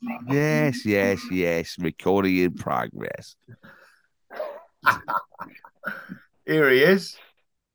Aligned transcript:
Yes, 0.00 0.84
yes, 0.84 1.20
yes. 1.30 1.76
Recording 1.78 2.36
in 2.38 2.54
progress. 2.54 3.36
Here 6.46 6.70
he 6.70 6.82
is. 6.82 7.16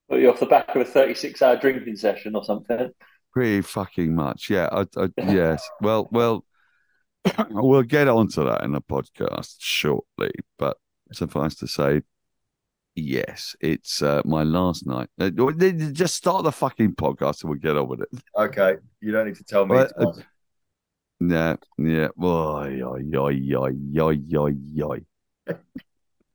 Well, 0.08 0.20
you're 0.20 0.32
off 0.32 0.40
the 0.40 0.46
back 0.46 0.76
of 0.76 0.82
a 0.82 0.86
36 0.86 1.42
hour 1.42 1.58
drinking 1.58 1.96
session 1.96 2.36
or 2.36 2.44
something. 2.44 2.92
Pretty 3.32 3.62
fucking 3.62 4.16
much. 4.16 4.50
Yeah. 4.50 4.70
I, 4.72 4.86
I, 4.98 5.10
yes. 5.18 5.68
Well, 5.82 6.08
well, 6.12 6.46
we'll 7.50 7.84
get 7.84 8.08
onto 8.08 8.46
that 8.46 8.64
in 8.64 8.72
the 8.72 8.82
podcast 8.82 9.56
shortly. 9.60 10.32
But 10.58 10.78
suffice 11.12 11.56
to 11.56 11.68
say, 11.68 12.02
yes, 12.96 13.56
it's 13.60 14.02
uh, 14.02 14.22
my 14.26 14.44
last 14.44 14.86
night. 14.86 15.10
Uh, 15.20 15.30
Just 15.92 16.16
start 16.16 16.44
the 16.44 16.52
fucking 16.52 16.96
podcast 16.96 17.42
and 17.42 17.50
we'll 17.50 17.60
get 17.60 17.78
on 17.78 17.88
with 17.88 18.02
it. 18.02 18.10
Okay, 18.38 18.76
you 19.02 19.12
don't 19.12 19.28
need 19.28 19.36
to 19.38 19.44
tell 19.44 19.66
me. 19.66 19.76
Well, 19.76 19.84
it's 19.84 19.94
mine. 19.98 20.26
Yeah, 21.30 21.56
yeah. 21.78 22.08
Oy, 22.22 22.82
oy, 22.84 23.04
oy, 23.16 23.40
oy, 23.56 23.74
oy, 24.00 24.20
oy, 24.36 24.56
oy. 24.84 25.02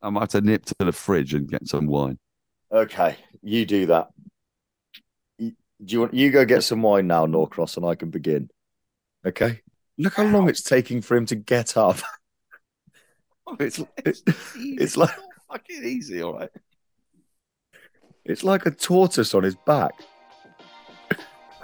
I 0.01 0.11
might 0.11 0.21
have 0.21 0.29
to 0.31 0.41
nip 0.41 0.65
to 0.67 0.75
the 0.79 0.93
fridge 0.93 1.35
and 1.35 1.49
get 1.49 1.67
some 1.67 1.87
wine. 1.87 2.19
Okay, 2.73 3.17
you 3.43 3.67
do 3.67 3.87
that. 3.87 4.09
Do 5.39 5.53
you 5.81 6.01
want 6.01 6.15
you 6.15 6.31
go 6.31 6.45
get 6.45 6.65
some 6.65 6.83
wine 6.83 7.07
now, 7.07 7.27
Norcross, 7.27 7.77
and 7.77 7.85
I 7.87 7.95
can 7.95 8.11
begin? 8.11 8.51
Okay. 9.27 9.61
Look 9.97 10.15
how 10.15 10.25
long 10.25 10.49
it's 10.49 10.63
taking 10.63 11.03
for 11.03 11.17
him 11.17 11.27
to 11.27 11.37
get 11.37 11.77
up. 11.77 11.99
it's 13.61 13.81
oh, 13.81 13.89
it's, 14.05 14.23
it's 14.57 14.97
like 14.97 15.15
fucking 15.51 15.85
easy, 15.85 16.23
all 16.23 16.35
right. 16.35 16.51
it's 18.25 18.45
like 18.45 18.67
a 18.67 18.71
tortoise 18.71 19.35
on 19.35 19.43
his 19.43 19.57
back. 19.67 19.93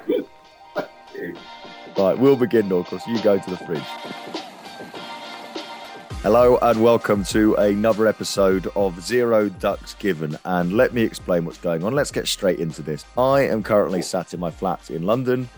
right, 1.99 2.19
we'll 2.19 2.37
begin, 2.37 2.69
Norcross. 2.69 3.06
You 3.06 3.21
go 3.22 3.38
to 3.38 3.50
the 3.50 3.56
fridge. 3.59 3.82
Hello 6.22 6.56
and 6.62 6.82
welcome 6.82 7.22
to 7.25 7.55
another 7.56 8.06
episode 8.06 8.66
of 8.77 8.99
Zero 9.03 9.50
Ducks 9.50 9.94
Given. 9.94 10.38
And 10.44 10.72
let 10.72 10.94
me 10.94 11.03
explain 11.03 11.44
what's 11.44 11.59
going 11.59 11.84
on. 11.84 11.94
Let's 11.94 12.10
get 12.10 12.27
straight 12.27 12.60
into 12.60 12.81
this. 12.81 13.05
I 13.19 13.43
am 13.43 13.62
currently 13.62 14.00
sat 14.00 14.32
in 14.32 14.41
my 14.41 14.50
flat 14.50 14.91
in 14.91 15.03
London 15.05 15.49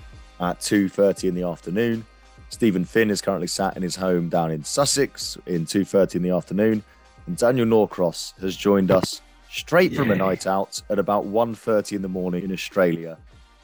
at 0.40 0.60
2:30 0.60 1.28
in 1.28 1.34
the 1.34 1.44
afternoon. 1.44 2.04
Steven 2.48 2.84
Finn 2.84 3.10
is 3.10 3.20
currently 3.20 3.46
sat 3.46 3.76
in 3.76 3.82
his 3.82 3.96
home 3.96 4.28
down 4.28 4.50
in 4.50 4.64
Sussex 4.64 5.38
in 5.46 5.66
2:30 5.66 6.16
in 6.16 6.22
the 6.22 6.30
afternoon. 6.30 6.82
And 7.26 7.36
Daniel 7.36 7.66
Norcross 7.66 8.34
has 8.40 8.56
joined 8.56 8.90
us 8.90 9.20
straight 9.48 9.94
from 9.94 10.10
a 10.10 10.16
night 10.16 10.46
out 10.46 10.82
at 10.90 10.98
about 10.98 11.26
1:30 11.26 11.94
in 11.94 12.02
the 12.02 12.08
morning 12.08 12.42
in 12.42 12.52
Australia. 12.52 13.18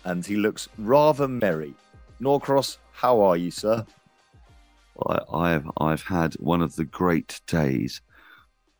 And 0.04 0.24
he 0.24 0.36
looks 0.36 0.68
rather 0.78 1.26
merry. 1.26 1.74
Norcross, 2.22 2.78
how 2.92 3.20
are 3.20 3.36
you, 3.36 3.50
sir? 3.50 3.84
I, 5.08 5.18
I've 5.32 5.68
I've 5.76 6.02
had 6.02 6.34
one 6.34 6.62
of 6.62 6.76
the 6.76 6.84
great 6.84 7.40
days, 7.48 8.00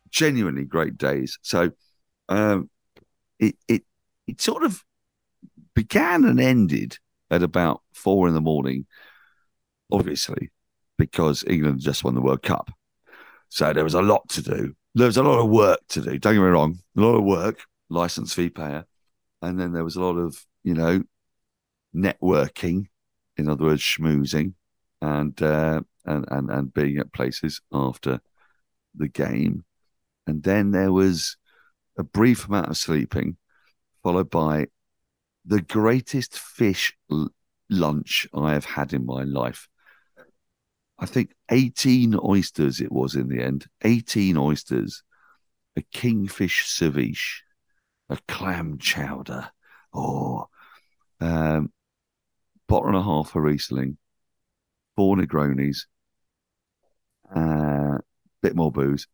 genuinely 0.09 0.63
great 0.63 0.97
days. 0.97 1.37
So, 1.41 1.71
um, 2.29 2.69
it 3.39 3.57
it 3.67 3.83
it 4.27 4.39
sort 4.39 4.63
of 4.63 4.85
began 5.75 6.23
and 6.23 6.39
ended 6.39 6.99
at 7.29 7.43
about 7.43 7.81
four 7.93 8.29
in 8.29 8.33
the 8.33 8.39
morning, 8.39 8.85
obviously, 9.91 10.49
because 10.97 11.43
England 11.45 11.81
just 11.81 12.05
won 12.05 12.15
the 12.15 12.21
World 12.21 12.43
Cup. 12.43 12.71
So 13.49 13.73
there 13.73 13.83
was 13.83 13.93
a 13.93 14.01
lot 14.01 14.29
to 14.29 14.41
do. 14.41 14.73
There 14.95 15.07
was 15.07 15.17
a 15.17 15.23
lot 15.23 15.39
of 15.39 15.49
work 15.49 15.79
to 15.89 16.01
do. 16.01 16.17
Don't 16.17 16.35
get 16.35 16.39
me 16.39 16.47
wrong, 16.47 16.79
a 16.95 17.01
lot 17.01 17.15
of 17.15 17.25
work, 17.25 17.65
license 17.89 18.33
fee 18.33 18.49
payer, 18.49 18.85
and 19.41 19.59
then 19.59 19.73
there 19.73 19.83
was 19.83 19.97
a 19.97 20.01
lot 20.01 20.17
of 20.17 20.45
you 20.63 20.75
know 20.75 21.03
networking, 21.93 22.87
in 23.43 23.49
other 23.49 23.65
words, 23.65 23.81
schmoozing, 23.81 24.53
and 25.01 25.39
uh, 25.41 25.81
and 26.05 26.25
and 26.31 26.49
and 26.49 26.73
being 26.73 26.97
at 26.97 27.11
places 27.11 27.59
after 27.73 28.21
the 28.95 29.09
game, 29.09 29.65
and 30.25 30.43
then 30.43 30.71
there 30.71 30.93
was 30.93 31.35
a 31.97 32.03
brief 32.03 32.47
amount 32.47 32.69
of 32.69 32.77
sleeping, 32.77 33.35
followed 34.01 34.29
by 34.29 34.67
the 35.45 35.61
greatest 35.61 36.39
fish 36.39 36.95
l- 37.11 37.29
lunch 37.69 38.25
I 38.33 38.53
have 38.53 38.65
had 38.65 38.93
in 38.93 39.05
my 39.05 39.23
life. 39.23 39.67
I 40.97 41.05
think 41.05 41.33
18 41.51 42.17
oysters 42.23 42.79
it 42.79 42.93
was 42.93 43.15
in 43.15 43.27
the 43.27 43.43
end. 43.43 43.67
18 43.81 44.37
oysters, 44.37 45.03
a 45.75 45.81
kingfish 45.81 46.63
ceviche, 46.65 47.41
a 48.09 48.17
clam 48.29 48.77
chowder, 48.77 49.51
or 49.91 50.47
um, 51.19 51.73
bottle 52.73 52.87
and 52.87 52.97
a 52.97 53.03
half 53.03 53.35
of 53.35 53.43
Riesling, 53.43 53.97
four 54.95 55.15
Negronis, 55.15 55.85
a 57.35 57.99
bit 58.41 58.55
more 58.55 58.71
booze 58.71 59.07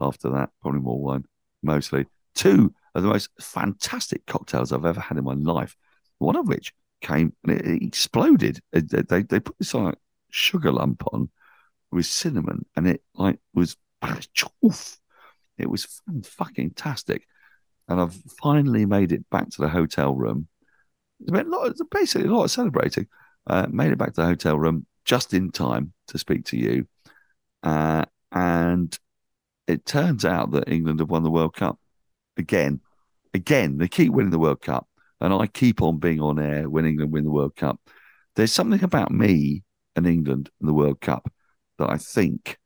after 0.00 0.30
that, 0.30 0.50
probably 0.62 0.78
more 0.78 1.02
wine, 1.02 1.24
mostly. 1.60 2.06
Two 2.36 2.72
of 2.94 3.02
the 3.02 3.08
most 3.08 3.30
fantastic 3.40 4.24
cocktails 4.26 4.70
I've 4.70 4.84
ever 4.84 5.00
had 5.00 5.18
in 5.18 5.24
my 5.24 5.34
life, 5.34 5.76
one 6.18 6.36
of 6.36 6.46
which 6.46 6.72
came 7.00 7.32
and 7.42 7.60
it, 7.60 7.82
exploded. 7.82 8.60
They, 8.70 8.82
they, 8.82 9.22
they 9.24 9.40
put 9.40 9.58
this 9.58 9.74
like 9.74 9.98
sugar 10.30 10.70
lump 10.70 11.02
on 11.12 11.30
with 11.90 12.06
cinnamon 12.06 12.64
and 12.76 12.86
it 12.86 13.02
like 13.16 13.40
was 13.52 13.76
it 15.58 15.68
was 15.68 16.00
fucking 16.22 16.70
tastic. 16.76 17.26
And 17.88 18.00
I've 18.00 18.14
finally 18.40 18.86
made 18.86 19.10
it 19.10 19.28
back 19.30 19.50
to 19.50 19.62
the 19.62 19.68
hotel 19.68 20.14
room. 20.14 20.46
It's 21.20 21.30
a 21.30 21.42
lot, 21.44 21.72
basically 21.90 22.28
a 22.28 22.32
lot 22.32 22.44
of 22.44 22.50
celebrating. 22.50 23.06
Uh, 23.46 23.66
made 23.70 23.92
it 23.92 23.98
back 23.98 24.14
to 24.14 24.20
the 24.20 24.26
hotel 24.26 24.58
room 24.58 24.86
just 25.04 25.34
in 25.34 25.50
time 25.50 25.92
to 26.08 26.18
speak 26.18 26.44
to 26.46 26.56
you. 26.56 26.86
Uh, 27.62 28.04
and 28.32 28.96
it 29.66 29.84
turns 29.84 30.24
out 30.24 30.52
that 30.52 30.68
England 30.68 31.00
have 31.00 31.10
won 31.10 31.22
the 31.22 31.30
World 31.30 31.54
Cup 31.54 31.78
again. 32.36 32.80
Again, 33.34 33.78
they 33.78 33.88
keep 33.88 34.12
winning 34.12 34.30
the 34.30 34.38
World 34.38 34.60
Cup. 34.60 34.86
And 35.20 35.34
I 35.34 35.46
keep 35.46 35.82
on 35.82 35.98
being 35.98 36.20
on 36.20 36.38
air 36.38 36.68
when 36.68 36.86
England 36.86 37.12
win 37.12 37.24
the 37.24 37.30
World 37.30 37.54
Cup. 37.54 37.78
There's 38.36 38.52
something 38.52 38.82
about 38.82 39.10
me 39.10 39.62
and 39.94 40.06
England 40.06 40.50
and 40.60 40.68
the 40.68 40.74
World 40.74 41.00
Cup 41.00 41.30
that 41.78 41.90
I 41.90 41.98
think 41.98 42.58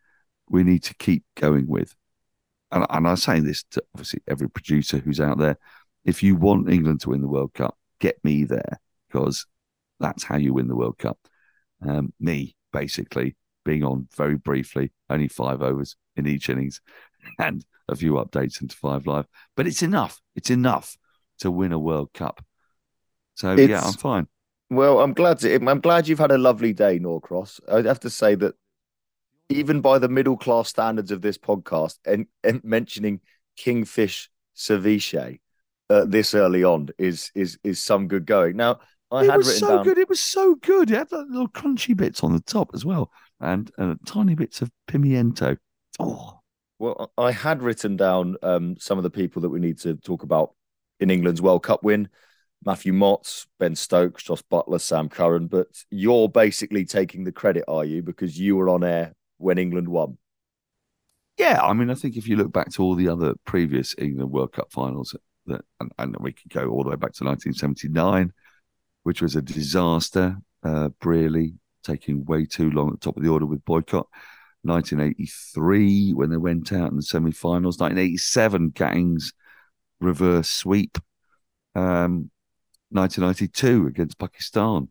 we 0.48 0.62
need 0.62 0.82
to 0.84 0.94
keep 0.94 1.24
going 1.36 1.66
with. 1.66 1.94
And, 2.70 2.86
and 2.88 3.08
I'm 3.08 3.16
saying 3.16 3.44
this 3.44 3.64
to 3.72 3.82
obviously 3.94 4.20
every 4.28 4.48
producer 4.48 4.98
who's 4.98 5.20
out 5.20 5.38
there. 5.38 5.58
If 6.04 6.22
you 6.22 6.36
want 6.36 6.70
England 6.70 7.00
to 7.00 7.10
win 7.10 7.22
the 7.22 7.28
World 7.28 7.54
Cup, 7.54 7.76
get 8.04 8.22
me 8.22 8.44
there 8.44 8.78
because 9.08 9.46
that's 9.98 10.24
how 10.24 10.36
you 10.36 10.52
win 10.52 10.68
the 10.68 10.76
World 10.76 10.98
Cup. 10.98 11.18
Um, 11.86 12.12
me, 12.20 12.54
basically. 12.70 13.34
being 13.64 13.82
on 13.82 14.08
very 14.14 14.36
briefly, 14.36 14.92
only 15.08 15.26
five 15.26 15.62
overs 15.62 15.96
in 16.16 16.26
each 16.26 16.50
innings, 16.50 16.82
and 17.38 17.64
a 17.88 17.96
few 17.96 18.12
updates 18.12 18.60
into 18.60 18.76
Five 18.76 19.06
Live. 19.06 19.26
But 19.56 19.66
it's 19.66 19.82
enough. 19.82 20.20
It's 20.36 20.50
enough 20.50 20.98
to 21.38 21.50
win 21.50 21.72
a 21.72 21.78
World 21.78 22.12
Cup. 22.12 22.44
So 23.36 23.54
yeah, 23.54 23.80
I'm 23.82 23.94
fine. 23.94 24.26
Well, 24.70 25.00
I'm 25.00 25.14
glad 25.14 25.38
to, 25.40 25.54
I'm 25.54 25.80
glad 25.80 26.06
you've 26.06 26.18
had 26.18 26.30
a 26.30 26.38
lovely 26.38 26.74
day, 26.74 26.98
Norcross. 26.98 27.58
I'd 27.70 27.86
have 27.86 28.00
to 28.00 28.10
say 28.10 28.34
that 28.34 28.54
even 29.48 29.80
by 29.80 29.98
the 29.98 30.08
middle 30.08 30.36
class 30.36 30.68
standards 30.68 31.10
of 31.10 31.22
this 31.22 31.38
podcast, 31.38 31.98
and, 32.04 32.26
and 32.42 32.62
mentioning 32.64 33.20
Kingfish 33.56 34.30
Ceviche 34.54 35.38
uh, 35.90 36.04
this 36.06 36.34
early 36.34 36.64
on 36.64 36.88
is 36.98 37.30
is 37.34 37.58
is 37.64 37.80
some 37.82 38.08
good 38.08 38.26
going. 38.26 38.56
Now, 38.56 38.80
I 39.10 39.24
it 39.24 39.30
had 39.30 39.36
was 39.36 39.48
written 39.48 39.64
so 39.68 39.76
down. 39.76 39.84
good. 39.84 39.98
It 39.98 40.08
was 40.08 40.20
so 40.20 40.54
good. 40.56 40.90
It 40.90 40.96
had 40.96 41.12
like 41.12 41.26
little 41.28 41.48
crunchy 41.48 41.96
bits 41.96 42.22
on 42.22 42.32
the 42.32 42.40
top 42.40 42.70
as 42.74 42.84
well, 42.84 43.10
and 43.40 43.70
uh, 43.78 43.94
tiny 44.06 44.34
bits 44.34 44.62
of 44.62 44.70
pimiento. 44.88 45.58
Oh, 45.98 46.40
Well, 46.78 47.12
I 47.16 47.30
had 47.32 47.62
written 47.62 47.96
down 47.96 48.36
um, 48.42 48.76
some 48.78 48.98
of 48.98 49.04
the 49.04 49.10
people 49.10 49.42
that 49.42 49.50
we 49.50 49.60
need 49.60 49.78
to 49.80 49.94
talk 49.96 50.22
about 50.22 50.54
in 51.00 51.10
England's 51.10 51.42
World 51.42 51.62
Cup 51.62 51.82
win. 51.82 52.08
Matthew 52.66 52.92
Motts, 52.94 53.46
Ben 53.60 53.74
Stokes, 53.74 54.22
Jos 54.24 54.42
Buttler, 54.42 54.80
Sam 54.80 55.08
Curran. 55.10 55.48
But 55.48 55.66
you're 55.90 56.28
basically 56.30 56.84
taking 56.86 57.24
the 57.24 57.32
credit, 57.32 57.64
are 57.68 57.84
you? 57.84 58.02
Because 58.02 58.38
you 58.38 58.56
were 58.56 58.70
on 58.70 58.82
air 58.82 59.12
when 59.36 59.58
England 59.58 59.88
won. 59.88 60.16
yeah. 61.38 61.60
I 61.62 61.72
mean, 61.74 61.90
I 61.90 61.94
think 61.94 62.16
if 62.16 62.26
you 62.26 62.36
look 62.36 62.52
back 62.52 62.70
to 62.72 62.82
all 62.82 62.94
the 62.94 63.08
other 63.08 63.34
previous 63.44 63.94
England 63.98 64.30
World 64.30 64.52
Cup 64.52 64.72
finals, 64.72 65.14
that 65.46 65.64
and, 65.80 65.92
and 65.98 66.16
we 66.20 66.32
could 66.32 66.52
go 66.52 66.68
all 66.68 66.84
the 66.84 66.90
way 66.90 66.96
back 66.96 67.12
to 67.14 67.24
1979, 67.24 68.32
which 69.02 69.22
was 69.22 69.36
a 69.36 69.42
disaster. 69.42 70.36
Uh, 70.62 70.88
taking 71.82 72.24
way 72.24 72.46
too 72.46 72.70
long 72.70 72.88
at 72.88 72.94
the 72.94 73.04
top 73.04 73.16
of 73.16 73.22
the 73.22 73.28
order 73.28 73.44
with 73.46 73.64
Boycott. 73.64 74.08
1983 74.62 76.14
when 76.14 76.30
they 76.30 76.38
went 76.38 76.72
out 76.72 76.90
in 76.90 76.96
the 76.96 77.02
semi-finals. 77.02 77.78
1987 77.78 78.70
Gatting's 78.70 79.32
reverse 80.00 80.48
sweep. 80.48 80.98
Um, 81.74 82.30
1992 82.90 83.86
against 83.86 84.18
Pakistan. 84.18 84.88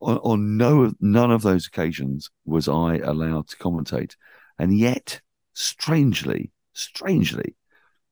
On, 0.00 0.16
on 0.18 0.56
no 0.56 0.92
none 1.00 1.32
of 1.32 1.42
those 1.42 1.66
occasions 1.66 2.30
was 2.44 2.68
I 2.68 2.98
allowed 2.98 3.48
to 3.48 3.56
commentate, 3.56 4.14
and 4.56 4.78
yet, 4.78 5.20
strangely, 5.54 6.52
strangely, 6.72 7.56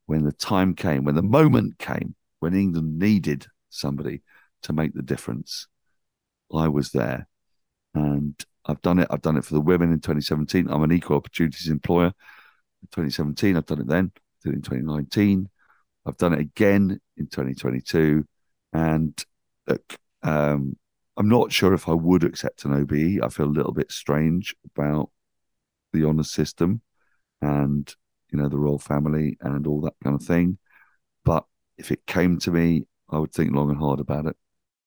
when 0.06 0.24
the 0.24 0.32
time 0.32 0.74
came, 0.74 1.04
when 1.04 1.14
the 1.14 1.22
moment 1.22 1.78
came, 1.78 2.14
when 2.40 2.54
England 2.54 2.98
needed 2.98 3.46
somebody 3.68 4.22
to 4.62 4.72
make 4.72 4.94
the 4.94 5.02
difference, 5.02 5.66
I 6.52 6.68
was 6.68 6.92
there, 6.92 7.28
and 7.94 8.34
I've 8.64 8.82
done 8.82 8.98
it. 8.98 9.08
I've 9.10 9.22
done 9.22 9.36
it 9.36 9.44
for 9.44 9.54
the 9.54 9.60
women 9.60 9.92
in 9.92 10.00
2017. 10.00 10.68
I'm 10.70 10.82
an 10.82 10.92
equal 10.92 11.16
opportunities 11.16 11.68
employer. 11.68 12.12
In 12.82 12.88
2017, 12.92 13.56
I've 13.56 13.66
done 13.66 13.80
it 13.80 13.86
then. 13.86 14.12
Did 14.42 14.52
it 14.52 14.56
in 14.56 14.62
2019. 14.62 15.48
I've 16.04 16.16
done 16.16 16.32
it 16.32 16.40
again 16.40 17.00
in 17.16 17.26
2022. 17.26 18.24
And 18.72 19.24
look, 19.66 19.98
um, 20.22 20.76
I'm 21.16 21.28
not 21.28 21.52
sure 21.52 21.74
if 21.74 21.88
I 21.88 21.92
would 21.92 22.24
accept 22.24 22.64
an 22.64 22.72
OBE. 22.72 23.24
I 23.24 23.28
feel 23.28 23.46
a 23.46 23.48
little 23.48 23.72
bit 23.72 23.90
strange 23.90 24.54
about 24.74 25.10
the 25.92 26.04
honour 26.04 26.24
system 26.24 26.82
and 27.40 27.94
you 28.30 28.38
know 28.38 28.48
the 28.48 28.58
royal 28.58 28.78
family 28.78 29.36
and 29.40 29.66
all 29.66 29.80
that 29.82 29.94
kind 30.02 30.14
of 30.14 30.22
thing. 30.26 30.58
But 31.24 31.44
if 31.78 31.90
it 31.90 32.06
came 32.06 32.38
to 32.40 32.50
me, 32.50 32.86
I 33.10 33.18
would 33.18 33.32
think 33.32 33.54
long 33.54 33.70
and 33.70 33.78
hard 33.78 34.00
about 34.00 34.26
it. 34.26 34.36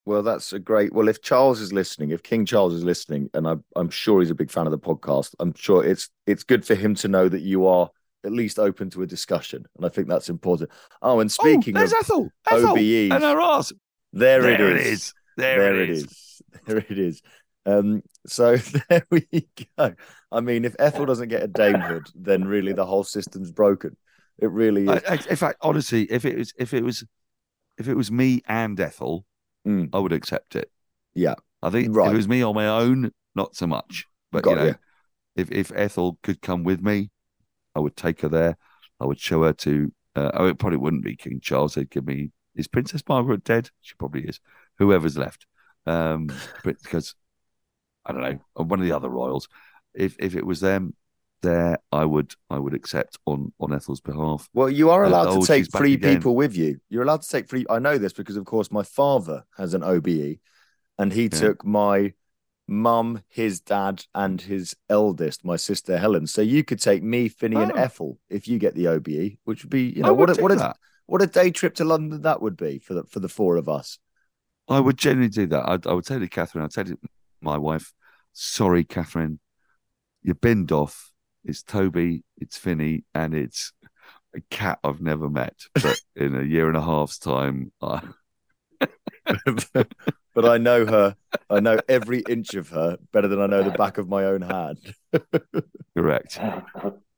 Well, 0.05 0.23
that's 0.23 0.53
a 0.53 0.59
great. 0.59 0.93
Well, 0.93 1.07
if 1.07 1.21
Charles 1.21 1.61
is 1.61 1.71
listening, 1.71 2.09
if 2.09 2.23
King 2.23 2.45
Charles 2.45 2.73
is 2.73 2.83
listening, 2.83 3.29
and 3.33 3.47
I, 3.47 3.55
I'm 3.75 3.89
sure 3.89 4.21
he's 4.21 4.31
a 4.31 4.35
big 4.35 4.49
fan 4.49 4.65
of 4.65 4.71
the 4.71 4.79
podcast, 4.79 5.35
I'm 5.39 5.53
sure 5.53 5.85
it's 5.85 6.09
it's 6.25 6.43
good 6.43 6.65
for 6.65 6.75
him 6.75 6.95
to 6.95 7.07
know 7.07 7.29
that 7.29 7.41
you 7.41 7.67
are 7.67 7.89
at 8.25 8.31
least 8.31 8.59
open 8.59 8.89
to 8.91 9.03
a 9.03 9.07
discussion, 9.07 9.65
and 9.77 9.85
I 9.85 9.89
think 9.89 10.07
that's 10.07 10.29
important. 10.29 10.71
Oh, 11.01 11.19
and 11.19 11.29
oh, 11.29 11.43
speaking 11.43 11.77
oh, 11.77 11.83
of 11.83 11.93
Ethel, 11.93 12.29
Ethel, 12.49 12.75
OBEs, 12.75 13.11
and 13.11 13.23
her 13.23 13.39
ass. 13.39 13.71
there, 14.11 14.41
There 14.41 14.53
it 14.53 14.61
it 14.61 14.77
is. 14.77 14.87
is. 14.87 15.13
There 15.37 15.81
it 15.81 15.89
is. 15.89 16.41
There 16.65 16.77
it 16.79 16.99
is. 16.99 17.21
Um, 17.69 18.03
so 18.27 18.55
there 18.89 19.05
we 19.09 19.27
go. 19.77 19.93
I 20.31 20.41
mean, 20.41 20.65
if 20.65 20.75
Ethel 20.79 21.05
doesn't 21.05 21.29
get 21.29 21.43
a 21.43 21.47
damehood, 21.47 22.09
then 22.15 22.45
really 22.45 22.73
the 22.73 22.85
whole 22.85 23.03
system's 23.03 23.51
broken. 23.51 23.97
It 24.37 24.51
really 24.51 24.83
is. 24.83 24.89
I, 24.89 25.13
I, 25.13 25.19
in 25.29 25.35
fact, 25.35 25.57
honestly, 25.61 26.03
if 26.03 26.25
it 26.25 26.37
was 26.37 26.53
if 26.57 26.73
it 26.73 26.83
was 26.83 27.03
if 27.77 27.87
it 27.87 27.95
was 27.95 28.11
me 28.11 28.41
and 28.47 28.79
Ethel, 28.79 29.25
Mm. 29.67 29.89
I 29.91 29.99
would 29.99 30.13
accept 30.13 30.55
it. 30.55 30.71
Yeah. 31.13 31.35
I 31.61 31.69
think 31.69 31.93
Right. 31.93 32.07
if 32.07 32.13
it 32.13 32.15
was 32.17 32.29
me 32.29 32.41
on 32.41 32.55
my 32.55 32.67
own, 32.67 33.11
not 33.35 33.57
so 33.57 33.67
much. 33.67 34.05
But 34.31 34.43
Got 34.43 34.51
you 34.51 34.55
know, 34.55 34.65
you. 34.67 34.75
if 35.35 35.51
if 35.51 35.71
Ethel 35.75 36.17
could 36.23 36.41
come 36.41 36.63
with 36.63 36.81
me, 36.81 37.09
I 37.75 37.79
would 37.81 37.97
take 37.97 38.21
her 38.21 38.29
there. 38.29 38.57
I 39.01 39.05
would 39.05 39.19
show 39.19 39.43
her 39.43 39.53
to. 39.53 39.91
Uh, 40.15 40.31
oh, 40.33 40.47
it 40.47 40.59
probably 40.59 40.77
wouldn't 40.77 41.03
be 41.03 41.15
King 41.17 41.41
Charles. 41.41 41.73
They'd 41.75 41.89
give 41.89 42.05
me. 42.07 42.31
Is 42.55 42.67
Princess 42.69 43.03
Margaret 43.07 43.43
dead? 43.43 43.69
She 43.81 43.95
probably 43.95 44.21
is. 44.23 44.39
Whoever's 44.77 45.17
left, 45.17 45.45
um, 45.85 46.29
because 46.63 47.15
I 48.09 48.11
don't 48.11 48.21
know, 48.21 48.63
one 48.63 48.79
of 48.79 48.85
the 48.85 48.91
other 48.91 49.09
royals. 49.09 49.47
If 49.93 50.15
if 50.19 50.35
it 50.35 50.45
was 50.45 50.59
them 50.59 50.95
there, 51.41 51.77
I 51.91 52.05
would 52.05 52.33
I 52.49 52.57
would 52.57 52.73
accept 52.73 53.17
on 53.25 53.53
on 53.59 53.73
Ethel's 53.73 54.01
behalf. 54.01 54.49
Well, 54.53 54.69
you 54.69 54.89
are 54.89 55.05
Uh, 55.05 55.09
allowed 55.09 55.27
oh, 55.27 55.41
to 55.41 55.47
take 55.47 55.65
she's 55.65 55.75
three 55.75 55.97
people 55.97 56.35
with 56.35 56.55
you. 56.55 56.79
You're 56.89 57.03
allowed 57.03 57.21
to 57.21 57.29
take 57.29 57.47
three. 57.47 57.65
I 57.69 57.79
know 57.79 57.97
this 57.97 58.13
because, 58.13 58.35
of 58.35 58.45
course, 58.45 58.71
my 58.71 58.83
father 58.83 59.45
has 59.57 59.73
an 59.73 59.83
OBE, 59.83 60.39
and 60.97 61.13
he 61.13 61.23
Yeah. 61.23 61.39
took 61.39 61.63
my 61.65 62.13
mum, 62.67 63.23
his 63.27 63.61
dad, 63.61 64.05
and 64.13 64.41
his 64.41 64.75
eldest, 64.89 65.45
my 65.45 65.55
sister 65.55 65.97
Helen. 65.97 66.27
So 66.27 66.41
you 66.41 66.63
could 66.63 66.79
take 66.79 67.03
me, 67.03 67.29
Finney, 67.29 67.57
and 67.57 67.71
Oh. 67.71 67.75
Ethel 67.75 68.19
if 68.29 68.47
you 68.47 68.59
get 68.59 68.75
the 68.75 68.87
OBE, 68.87 69.37
which 69.43 69.63
would 69.63 69.71
be, 69.71 69.83
you 69.83 70.03
know, 70.03 70.13
what 70.13 70.29
a, 70.29 70.41
what 70.41 70.51
a 70.51 70.75
what 71.05 71.21
a 71.21 71.27
day 71.27 71.49
trip 71.51 71.75
to 71.75 71.85
London 71.85 72.21
that 72.21 72.41
would 72.41 72.57
be 72.57 72.79
for 72.79 72.93
the 72.95 73.03
for 73.03 73.19
the 73.19 73.29
four 73.29 73.55
of 73.57 73.67
us. 73.67 73.99
I 74.67 74.79
would 74.79 74.97
genuinely 74.97 75.29
do 75.29 75.47
that. 75.47 75.63
I, 75.67 75.89
I 75.89 75.93
would 75.93 76.05
to 76.05 76.27
Catherine, 76.27 76.63
I'd 76.63 76.71
to 76.87 76.99
my 77.41 77.57
wife, 77.57 77.91
sorry, 78.33 78.83
Catherine, 78.83 79.39
you're 80.21 80.35
binned 80.35 80.71
off. 80.71 81.11
It's 81.43 81.63
Toby, 81.63 82.23
it's 82.37 82.57
Finney, 82.57 83.05
and 83.13 83.33
it's 83.33 83.73
a 84.35 84.41
cat 84.49 84.79
I've 84.83 85.01
never 85.01 85.29
met. 85.29 85.55
But 85.73 85.99
in 86.15 86.35
a 86.35 86.43
year 86.43 86.67
and 86.67 86.77
a 86.77 86.81
half's 86.81 87.17
time, 87.17 87.71
I, 87.81 88.01
but 90.33 90.45
I 90.45 90.57
know 90.57 90.85
her. 90.85 91.15
I 91.49 91.59
know 91.59 91.79
every 91.87 92.23
inch 92.29 92.53
of 92.55 92.69
her 92.69 92.97
better 93.11 93.27
than 93.27 93.41
I 93.41 93.47
know 93.47 93.63
the 93.63 93.71
back 93.71 93.97
of 93.97 94.07
my 94.07 94.25
own 94.25 94.41
hand. 94.41 94.93
correct. 95.97 96.39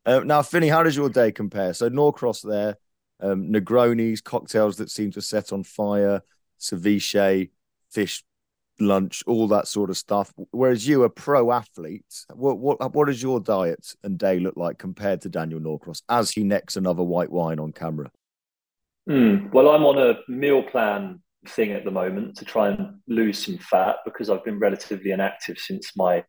Uh, 0.06 0.20
now, 0.20 0.42
Finney, 0.42 0.68
how 0.68 0.84
does 0.84 0.96
your 0.96 1.10
day 1.10 1.32
compare? 1.32 1.74
So 1.74 1.90
Norcross 1.90 2.42
there, 2.42 2.78
um, 3.20 3.52
Negronis, 3.52 4.24
cocktails 4.24 4.78
that 4.78 4.90
seem 4.90 5.12
to 5.12 5.22
set 5.22 5.52
on 5.54 5.64
fire, 5.64 6.22
ceviche, 6.60 7.50
fish 7.92 8.24
lunch, 8.80 9.24
all 9.28 9.48
that 9.50 9.68
sort 9.68 9.90
of 9.90 9.98
stuff. 9.98 10.34
Whereas 10.52 10.88
you, 10.88 11.04
a 11.04 11.10
pro 11.10 11.52
athlete, 11.52 12.26
what 12.34 12.58
what 12.58 12.94
what 12.94 13.08
does 13.08 13.22
your 13.22 13.40
diet 13.40 13.94
and 14.04 14.18
day 14.18 14.40
look 14.40 14.58
like 14.58 14.78
compared 14.78 15.22
to 15.22 15.30
Daniel 15.30 15.60
Norcross 15.60 16.02
as 16.10 16.32
he 16.32 16.44
necks 16.44 16.78
another 16.78 17.04
white 17.04 17.32
wine 17.32 17.60
on 17.60 17.72
camera? 17.72 18.12
Hmm. 19.08 19.50
Well, 19.52 19.70
I'm 19.70 19.84
on 19.84 19.98
a 19.98 20.20
meal 20.32 20.64
plan 20.64 21.22
thing 21.48 21.72
at 21.72 21.84
the 21.84 21.92
moment 21.92 22.38
to 22.38 22.46
try 22.46 22.70
and 22.70 23.00
lose 23.08 23.44
some 23.46 23.58
fat 23.58 23.98
because 24.06 24.30
I've 24.30 24.46
been 24.46 24.60
relatively 24.60 25.12
inactive 25.12 25.58
since 25.58 25.96
my 25.96 26.24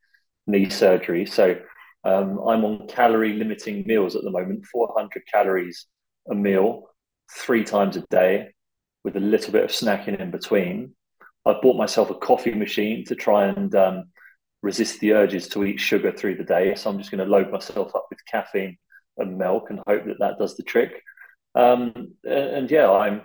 knee 0.47 0.71
surgery. 0.71 1.27
So 1.27 1.57
um, 2.05 2.41
I'm 2.47 2.65
on 2.65 2.89
calorie 2.89 3.35
limiting 3.35 3.85
meals 3.87 4.17
at 4.17 4.23
the 4.23 4.31
moment, 4.31 4.65
400 4.67 5.23
calories 5.33 5.87
a 6.31 6.35
meal, 6.35 6.89
three 7.31 7.65
times 7.65 7.97
a 7.97 8.05
day, 8.11 8.49
with 9.05 9.17
a 9.17 9.21
little 9.21 9.53
bit 9.53 9.65
of 9.65 9.71
snacking 9.71 10.19
in 10.19 10.31
between. 10.31 10.95
I've 11.45 11.61
bought 11.61 11.77
myself 11.77 12.11
a 12.11 12.15
coffee 12.15 12.55
machine 12.55 13.05
to 13.07 13.15
try 13.15 13.47
and 13.47 13.75
um, 13.75 14.05
resist 14.63 15.01
the 15.01 15.13
urges 15.13 15.49
to 15.49 15.65
eat 15.65 15.81
sugar 15.81 16.13
through 16.13 16.37
the 16.37 16.45
day. 16.45 16.75
So 16.75 16.89
I'm 16.89 16.99
just 16.99 17.11
going 17.11 17.25
to 17.25 17.31
load 17.31 17.51
myself 17.51 17.95
up 17.95 18.07
with 18.11 18.25
caffeine 18.27 18.79
and 19.19 19.39
milk 19.39 19.71
and 19.71 19.81
hope 19.87 20.05
that 20.07 20.21
that 20.21 20.39
does 20.39 20.57
the 20.57 20.63
trick. 20.63 21.03
Um, 21.55 22.15
and, 22.25 22.49
and 22.57 22.71
yeah, 22.71 22.91
I'm 22.91 23.23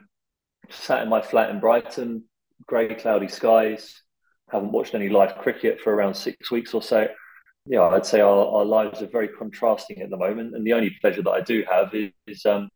sat 0.69 1.03
in 1.03 1.09
my 1.09 1.21
flat 1.21 1.49
in 1.49 1.59
Brighton, 1.59 2.23
grey, 2.65 2.93
cloudy 2.95 3.27
skies. 3.27 4.01
Haven't 4.49 4.71
watched 4.71 4.95
any 4.95 5.09
live 5.09 5.37
cricket 5.37 5.79
for 5.81 5.93
around 5.93 6.15
six 6.15 6.51
weeks 6.51 6.73
or 6.73 6.81
so. 6.81 7.07
Yeah, 7.65 7.81
I'd 7.81 8.05
say 8.05 8.21
our, 8.21 8.47
our 8.47 8.65
lives 8.65 9.01
are 9.01 9.07
very 9.07 9.27
contrasting 9.27 10.01
at 10.01 10.09
the 10.09 10.17
moment. 10.17 10.55
And 10.55 10.65
the 10.65 10.73
only 10.73 10.95
pleasure 11.01 11.21
that 11.21 11.31
I 11.31 11.41
do 11.41 11.65
have 11.69 11.93
is, 11.93 12.11
is 12.25 12.45
um, 12.45 12.69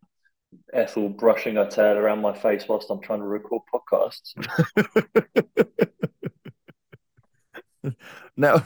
Ethel 0.74 1.10
brushing 1.10 1.56
her 1.56 1.68
tail 1.68 1.98
around 1.98 2.22
my 2.22 2.34
face 2.38 2.66
whilst 2.68 2.90
I'm 2.90 3.02
trying 3.02 3.20
to 3.20 3.26
record 3.28 3.62
podcasts. 3.74 4.34
Now, 8.38 8.64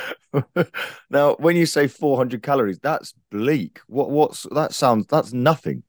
now, 1.10 1.34
when 1.40 1.56
you 1.56 1.66
say 1.66 1.88
400 1.88 2.42
calories, 2.42 2.78
that's 2.78 3.12
bleak. 3.30 3.80
What 3.88 4.10
what's 4.10 4.46
that 4.52 4.72
sounds 4.72 5.06
that's 5.08 5.32
nothing. 5.32 5.82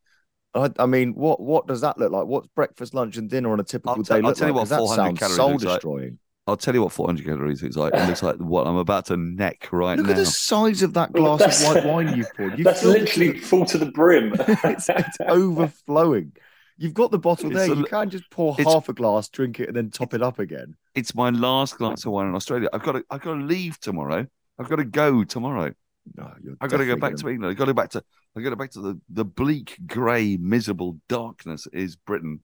I, 0.55 0.71
I 0.79 0.85
mean, 0.87 1.13
what 1.13 1.39
what 1.39 1.67
does 1.67 1.81
that 1.81 1.97
look 1.99 2.11
like? 2.11 2.25
What's 2.25 2.47
breakfast, 2.47 2.93
lunch, 2.95 3.17
and 3.17 3.29
dinner 3.29 3.51
on 3.51 3.59
a 3.59 3.63
typical 3.63 3.97
I'll 3.97 4.03
tell- 4.03 4.17
day 4.17 4.21
I'll 4.23 4.29
look 4.29 4.37
tell 4.37 4.47
you 4.47 4.53
like? 4.53 4.61
what 4.61 4.69
'Cause 4.69 4.89
that 4.89 4.95
sounds 4.95 5.19
calories 5.19 5.35
soul 5.37 5.51
looks 5.51 5.63
like. 5.65 5.81
Destroying. 6.49 6.51
I'll 6.51 6.57
tell 6.57 6.73
you 6.75 6.81
what 6.83 6.91
400 6.91 7.25
calories 7.25 7.63
looks 7.63 7.75
like. 7.75 7.93
It 7.93 8.07
looks 8.07 8.23
like 8.23 8.37
what 8.37 8.67
I'm 8.67 8.77
about 8.77 9.05
to 9.07 9.17
neck 9.17 9.69
right 9.71 9.97
Look 9.97 10.07
now. 10.07 10.09
Look 10.13 10.17
at 10.17 10.19
the 10.19 10.25
size 10.25 10.81
of 10.81 10.93
that 10.95 11.11
Well, 11.11 11.37
glass 11.37 11.61
of 11.65 11.75
white 11.75 11.85
wine 11.85 12.17
you've 12.17 12.33
poured. 12.35 12.57
You've 12.57 12.65
That's 12.65 12.81
filled 12.81 12.95
it 12.95 13.01
literally 13.01 13.33
to- 13.33 13.39
full 13.41 13.65
to 13.65 13.77
the 13.77 13.91
brim. 13.91 14.33
it's, 14.39 14.89
it's 14.89 15.17
overflowing. 15.27 16.33
You've 16.77 16.93
got 16.93 17.11
the 17.11 17.19
bottle 17.19 17.49
there. 17.49 17.71
a 17.71 17.75
You 17.75 17.83
can't 17.83 18.09
just 18.11 18.29
pour 18.31 18.55
half 18.55 18.87
a 18.87 18.93
glass, 18.93 19.27
drink 19.27 19.59
it, 19.59 19.67
and 19.67 19.75
then 19.75 19.89
top 19.91 20.13
it 20.13 20.21
up 20.21 20.39
again. 20.39 20.75
It's 20.95 21.13
my 21.13 21.29
last 21.29 21.77
glass 21.77 22.05
of 22.05 22.13
wine 22.13 22.27
in 22.27 22.35
Australia. 22.35 22.69
I've 22.71 22.83
got 22.83 22.93
to, 22.93 23.03
I've 23.09 23.21
got 23.21 23.33
to 23.35 23.41
leave 23.41 23.79
tomorrow. 23.81 24.25
I've 24.57 24.69
got 24.69 24.77
to 24.77 24.85
go 24.85 25.23
tomorrow. 25.25 25.73
No, 26.15 26.33
you're 26.41 26.55
I've 26.61 26.69
got 26.71 26.77
to 26.77 26.85
go 26.85 26.95
back 26.95 27.11
gonna- 27.11 27.17
to 27.23 27.29
England. 27.29 27.51
I've 27.51 27.57
got 27.57 27.65
to 27.65 27.73
go 27.73 27.75
back 27.75 27.89
to, 27.91 27.97
I've 28.35 28.43
got 28.43 28.49
to 28.51 28.55
go 28.55 28.59
back 28.59 28.71
to 28.71 28.81
the, 28.81 28.99
the 29.09 29.25
bleak, 29.25 29.77
grey, 29.87 30.37
miserable 30.37 30.97
darkness 31.09 31.67
is 31.73 31.97
Britain. 31.97 32.41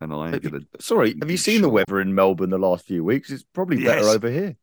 And 0.00 0.12
I'm 0.12 0.32
Have 0.32 0.44
you- 0.44 0.50
going 0.50 0.66
to, 0.72 0.82
Sorry, 0.82 1.14
have 1.20 1.30
you 1.30 1.36
seen 1.36 1.62
the 1.62 1.68
weather 1.68 2.00
in 2.00 2.14
Melbourne 2.14 2.50
the 2.50 2.58
last 2.58 2.84
few 2.86 3.04
weeks? 3.04 3.30
It's 3.30 3.44
probably 3.52 3.82
better 3.82 4.06
over 4.08 4.30
here. 4.30 4.56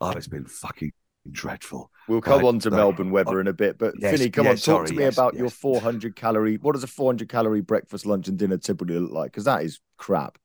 oh, 0.00 0.10
it's 0.10 0.26
been 0.28 0.44
fucking 0.46 0.92
dreadful. 1.30 1.90
We'll 2.08 2.20
come 2.20 2.40
Right, 2.40 2.48
on 2.48 2.58
to 2.60 2.70
right. 2.70 2.76
Melbourne 2.76 3.10
weather 3.10 3.40
in 3.40 3.46
a 3.48 3.52
bit, 3.52 3.78
but 3.78 3.94
Yes, 3.98 4.16
Finny, 4.18 4.30
come 4.30 4.44
yeah, 4.44 4.52
on, 4.52 4.56
talk 4.56 4.86
to 4.86 4.94
me 4.94 5.02
yes, 5.04 5.14
about 5.14 5.34
your 5.34 5.46
yes. 5.46 5.54
400 5.54 5.82
400 6.12 6.16
calorie. 6.16 6.56
What 6.58 6.72
does 6.74 6.84
a 6.84 6.88
400 6.88 7.28
calorie 7.28 7.62
breakfast, 7.62 8.06
lunch, 8.06 8.28
and 8.28 8.38
dinner 8.38 8.58
typically 8.58 8.98
look 8.98 9.12
like? 9.12 9.32
Because 9.32 9.44
that 9.44 9.62
is 9.62 9.80
crap. 9.96 10.38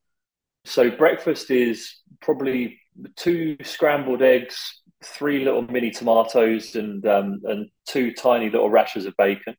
So 0.65 0.89
breakfast 0.91 1.51
is 1.51 1.97
probably 2.21 2.79
two 3.15 3.57
scrambled 3.63 4.21
eggs, 4.21 4.81
three 5.03 5.43
little 5.43 5.63
mini 5.63 5.89
tomatoes, 5.91 6.75
and 6.75 7.05
um, 7.07 7.41
and 7.45 7.69
two 7.87 8.13
tiny 8.13 8.49
little 8.49 8.69
rashers 8.69 9.05
of 9.05 9.15
bacon. 9.17 9.55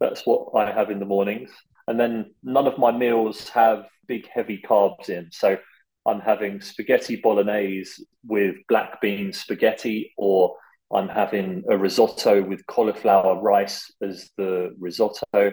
That's 0.00 0.22
what 0.24 0.48
I 0.56 0.72
have 0.72 0.90
in 0.90 0.98
the 0.98 1.04
mornings, 1.06 1.50
and 1.88 1.98
then 1.98 2.32
none 2.42 2.66
of 2.66 2.78
my 2.78 2.90
meals 2.90 3.48
have 3.50 3.86
big 4.06 4.28
heavy 4.28 4.62
carbs 4.66 5.08
in. 5.08 5.30
So 5.32 5.58
I'm 6.06 6.20
having 6.20 6.60
spaghetti 6.60 7.16
bolognese 7.16 8.04
with 8.26 8.56
black 8.68 9.00
bean 9.00 9.32
spaghetti, 9.32 10.12
or 10.16 10.56
I'm 10.92 11.08
having 11.08 11.64
a 11.68 11.76
risotto 11.76 12.42
with 12.42 12.66
cauliflower 12.66 13.40
rice 13.40 13.90
as 14.02 14.30
the 14.36 14.74
risotto. 14.78 15.52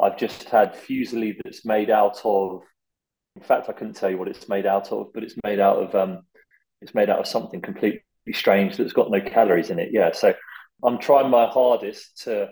I've 0.00 0.16
just 0.16 0.44
had 0.44 0.74
fusilli 0.74 1.36
that's 1.44 1.64
made 1.64 1.90
out 1.90 2.20
of 2.24 2.62
in 3.36 3.42
fact, 3.42 3.68
I 3.68 3.72
couldn't 3.72 3.94
tell 3.94 4.10
you 4.10 4.18
what 4.18 4.28
it's 4.28 4.48
made 4.48 4.66
out 4.66 4.92
of, 4.92 5.12
but 5.12 5.22
it's 5.22 5.36
made 5.44 5.60
out 5.60 5.76
of 5.76 5.94
um, 5.94 6.22
it's 6.82 6.94
made 6.94 7.10
out 7.10 7.20
of 7.20 7.26
something 7.26 7.60
completely 7.60 8.02
strange 8.32 8.76
that's 8.76 8.92
got 8.92 9.10
no 9.10 9.20
calories 9.20 9.70
in 9.70 9.78
it. 9.78 9.90
Yeah, 9.92 10.12
so 10.12 10.34
I'm 10.82 10.98
trying 10.98 11.30
my 11.30 11.46
hardest 11.46 12.22
to 12.24 12.48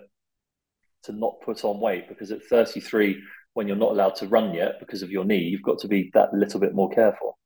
to 1.03 1.11
not 1.11 1.41
put 1.41 1.63
on 1.63 1.79
weight 1.79 2.07
because 2.07 2.31
at 2.31 2.43
33, 2.43 3.21
when 3.53 3.67
you're 3.67 3.77
not 3.77 3.91
allowed 3.91 4.15
to 4.15 4.27
run 4.27 4.53
yet 4.53 4.79
because 4.79 5.01
of 5.01 5.11
your 5.11 5.25
knee, 5.25 5.39
you've 5.39 5.63
got 5.63 5.79
to 5.79 5.87
be 5.87 6.09
that 6.13 6.33
little 6.33 6.59
bit 6.59 6.73
more 6.73 6.89
careful. 6.89 7.37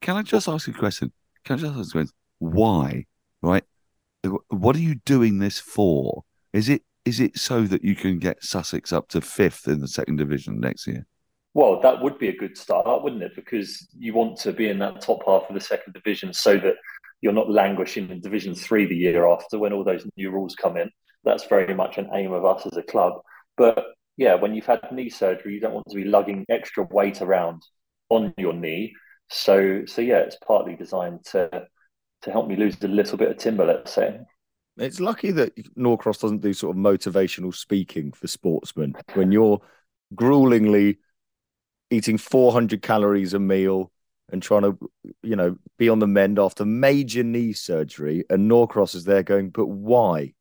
Can 0.00 0.16
I 0.16 0.22
just 0.22 0.48
ask 0.48 0.66
you 0.66 0.74
a 0.74 0.78
question? 0.78 1.12
Can 1.44 1.54
I 1.54 1.62
just 1.62 1.76
ask 1.76 1.94
you 1.94 2.00
a 2.00 2.02
question? 2.02 2.16
Why? 2.38 3.06
Right? 3.42 3.64
What 4.48 4.76
are 4.76 4.80
you 4.80 4.96
doing 4.96 5.38
this 5.38 5.58
for? 5.58 6.24
Is 6.52 6.68
it 6.68 6.82
is 7.04 7.20
it 7.20 7.38
so 7.38 7.62
that 7.62 7.82
you 7.82 7.94
can 7.94 8.18
get 8.18 8.44
Sussex 8.44 8.92
up 8.92 9.08
to 9.08 9.20
fifth 9.20 9.66
in 9.66 9.80
the 9.80 9.88
second 9.88 10.16
division 10.16 10.60
next 10.60 10.86
year? 10.86 11.06
Well, 11.54 11.80
that 11.80 12.02
would 12.02 12.18
be 12.18 12.28
a 12.28 12.36
good 12.36 12.56
start, 12.56 13.02
wouldn't 13.02 13.22
it? 13.22 13.34
Because 13.34 13.88
you 13.98 14.12
want 14.14 14.36
to 14.40 14.52
be 14.52 14.68
in 14.68 14.78
that 14.80 15.00
top 15.00 15.20
half 15.26 15.44
of 15.48 15.54
the 15.54 15.60
second 15.60 15.94
division 15.94 16.32
so 16.32 16.56
that 16.58 16.74
you're 17.20 17.32
not 17.32 17.50
languishing 17.50 18.08
in 18.10 18.20
Division 18.20 18.54
Three 18.54 18.86
the 18.86 18.96
year 18.96 19.28
after 19.28 19.58
when 19.58 19.72
all 19.72 19.84
those 19.84 20.06
new 20.16 20.30
rules 20.30 20.54
come 20.54 20.76
in. 20.76 20.90
That's 21.24 21.44
very 21.46 21.74
much 21.74 21.98
an 21.98 22.08
aim 22.14 22.32
of 22.32 22.44
us 22.44 22.66
as 22.66 22.76
a 22.76 22.82
club. 22.82 23.14
But 23.56 23.84
yeah, 24.16 24.34
when 24.34 24.54
you've 24.54 24.66
had 24.66 24.80
knee 24.92 25.10
surgery, 25.10 25.54
you 25.54 25.60
don't 25.60 25.74
want 25.74 25.86
to 25.90 25.96
be 25.96 26.04
lugging 26.04 26.44
extra 26.48 26.84
weight 26.90 27.22
around 27.22 27.62
on 28.08 28.34
your 28.38 28.52
knee. 28.52 28.92
So, 29.30 29.84
so 29.86 30.02
yeah, 30.02 30.18
it's 30.18 30.36
partly 30.46 30.76
designed 30.76 31.24
to 31.26 31.66
to 32.22 32.30
help 32.30 32.48
me 32.48 32.56
lose 32.56 32.76
a 32.82 32.88
little 32.88 33.16
bit 33.16 33.30
of 33.30 33.38
timber, 33.38 33.64
let's 33.64 33.94
say. 33.94 34.20
It's 34.76 35.00
lucky 35.00 35.30
that 35.32 35.52
Norcross 35.76 36.18
doesn't 36.18 36.42
do 36.42 36.52
sort 36.52 36.76
of 36.76 36.82
motivational 36.82 37.54
speaking 37.54 38.12
for 38.12 38.26
sportsmen 38.26 38.94
when 39.14 39.32
you're 39.32 39.60
gruelingly 40.14 40.98
eating 41.90 42.18
400 42.18 42.82
calories 42.82 43.34
a 43.34 43.38
meal 43.38 43.90
and 44.32 44.42
trying 44.42 44.62
to, 44.62 44.78
you 45.22 45.34
know, 45.34 45.56
be 45.76 45.88
on 45.88 45.98
the 45.98 46.06
mend 46.06 46.38
after 46.38 46.64
major 46.64 47.22
knee 47.22 47.52
surgery. 47.52 48.24
And 48.30 48.48
Norcross 48.48 48.94
is 48.94 49.04
there 49.04 49.22
going, 49.22 49.50
but 49.50 49.66
why? 49.66 50.34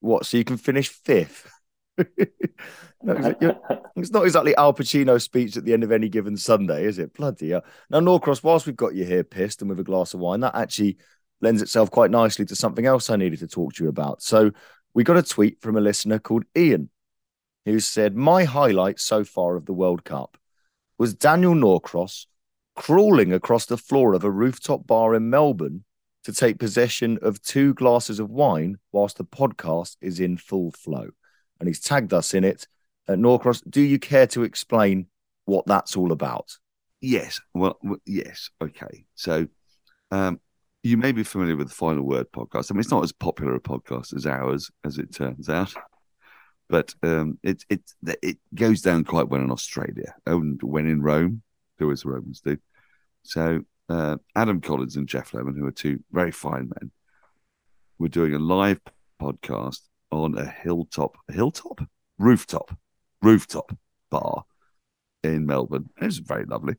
What? 0.00 0.26
So 0.26 0.36
you 0.36 0.44
can 0.44 0.56
finish 0.56 0.88
fifth? 0.88 1.50
it's 1.98 4.10
not 4.10 4.24
exactly 4.24 4.56
Al 4.56 4.74
Pacino 4.74 5.20
speech 5.20 5.56
at 5.56 5.64
the 5.64 5.72
end 5.72 5.82
of 5.82 5.92
any 5.92 6.08
given 6.08 6.36
Sunday, 6.36 6.84
is 6.84 6.98
it? 6.98 7.14
Bloody 7.14 7.50
hell. 7.50 7.64
Now, 7.90 8.00
Norcross, 8.00 8.42
whilst 8.42 8.66
we've 8.66 8.76
got 8.76 8.94
you 8.94 9.04
here 9.04 9.24
pissed 9.24 9.62
and 9.62 9.68
with 9.68 9.80
a 9.80 9.84
glass 9.84 10.14
of 10.14 10.20
wine, 10.20 10.40
that 10.40 10.54
actually 10.54 10.98
lends 11.40 11.62
itself 11.62 11.90
quite 11.90 12.10
nicely 12.10 12.44
to 12.46 12.56
something 12.56 12.86
else 12.86 13.10
I 13.10 13.16
needed 13.16 13.40
to 13.40 13.48
talk 13.48 13.74
to 13.74 13.84
you 13.84 13.90
about. 13.90 14.22
So 14.22 14.52
we 14.94 15.04
got 15.04 15.16
a 15.16 15.22
tweet 15.22 15.60
from 15.60 15.76
a 15.76 15.80
listener 15.80 16.18
called 16.18 16.44
Ian, 16.56 16.90
who 17.64 17.80
said, 17.80 18.16
My 18.16 18.44
highlight 18.44 19.00
so 19.00 19.24
far 19.24 19.56
of 19.56 19.66
the 19.66 19.72
World 19.72 20.04
Cup 20.04 20.36
was 20.98 21.14
Daniel 21.14 21.54
Norcross 21.54 22.26
crawling 22.74 23.32
across 23.32 23.66
the 23.66 23.76
floor 23.76 24.14
of 24.14 24.24
a 24.24 24.30
rooftop 24.30 24.86
bar 24.86 25.14
in 25.14 25.30
Melbourne 25.30 25.84
to 26.28 26.34
take 26.34 26.58
possession 26.58 27.18
of 27.22 27.40
two 27.40 27.72
glasses 27.72 28.20
of 28.20 28.28
wine 28.28 28.76
whilst 28.92 29.16
the 29.16 29.24
podcast 29.24 29.96
is 30.02 30.20
in 30.20 30.36
full 30.36 30.70
flow. 30.70 31.08
And 31.58 31.66
he's 31.66 31.80
tagged 31.80 32.12
us 32.12 32.34
in 32.34 32.44
it. 32.44 32.68
Uh, 33.08 33.14
Norcross, 33.14 33.62
do 33.62 33.80
you 33.80 33.98
care 33.98 34.26
to 34.26 34.42
explain 34.42 35.06
what 35.46 35.64
that's 35.64 35.96
all 35.96 36.12
about? 36.12 36.58
Yes. 37.00 37.40
Well, 37.54 37.78
yes. 38.04 38.50
Okay. 38.60 39.06
So, 39.14 39.46
um, 40.10 40.38
you 40.82 40.98
may 40.98 41.12
be 41.12 41.22
familiar 41.22 41.56
with 41.56 41.68
the 41.68 41.74
Final 41.74 42.02
Word 42.02 42.30
podcast. 42.30 42.70
I 42.70 42.74
mean, 42.74 42.80
it's 42.80 42.90
not 42.90 43.04
as 43.04 43.12
popular 43.12 43.54
a 43.54 43.60
podcast 43.60 44.14
as 44.14 44.26
ours, 44.26 44.70
as 44.84 44.98
it 44.98 45.14
turns 45.14 45.48
out, 45.48 45.72
but 46.68 46.94
um, 47.02 47.38
it 47.42 47.64
it 47.70 47.80
it 48.22 48.36
goes 48.54 48.82
down 48.82 49.04
quite 49.04 49.30
well 49.30 49.40
in 49.40 49.50
Australia 49.50 50.14
and 50.26 50.62
when 50.62 50.86
in 50.86 51.00
Rome, 51.00 51.40
do 51.78 51.90
as 51.90 52.04
Romans 52.04 52.42
do. 52.42 52.58
So, 53.22 53.62
uh, 53.88 54.16
Adam 54.34 54.60
Collins 54.60 54.96
and 54.96 55.08
Geoff 55.08 55.34
Lemon, 55.34 55.56
who 55.56 55.66
are 55.66 55.72
two 55.72 56.00
very 56.12 56.30
fine 56.30 56.70
men, 56.80 56.90
were 57.98 58.08
doing 58.08 58.34
a 58.34 58.38
live 58.38 58.80
podcast 59.20 59.80
on 60.10 60.36
a 60.38 60.46
hilltop, 60.46 61.16
hilltop, 61.28 61.80
rooftop, 62.18 62.76
rooftop 63.22 63.76
bar 64.10 64.44
in 65.22 65.46
Melbourne. 65.46 65.90
It 66.00 66.06
was 66.06 66.18
very 66.18 66.44
lovely. 66.44 66.76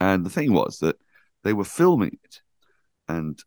And 0.00 0.26
the 0.26 0.30
thing 0.30 0.52
was 0.52 0.78
that 0.78 0.96
they 1.44 1.52
were 1.52 1.64
filming 1.64 2.18
it, 2.22 2.40
and 3.08 3.38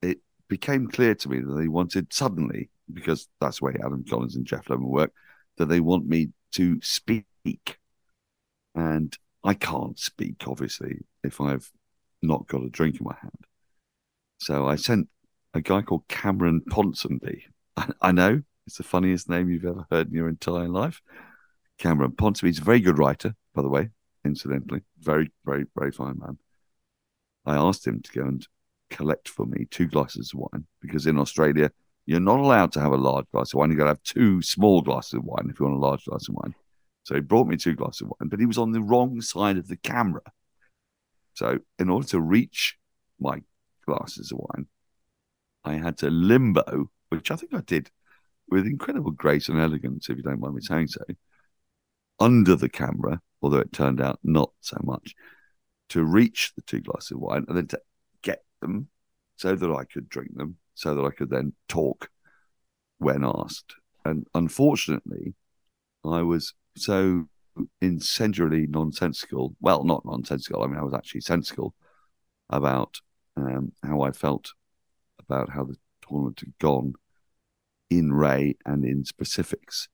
it 0.00 0.18
became 0.48 0.88
clear 0.88 1.14
to 1.14 1.28
me 1.28 1.40
that 1.40 1.54
they 1.54 1.68
wanted 1.68 2.12
suddenly, 2.12 2.70
because 2.92 3.28
that's 3.40 3.58
the 3.58 3.66
way 3.66 3.76
Adam 3.84 4.04
Collins 4.08 4.36
and 4.36 4.46
Geoff 4.46 4.68
Lemon 4.68 4.88
work, 4.88 5.12
that 5.58 5.66
they 5.66 5.80
want 5.80 6.06
me 6.06 6.28
to 6.52 6.80
speak. 6.82 7.26
And 8.74 9.16
I 9.44 9.54
can't 9.54 9.98
speak, 9.98 10.44
obviously, 10.46 10.98
if 11.24 11.40
I've 11.40 11.70
not 12.22 12.46
got 12.46 12.62
a 12.62 12.70
drink 12.70 13.00
in 13.00 13.04
my 13.04 13.16
hand. 13.20 13.46
So 14.38 14.66
I 14.66 14.76
sent 14.76 15.08
a 15.54 15.60
guy 15.60 15.82
called 15.82 16.08
Cameron 16.08 16.62
Ponsonby. 16.68 17.42
I, 17.76 17.88
I 18.00 18.12
know 18.12 18.42
it's 18.66 18.76
the 18.76 18.82
funniest 18.82 19.28
name 19.28 19.50
you've 19.50 19.64
ever 19.64 19.86
heard 19.90 20.08
in 20.08 20.14
your 20.14 20.28
entire 20.28 20.68
life. 20.68 21.00
Cameron 21.78 22.12
Ponsonby. 22.12 22.46
He's 22.46 22.60
a 22.60 22.64
very 22.64 22.80
good 22.80 22.98
writer, 22.98 23.34
by 23.54 23.62
the 23.62 23.68
way, 23.68 23.90
incidentally. 24.24 24.82
Very, 25.00 25.30
very, 25.44 25.66
very 25.76 25.92
fine 25.92 26.18
man. 26.18 26.38
I 27.44 27.56
asked 27.56 27.86
him 27.86 28.00
to 28.00 28.12
go 28.12 28.22
and 28.22 28.46
collect 28.90 29.28
for 29.28 29.46
me 29.46 29.66
two 29.70 29.86
glasses 29.86 30.32
of 30.32 30.40
wine 30.40 30.66
because 30.80 31.06
in 31.06 31.18
Australia, 31.18 31.72
you're 32.06 32.20
not 32.20 32.40
allowed 32.40 32.72
to 32.72 32.80
have 32.80 32.92
a 32.92 32.96
large 32.96 33.26
glass 33.32 33.52
of 33.52 33.58
wine. 33.58 33.70
You've 33.70 33.78
got 33.78 33.84
to 33.84 33.90
have 33.90 34.02
two 34.02 34.42
small 34.42 34.82
glasses 34.82 35.14
of 35.14 35.24
wine 35.24 35.48
if 35.50 35.58
you 35.58 35.66
want 35.66 35.76
a 35.76 35.80
large 35.80 36.04
glass 36.04 36.28
of 36.28 36.34
wine. 36.34 36.54
So 37.04 37.14
he 37.14 37.20
brought 37.20 37.48
me 37.48 37.56
two 37.56 37.74
glasses 37.74 38.02
of 38.02 38.08
wine, 38.08 38.28
but 38.28 38.40
he 38.40 38.46
was 38.46 38.58
on 38.58 38.72
the 38.72 38.80
wrong 38.80 39.20
side 39.20 39.56
of 39.56 39.68
the 39.68 39.76
camera. 39.76 40.22
So 41.34 41.58
in 41.78 41.88
order 41.88 42.06
to 42.08 42.20
reach 42.20 42.76
my 43.18 43.42
glasses 43.86 44.32
of 44.32 44.38
wine, 44.38 44.66
I 45.64 45.74
had 45.74 45.98
to 45.98 46.10
limbo, 46.10 46.90
which 47.08 47.30
I 47.30 47.36
think 47.36 47.54
I 47.54 47.60
did 47.60 47.90
with 48.48 48.66
incredible 48.66 49.12
grace 49.12 49.48
and 49.48 49.58
elegance, 49.58 50.08
if 50.08 50.16
you 50.16 50.22
don't 50.22 50.40
mind 50.40 50.54
me 50.54 50.60
saying 50.62 50.88
so, 50.88 51.02
under 52.20 52.54
the 52.54 52.68
camera, 52.68 53.20
although 53.40 53.58
it 53.58 53.72
turned 53.72 54.00
out 54.00 54.18
not 54.22 54.50
so 54.60 54.76
much, 54.84 55.14
to 55.88 56.04
reach 56.04 56.52
the 56.54 56.62
two 56.62 56.80
glasses 56.80 57.12
of 57.12 57.18
wine 57.18 57.44
and 57.48 57.56
then 57.56 57.66
to 57.68 57.80
get 58.22 58.44
them 58.60 58.88
so 59.36 59.54
that 59.54 59.70
I 59.70 59.84
could 59.84 60.08
drink 60.08 60.36
them, 60.36 60.56
so 60.74 60.94
that 60.94 61.04
I 61.04 61.10
could 61.10 61.30
then 61.30 61.54
talk 61.68 62.10
when 62.98 63.24
asked. 63.24 63.74
And 64.04 64.26
unfortunately, 64.34 65.34
I 66.04 66.22
was 66.22 66.54
so 66.76 67.28
incendiarily 67.82 68.68
nonsensical. 68.68 69.54
Well, 69.60 69.84
not 69.84 70.04
nonsensical. 70.04 70.62
I 70.62 70.66
mean, 70.66 70.78
I 70.78 70.84
was 70.84 70.94
actually 70.94 71.22
sensical 71.22 71.74
about 72.50 73.00
um, 73.36 73.72
how 73.82 74.02
I 74.02 74.12
felt 74.12 74.52
about 75.18 75.50
how 75.50 75.64
the 75.64 75.76
tournament 76.06 76.40
had 76.40 76.58
gone 76.58 76.94
in 77.90 78.12
Ray 78.12 78.56
and 78.64 78.84
in 78.84 79.04
specifics 79.04 79.88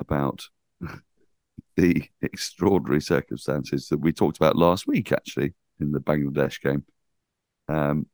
about 0.00 0.48
the 1.76 2.04
extraordinary 2.22 3.00
circumstances 3.00 3.88
that 3.88 3.98
we 3.98 4.12
talked 4.12 4.36
about 4.36 4.56
last 4.56 4.86
week, 4.86 5.12
actually, 5.12 5.54
in 5.80 5.92
the 5.92 6.00
Bangladesh 6.00 6.60
game. 6.60 6.84
Um, 7.68 8.06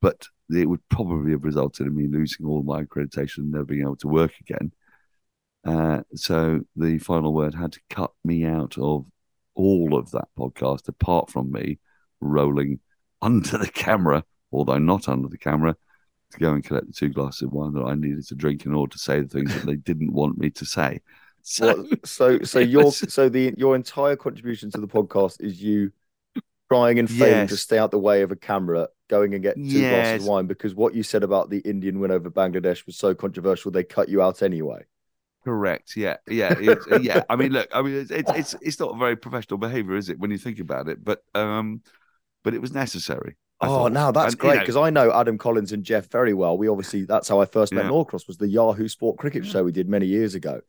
but 0.00 0.26
it 0.50 0.68
would 0.68 0.86
probably 0.88 1.32
have 1.32 1.44
resulted 1.44 1.86
in 1.86 1.96
me 1.96 2.06
losing 2.06 2.46
all 2.46 2.62
my 2.62 2.82
accreditation 2.82 3.38
and 3.38 3.52
never 3.52 3.64
being 3.64 3.82
able 3.82 3.96
to 3.96 4.08
work 4.08 4.32
again. 4.40 4.72
Uh, 5.64 6.02
so 6.14 6.60
the 6.76 6.98
final 6.98 7.32
word 7.32 7.54
had 7.54 7.72
to 7.72 7.80
cut 7.88 8.12
me 8.24 8.44
out 8.44 8.76
of 8.78 9.06
all 9.54 9.96
of 9.96 10.10
that 10.10 10.28
podcast, 10.38 10.88
apart 10.88 11.30
from 11.30 11.52
me 11.52 11.78
rolling 12.20 12.80
under 13.20 13.58
the 13.58 13.68
camera, 13.68 14.24
although 14.50 14.78
not 14.78 15.08
under 15.08 15.28
the 15.28 15.38
camera, 15.38 15.76
to 16.32 16.38
go 16.38 16.52
and 16.52 16.64
collect 16.64 16.86
the 16.86 16.92
two 16.92 17.10
glasses 17.10 17.42
of 17.42 17.52
wine 17.52 17.74
that 17.74 17.84
I 17.84 17.94
needed 17.94 18.26
to 18.28 18.34
drink 18.34 18.64
in 18.66 18.74
order 18.74 18.92
to 18.92 18.98
say 18.98 19.20
the 19.20 19.28
things 19.28 19.54
that 19.54 19.66
they 19.66 19.76
didn't 19.76 20.12
want 20.12 20.38
me 20.38 20.50
to 20.50 20.64
say. 20.64 21.00
So, 21.42 21.66
Well, 21.66 21.86
so, 22.04 22.42
so 22.42 22.58
your 22.60 22.90
so 22.92 23.28
the 23.28 23.54
your 23.56 23.76
entire 23.76 24.16
contribution 24.16 24.70
to 24.70 24.80
the 24.80 24.88
podcast 24.88 25.40
is 25.40 25.62
you 25.62 25.92
trying 26.70 26.98
and 26.98 27.10
failing 27.10 27.32
Yes. 27.32 27.50
to 27.50 27.56
stay 27.56 27.78
out 27.78 27.90
the 27.90 27.98
way 27.98 28.22
of 28.22 28.32
a 28.32 28.36
camera, 28.36 28.88
going 29.10 29.34
and 29.34 29.42
get 29.42 29.56
two 29.56 29.80
glasses 29.80 30.22
of 30.22 30.28
wine 30.28 30.46
because 30.46 30.74
what 30.74 30.94
you 30.94 31.02
said 31.02 31.22
about 31.22 31.50
the 31.50 31.58
Indian 31.58 32.00
win 32.00 32.10
over 32.10 32.30
Bangladesh 32.30 32.86
was 32.86 32.96
so 32.96 33.14
controversial 33.14 33.70
they 33.70 33.84
cut 33.84 34.08
you 34.08 34.22
out 34.22 34.42
anyway. 34.42 34.82
Correct. 35.44 35.96
Yeah. 35.96 36.16
Yeah. 36.28 36.54
Uh, 36.90 36.98
yeah. 37.00 37.22
I 37.28 37.36
mean, 37.36 37.52
look. 37.52 37.68
I 37.74 37.82
mean, 37.82 37.94
it's, 37.94 38.10
it's 38.10 38.30
it's 38.36 38.54
it's 38.60 38.80
not 38.80 38.94
a 38.94 38.98
very 38.98 39.16
professional 39.16 39.58
behaviour, 39.58 39.96
is 39.96 40.08
it? 40.08 40.18
When 40.18 40.30
you 40.30 40.38
think 40.38 40.60
about 40.60 40.88
it, 40.88 41.04
but 41.04 41.22
um, 41.34 41.82
but 42.44 42.54
it 42.54 42.60
was 42.60 42.72
necessary. 42.72 43.36
I 43.60 43.66
oh, 43.66 43.68
thought. 43.70 43.92
now 43.92 44.10
that's 44.10 44.34
And, 44.34 44.42
you 44.42 44.48
great 44.48 44.54
know, 44.54 44.60
because 44.60 44.76
I 44.76 44.90
know 44.90 45.12
Adam 45.12 45.38
Collins 45.38 45.72
and 45.72 45.84
Geoff 45.84 46.06
very 46.06 46.34
well. 46.34 46.58
We 46.58 46.68
obviously 46.68 47.04
that's 47.04 47.28
how 47.28 47.40
I 47.40 47.44
first 47.44 47.72
met 47.72 47.84
Yeah. 47.84 47.90
Norcross 47.90 48.26
was 48.26 48.36
the 48.36 48.48
Yahoo 48.48 48.88
Sport 48.88 49.18
Cricket 49.18 49.46
show 49.46 49.62
we 49.62 49.72
did 49.72 49.88
many 49.88 50.06
years 50.06 50.34
ago. 50.34 50.60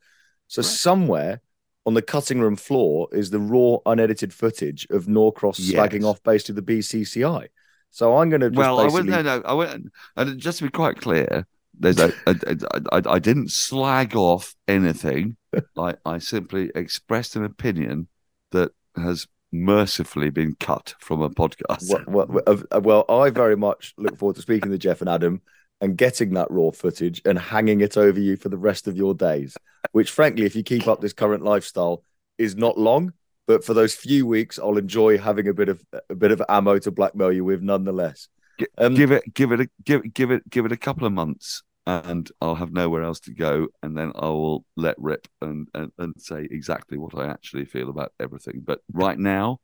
So 0.46 0.62
Correct. 0.62 0.76
somewhere 0.76 1.40
on 1.86 1.94
the 1.94 2.02
cutting 2.02 2.40
room 2.40 2.56
floor 2.56 3.08
is 3.12 3.30
the 3.30 3.40
raw 3.40 3.78
unedited 3.86 4.32
footage 4.32 4.86
of 4.90 5.06
Norcross 5.06 5.58
Yes. 5.58 5.76
slagging 5.76 6.04
off 6.04 6.22
basically 6.22 6.54
the 6.60 6.78
BCCI. 6.78 7.48
So 7.90 8.16
I'm 8.16 8.28
going 8.28 8.40
to 8.40 8.50
just 8.50 8.58
well, 8.58 8.78
I 8.78 8.84
basically... 8.84 9.10
wouldn't. 9.10 9.26
No, 9.26 9.38
no. 9.38 9.42
I 9.44 9.52
wouldn't. 9.54 9.92
And 10.16 10.38
just 10.38 10.58
to 10.58 10.64
be 10.64 10.70
quite 10.70 11.00
clear, 11.00 11.46
I, 11.82 13.02
I 13.06 13.18
didn't 13.18 13.50
slag 13.50 14.16
off 14.16 14.54
anything. 14.68 15.36
I 15.78 15.94
I 16.04 16.18
simply 16.18 16.70
expressed 16.74 17.36
an 17.36 17.44
opinion 17.44 18.08
that 18.52 18.72
has 18.96 19.26
mercifully 19.52 20.30
been 20.30 20.56
cut 20.58 20.94
from 20.98 21.22
a 21.22 21.30
podcast. 21.30 21.88
Well, 22.08 22.26
well, 22.26 22.42
uh, 22.46 22.80
well, 22.80 23.04
I 23.08 23.30
very 23.30 23.56
much 23.56 23.94
look 23.96 24.16
forward 24.18 24.36
to 24.36 24.42
speaking 24.42 24.70
to 24.70 24.78
Geoff 24.78 25.00
and 25.00 25.10
Adam 25.10 25.42
and 25.80 25.96
getting 25.96 26.34
that 26.34 26.50
raw 26.50 26.70
footage 26.70 27.20
and 27.24 27.38
hanging 27.38 27.80
it 27.80 27.96
over 27.96 28.18
you 28.18 28.36
for 28.36 28.48
the 28.48 28.58
rest 28.58 28.88
of 28.88 28.96
your 28.96 29.14
days. 29.14 29.56
Which, 29.92 30.10
frankly, 30.10 30.44
if 30.44 30.56
you 30.56 30.62
keep 30.62 30.88
up 30.88 31.00
this 31.00 31.12
current 31.12 31.44
lifestyle, 31.44 32.02
is 32.38 32.56
not 32.56 32.78
long. 32.78 33.12
But 33.46 33.64
for 33.64 33.74
those 33.74 33.94
few 33.94 34.26
weeks, 34.26 34.58
I'll 34.58 34.78
enjoy 34.78 35.18
having 35.18 35.48
a 35.48 35.54
bit 35.54 35.68
of 35.68 35.82
a 36.08 36.14
bit 36.14 36.32
of 36.32 36.42
ammo 36.48 36.78
to 36.78 36.90
blackmail 36.90 37.32
you 37.32 37.44
with, 37.44 37.60
nonetheless. 37.60 38.28
Gi- 38.58 38.66
Um, 38.78 38.94
give 38.94 39.10
it, 39.10 39.34
give 39.34 39.52
it, 39.52 39.60
a, 39.60 39.68
give, 39.84 40.14
give 40.14 40.30
it, 40.30 40.48
give 40.48 40.64
it 40.64 40.72
a 40.72 40.76
couple 40.76 41.06
of 41.06 41.12
months, 41.12 41.62
and 41.86 42.30
I'll 42.40 42.54
have 42.54 42.72
nowhere 42.72 43.02
else 43.02 43.20
to 43.20 43.34
go, 43.34 43.68
and 43.82 43.96
then 43.96 44.12
I 44.14 44.26
will 44.26 44.64
let 44.76 44.96
rip 44.98 45.26
and 45.42 45.68
and, 45.74 45.92
and 45.98 46.14
say 46.18 46.46
exactly 46.50 46.96
what 46.96 47.14
I 47.14 47.26
actually 47.28 47.64
feel 47.64 47.88
about 47.88 48.12
everything. 48.20 48.62
But 48.64 48.80
right 48.92 49.18
now, 49.18 49.58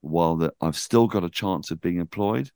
while 0.00 0.36
the, 0.36 0.52
I've 0.60 0.76
still 0.76 1.06
got 1.06 1.24
a 1.24 1.30
chance 1.30 1.70
of 1.70 1.80
being 1.80 1.98
employed, 1.98 2.50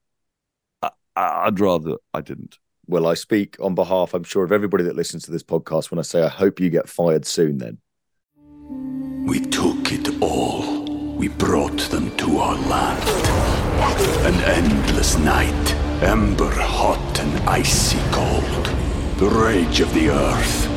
I, 0.83 0.91
I'd 1.17 1.61
rather 1.61 1.97
I 2.13 2.21
didn't. 2.21 2.59
Well, 2.89 3.07
I 3.07 3.15
speak 3.15 3.57
on 3.61 3.75
behalf, 3.75 4.15
I'm 4.15 4.23
sure, 4.25 4.45
of 4.45 4.53
everybody 4.53 4.85
that 4.85 4.95
listens 4.97 5.25
to 5.25 5.31
this 5.33 5.43
podcast 5.43 5.91
when 5.91 5.99
I 5.99 6.03
say 6.03 6.23
I 6.23 6.29
hope 6.29 6.61
you 6.61 6.71
get 6.71 6.89
fired 6.89 7.27
soon. 7.27 7.59
Then 7.59 7.79
We 9.27 9.41
took 9.41 9.93
it 9.93 10.23
all. 10.23 10.85
We 11.17 11.29
brought 11.29 11.79
them 11.91 12.15
to 12.19 12.39
our 12.39 12.55
land. 12.69 13.26
An 13.79 14.35
endless 14.45 15.19
night, 15.19 15.75
ember 16.03 16.51
hot 16.51 17.21
and 17.21 17.49
icy 17.49 17.99
cold. 18.11 18.67
The 19.19 19.29
rage 19.29 19.81
of 19.81 19.93
the 19.95 20.11
earth. 20.11 20.69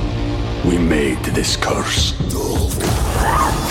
We 0.65 0.77
made 0.77 1.24
this 1.24 1.55
curse. 1.55 2.14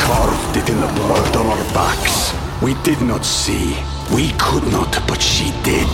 Carved 0.01 0.57
it 0.57 0.69
in 0.71 0.81
the 0.81 0.93
blood 0.95 1.37
on 1.37 1.47
our 1.47 1.65
backs. 1.75 2.33
We 2.63 2.75
did 2.83 3.01
not 3.03 3.25
see. 3.25 3.77
We 4.15 4.33
could 4.39 4.65
not, 4.73 4.91
but 5.07 5.21
she 5.21 5.51
did. 5.63 5.87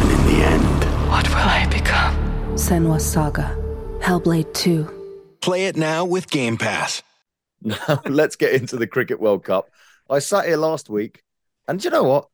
And 0.00 0.10
in 0.10 0.26
the 0.26 0.44
end, 0.44 0.84
What 1.08 1.28
will 1.28 1.36
I 1.36 1.66
become? 1.70 2.14
Senua's 2.54 3.04
Saga. 3.04 3.56
Hellblade 4.00 4.52
2. 4.54 5.36
Play 5.40 5.66
it 5.66 5.76
now 5.76 6.04
with 6.04 6.28
Game 6.30 6.56
Pass. 6.56 7.02
now 7.62 8.02
let's 8.06 8.34
get 8.36 8.52
into 8.54 8.76
the 8.76 8.86
Cricket 8.88 9.20
World 9.20 9.44
Cup. 9.44 9.70
I 10.10 10.18
sat 10.18 10.46
here 10.46 10.56
last 10.56 10.90
week, 10.90 11.22
and 11.68 11.78
do 11.80 11.84
you 11.84 11.90
know 11.90 12.02
what? 12.04 12.28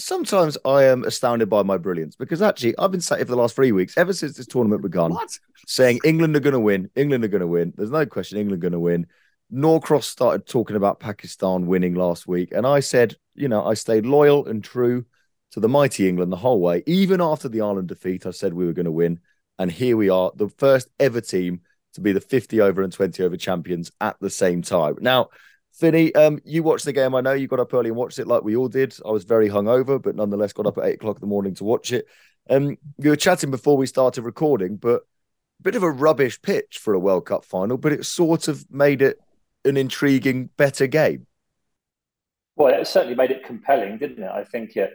Sometimes 0.00 0.56
I 0.64 0.84
am 0.84 1.04
astounded 1.04 1.50
by 1.50 1.62
my 1.62 1.76
brilliance 1.76 2.16
because 2.16 2.40
actually 2.40 2.76
I've 2.78 2.90
been 2.90 3.00
sat 3.00 3.18
here 3.18 3.26
for 3.26 3.32
the 3.32 3.36
last 3.40 3.54
three 3.54 3.72
weeks, 3.72 3.96
ever 3.98 4.12
since 4.12 4.36
this 4.36 4.46
tournament 4.46 4.82
began, 4.82 5.10
What? 5.12 5.38
saying 5.66 6.00
England 6.04 6.34
are 6.36 6.40
going 6.40 6.54
to 6.54 6.60
win. 6.60 6.90
England 6.96 7.22
are 7.24 7.28
going 7.28 7.42
to 7.42 7.46
win. 7.46 7.74
There's 7.76 7.90
no 7.90 8.06
question 8.06 8.38
England 8.38 8.62
are 8.62 8.68
going 8.68 8.72
to 8.72 8.80
win. 8.80 9.06
Norcross 9.50 10.06
started 10.06 10.46
talking 10.46 10.76
about 10.76 11.00
Pakistan 11.00 11.66
winning 11.66 11.94
last 11.94 12.26
week, 12.26 12.52
and 12.52 12.66
I 12.66 12.80
said, 12.80 13.16
you 13.34 13.48
know, 13.48 13.64
I 13.64 13.74
stayed 13.74 14.06
loyal 14.06 14.46
and 14.46 14.62
true 14.62 15.04
to 15.52 15.60
the 15.60 15.68
mighty 15.68 16.08
England 16.08 16.32
the 16.32 16.36
whole 16.36 16.60
way. 16.60 16.82
Even 16.86 17.20
after 17.20 17.48
the 17.48 17.60
Ireland 17.60 17.88
defeat, 17.88 18.26
I 18.26 18.30
said 18.30 18.54
we 18.54 18.64
were 18.64 18.72
going 18.72 18.84
to 18.84 18.92
win, 18.92 19.18
and 19.58 19.70
here 19.70 19.96
we 19.96 20.08
are, 20.08 20.32
the 20.34 20.48
first 20.48 20.88
ever 20.98 21.20
team 21.20 21.60
to 21.94 22.00
be 22.00 22.12
the 22.12 22.20
50 22.20 22.60
over 22.60 22.82
and 22.82 22.92
20 22.92 23.22
over 23.24 23.36
champions 23.36 23.90
at 24.00 24.16
the 24.20 24.30
same 24.30 24.62
time. 24.62 24.96
Now, 25.00 25.30
Finny, 25.80 26.14
um, 26.14 26.38
you 26.44 26.62
watched 26.62 26.84
the 26.84 26.92
game. 26.92 27.14
I 27.14 27.22
know 27.22 27.32
you 27.32 27.48
got 27.48 27.58
up 27.58 27.72
early 27.72 27.88
and 27.88 27.96
watched 27.96 28.18
it 28.18 28.26
like 28.26 28.42
we 28.42 28.54
all 28.54 28.68
did. 28.68 28.94
I 29.02 29.10
was 29.10 29.24
very 29.24 29.48
hungover, 29.48 30.00
but 30.00 30.14
nonetheless 30.14 30.52
got 30.52 30.66
up 30.66 30.76
at 30.76 30.84
eight 30.84 30.96
o'clock 30.96 31.16
in 31.16 31.20
the 31.20 31.26
morning 31.26 31.54
to 31.54 31.64
watch 31.64 31.90
it. 31.90 32.06
Um, 32.50 32.76
you 32.98 33.08
were 33.08 33.16
chatting 33.16 33.50
before 33.50 33.78
we 33.78 33.86
started 33.86 34.22
recording, 34.22 34.76
but 34.76 35.02
a 35.58 35.62
bit 35.62 35.76
of 35.76 35.82
a 35.82 35.90
rubbish 35.90 36.40
pitch 36.42 36.78
for 36.78 36.92
a 36.92 36.98
World 36.98 37.24
Cup 37.24 37.46
final, 37.46 37.78
but 37.78 37.92
it 37.92 38.04
sort 38.04 38.46
of 38.46 38.70
made 38.70 39.00
it 39.00 39.18
an 39.64 39.78
intriguing, 39.78 40.50
better 40.58 40.86
game. 40.86 41.26
Well, 42.56 42.78
it 42.78 42.86
certainly 42.86 43.16
made 43.16 43.30
it 43.30 43.46
compelling, 43.46 43.96
didn't 43.96 44.22
it? 44.22 44.30
I 44.30 44.44
think 44.44 44.76
it, 44.76 44.92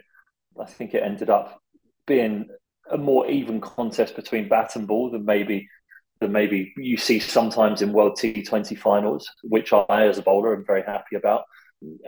I 0.60 0.66
think 0.66 0.94
it 0.94 1.02
ended 1.02 1.30
up 1.30 1.60
being 2.06 2.48
a 2.88 2.96
more 2.96 3.28
even 3.28 3.60
contest 3.60 4.14
between 4.14 4.48
bat 4.48 4.76
and 4.76 4.86
ball 4.86 5.10
than 5.10 5.24
maybe 5.24 5.68
than 6.20 6.32
maybe 6.32 6.72
you 6.76 6.96
see 6.96 7.18
sometimes 7.18 7.82
in 7.82 7.92
World 7.92 8.18
T20 8.18 8.78
finals, 8.78 9.28
which 9.42 9.72
I, 9.72 10.06
as 10.06 10.18
a 10.18 10.22
bowler, 10.22 10.54
am 10.54 10.64
very 10.64 10.82
happy 10.82 11.16
about. 11.16 11.44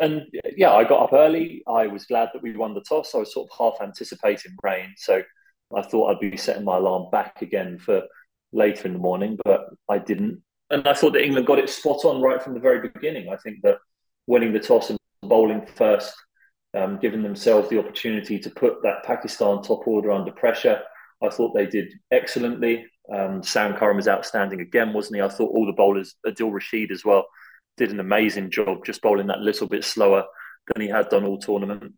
And 0.01 0.23
yeah, 0.57 0.73
I 0.73 0.85
got 0.85 1.03
up 1.03 1.12
early. 1.12 1.62
I 1.66 1.87
was 1.87 2.07
glad 2.07 2.31
that 2.33 2.42
we 2.42 2.57
won 2.57 2.75
the 2.75 2.81
toss. 2.81 3.14
I 3.14 3.18
was 3.18 3.35
sort 3.35 3.51
of 3.51 3.59
half 3.59 3.87
anticipating 3.87 4.57
rain, 4.62 4.94
so 4.97 5.23
I 5.77 5.83
thought 5.83 6.11
I'd 6.11 6.31
be 6.31 6.37
setting 6.37 6.64
my 6.64 6.77
alarm 6.77 7.11
back 7.11 7.42
again 7.42 7.79
for 7.79 8.03
later 8.53 8.87
in 8.87 8.94
the 8.94 8.99
morning, 8.99 9.38
but 9.44 9.68
I 9.88 9.99
didn't. 9.99 10.42
And 10.71 10.87
I 10.87 10.94
thought 10.94 11.12
that 11.12 11.25
England 11.25 11.47
got 11.47 11.59
it 11.59 11.68
spot 11.68 12.05
on 12.05 12.23
right 12.23 12.42
from 12.42 12.55
the 12.55 12.61
very 12.61 12.81
beginning. 12.81 13.29
I 13.29 13.37
think 13.37 13.62
that 13.62 13.79
winning 14.27 14.53
the 14.53 14.61
toss 14.61 14.90
and 14.90 14.99
bowling 15.23 15.66
first, 15.66 16.14
um, 16.75 16.99
giving 16.99 17.23
themselves 17.23 17.68
the 17.68 17.79
opportunity 17.79 18.38
to 18.38 18.51
put 18.51 18.83
that 18.83 19.05
Pakistan 19.05 19.62
top 19.62 19.87
order 19.87 20.11
under 20.11 20.33
pressure. 20.33 20.81
I 21.23 21.29
thought 21.31 21.55
they 21.55 21.66
did 21.66 21.92
excellently. 22.11 22.87
Um, 23.12 23.42
Sam 23.42 23.75
Curran 23.75 23.97
was 23.97 24.09
outstanding 24.09 24.61
again, 24.61 24.92
wasn't 24.92 25.16
he? 25.16 25.23
I 25.23 25.29
thought 25.29 25.55
all 25.55 25.66
the 25.66 25.73
bowlers, 25.73 26.14
Adil 26.27 26.53
Rashid 26.53 26.90
as 26.90 27.05
well, 27.05 27.27
did 27.77 27.90
an 27.90 28.01
amazing 28.01 28.51
job 28.51 28.85
just 28.85 29.03
bowling 29.03 29.29
that 29.29 29.40
little 29.40 29.66
bit 29.66 29.85
slower 29.85 30.25
than 30.66 30.83
he 30.83 30.88
had 30.88 31.09
done 31.09 31.25
all 31.25 31.38
tournament. 31.38 31.94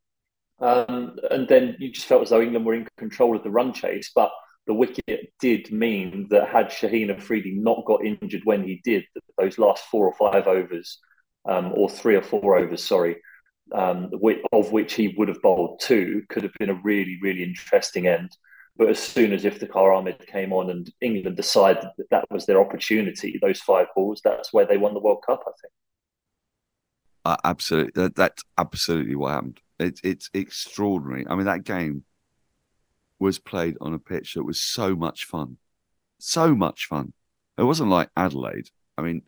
Um, 0.60 1.16
and 1.30 1.48
then 1.48 1.76
you 1.78 1.90
just 1.90 2.06
felt 2.06 2.22
as 2.22 2.30
though 2.30 2.42
England 2.42 2.66
were 2.66 2.74
in 2.74 2.86
control 2.98 3.34
of 3.34 3.42
the 3.42 3.50
run 3.50 3.72
chase, 3.72 4.12
but 4.14 4.30
the 4.66 4.74
wicket 4.74 5.32
did 5.40 5.72
mean 5.72 6.28
that 6.30 6.48
had 6.48 6.68
Shaheen 6.68 7.10
Afridi 7.10 7.52
not 7.52 7.84
got 7.86 8.04
injured 8.04 8.42
when 8.44 8.62
he 8.62 8.80
did, 8.84 9.04
those 9.38 9.58
last 9.58 9.84
four 9.86 10.06
or 10.06 10.32
five 10.32 10.46
overs, 10.46 10.98
um, 11.48 11.72
or 11.74 11.88
three 11.88 12.14
or 12.14 12.22
four 12.22 12.58
overs, 12.58 12.84
sorry, 12.84 13.16
um, 13.72 14.10
of 14.52 14.70
which 14.70 14.92
he 14.92 15.14
would 15.16 15.28
have 15.28 15.42
bowled 15.42 15.80
two, 15.80 16.22
could 16.28 16.42
have 16.42 16.52
been 16.58 16.70
a 16.70 16.80
really, 16.84 17.18
really 17.22 17.42
interesting 17.42 18.06
end. 18.06 18.30
But 18.80 18.88
as 18.88 18.98
soon 18.98 19.34
as 19.34 19.44
Iftikhar 19.44 19.94
Ahmed 19.94 20.26
came 20.26 20.54
on 20.54 20.70
and 20.70 20.90
England 21.02 21.36
decided 21.36 21.84
that 21.98 22.08
that 22.10 22.24
was 22.30 22.46
their 22.46 22.58
opportunity, 22.58 23.38
those 23.42 23.60
five 23.60 23.88
balls, 23.94 24.22
that's 24.24 24.54
where 24.54 24.64
they 24.64 24.78
won 24.78 24.94
the 24.94 25.00
World 25.00 25.22
Cup, 25.26 25.42
I 25.46 25.50
think. 25.60 25.72
Uh, 27.26 27.36
absolutely, 27.44 27.92
that, 27.94 28.16
that's 28.16 28.42
absolutely 28.56 29.16
what 29.16 29.32
happened. 29.32 29.60
It's 29.78 30.00
it's 30.02 30.30
extraordinary. 30.32 31.26
I 31.28 31.34
mean, 31.34 31.44
that 31.44 31.64
game 31.64 32.04
was 33.18 33.38
played 33.38 33.76
on 33.82 33.92
a 33.92 33.98
pitch 33.98 34.32
that 34.32 34.44
was 34.44 34.58
so 34.58 34.96
much 34.96 35.26
fun, 35.26 35.58
so 36.18 36.54
much 36.54 36.86
fun. 36.86 37.12
It 37.58 37.64
wasn't 37.64 37.90
like 37.90 38.08
Adelaide. 38.16 38.70
I 38.96 39.02
mean, 39.02 39.20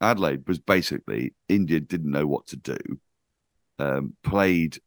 Adelaide 0.00 0.48
was 0.48 0.60
basically 0.60 1.34
India 1.46 1.78
didn't 1.78 2.10
know 2.10 2.26
what 2.26 2.46
to 2.46 2.56
do, 2.56 2.78
um, 3.78 4.16
played 4.22 4.78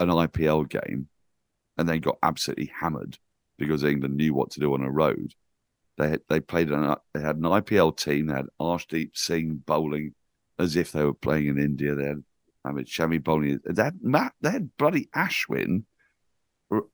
an 0.00 0.08
IPL 0.08 0.68
game, 0.68 1.06
and 1.78 1.88
then 1.88 2.00
got 2.00 2.18
absolutely 2.24 2.72
hammered 2.80 3.18
because 3.66 3.84
England 3.84 4.16
knew 4.16 4.34
what 4.34 4.50
to 4.52 4.60
do 4.60 4.74
on 4.74 4.82
a 4.82 4.90
road. 4.90 5.32
They 5.98 6.10
had, 6.10 6.20
they 6.28 6.40
played 6.40 6.70
an 6.70 6.94
they 7.14 7.20
had 7.20 7.36
an 7.36 7.42
IPL 7.42 7.96
team. 7.96 8.26
They 8.26 8.34
had 8.34 8.46
Arshdeep 8.60 9.10
Singh 9.14 9.62
bowling 9.66 10.14
as 10.58 10.76
if 10.76 10.92
they 10.92 11.04
were 11.04 11.14
playing 11.14 11.48
in 11.48 11.58
India. 11.58 11.94
They 11.94 12.06
had 12.06 12.24
Ahmed 12.64 12.86
Shami 12.86 13.22
bowling. 13.22 13.60
They 13.64 13.82
had 13.82 13.98
Matt. 14.02 14.32
They 14.40 14.50
had 14.50 14.76
bloody 14.76 15.08
Ashwin 15.14 15.84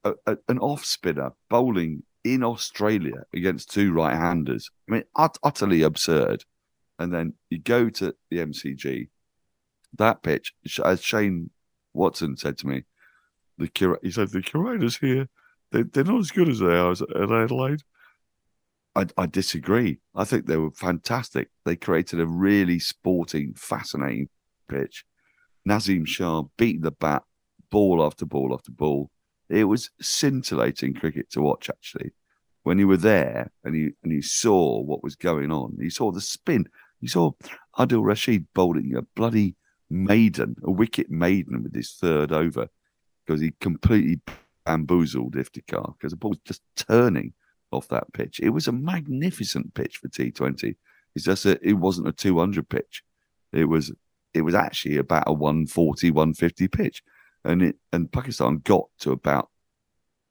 a, 0.04 0.14
a, 0.26 0.36
an 0.48 0.58
off 0.58 0.84
spinner 0.84 1.32
bowling 1.48 2.02
in 2.24 2.42
Australia 2.42 3.24
against 3.32 3.70
two 3.70 3.92
right 3.92 4.16
handers. 4.16 4.70
I 4.88 4.92
mean, 4.92 5.04
ut- 5.16 5.38
utterly 5.42 5.82
absurd. 5.82 6.44
And 6.98 7.14
then 7.14 7.34
you 7.48 7.58
go 7.58 7.88
to 7.90 8.14
the 8.30 8.38
MCG, 8.38 9.08
that 9.98 10.22
pitch, 10.22 10.52
as 10.84 11.02
Shane 11.02 11.50
Watson 11.94 12.36
said 12.36 12.58
to 12.58 12.66
me, 12.66 12.84
the 13.56 13.68
cura- 13.68 14.00
he 14.02 14.10
said 14.10 14.30
the 14.30 14.42
curators 14.42 14.96
here, 14.96 15.28
they, 15.72 15.82
they're 15.82 16.04
not 16.04 16.20
as 16.20 16.30
good 16.30 16.48
as 16.48 16.60
they 16.60 16.76
are 16.76 16.92
at 16.92 17.32
Adelaide. 17.32 17.82
I, 18.94 19.06
I 19.16 19.26
disagree. 19.26 19.98
I 20.14 20.24
think 20.24 20.46
they 20.46 20.56
were 20.56 20.70
fantastic. 20.70 21.48
They 21.64 21.76
created 21.76 22.20
a 22.20 22.26
really 22.26 22.78
sporting, 22.78 23.54
fascinating 23.54 24.28
pitch. 24.68 25.04
Naseem 25.68 26.06
Shah 26.06 26.44
beat 26.56 26.82
the 26.82 26.90
bat, 26.90 27.22
ball 27.70 28.04
after 28.04 28.26
ball 28.26 28.54
after 28.54 28.72
ball. 28.72 29.10
It 29.48 29.64
was 29.64 29.90
scintillating 30.00 30.94
cricket 30.94 31.30
to 31.30 31.42
watch, 31.42 31.70
actually. 31.70 32.12
When 32.62 32.78
you 32.78 32.88
were 32.88 32.96
there 32.96 33.50
and 33.64 33.74
you 33.74 33.92
and 34.02 34.12
you 34.12 34.20
saw 34.20 34.80
what 34.80 35.02
was 35.02 35.16
going 35.16 35.50
on, 35.52 35.76
you 35.78 35.90
saw 35.90 36.10
the 36.10 36.20
spin. 36.20 36.68
You 37.00 37.08
saw 37.08 37.32
Adil 37.78 38.04
Rashid 38.04 38.46
bowling 38.52 38.94
a 38.96 39.02
bloody 39.02 39.54
maiden, 39.88 40.56
a 40.64 40.70
wicket 40.70 41.10
maiden 41.10 41.62
with 41.62 41.74
his 41.74 41.92
third 41.92 42.32
over 42.32 42.68
because 43.24 43.40
he 43.40 43.52
completely 43.60 44.20
bamboozled 44.68 45.34
Iftikhar 45.34 45.94
because 45.94 46.10
the 46.10 46.16
ball 46.16 46.30
was 46.30 46.40
just 46.44 46.62
turning 46.76 47.32
off 47.70 47.88
that 47.88 48.12
pitch. 48.12 48.38
It 48.42 48.50
was 48.50 48.68
a 48.68 48.72
magnificent 48.72 49.72
pitch 49.72 49.96
for 49.96 50.08
T20. 50.08 50.76
It's 51.14 51.24
just 51.24 51.46
it 51.46 51.74
wasn't 51.74 52.08
a 52.08 52.12
200 52.12 52.68
pitch. 52.68 53.02
It 53.52 53.64
was 53.64 53.92
it 54.34 54.42
was 54.42 54.54
actually 54.54 54.98
about 54.98 55.24
a 55.26 55.32
140, 55.32 56.10
150 56.10 56.68
pitch. 56.68 57.02
And 57.44 57.62
it 57.62 57.76
and 57.92 58.12
Pakistan 58.12 58.58
got 58.58 58.84
to 59.00 59.12
about 59.12 59.48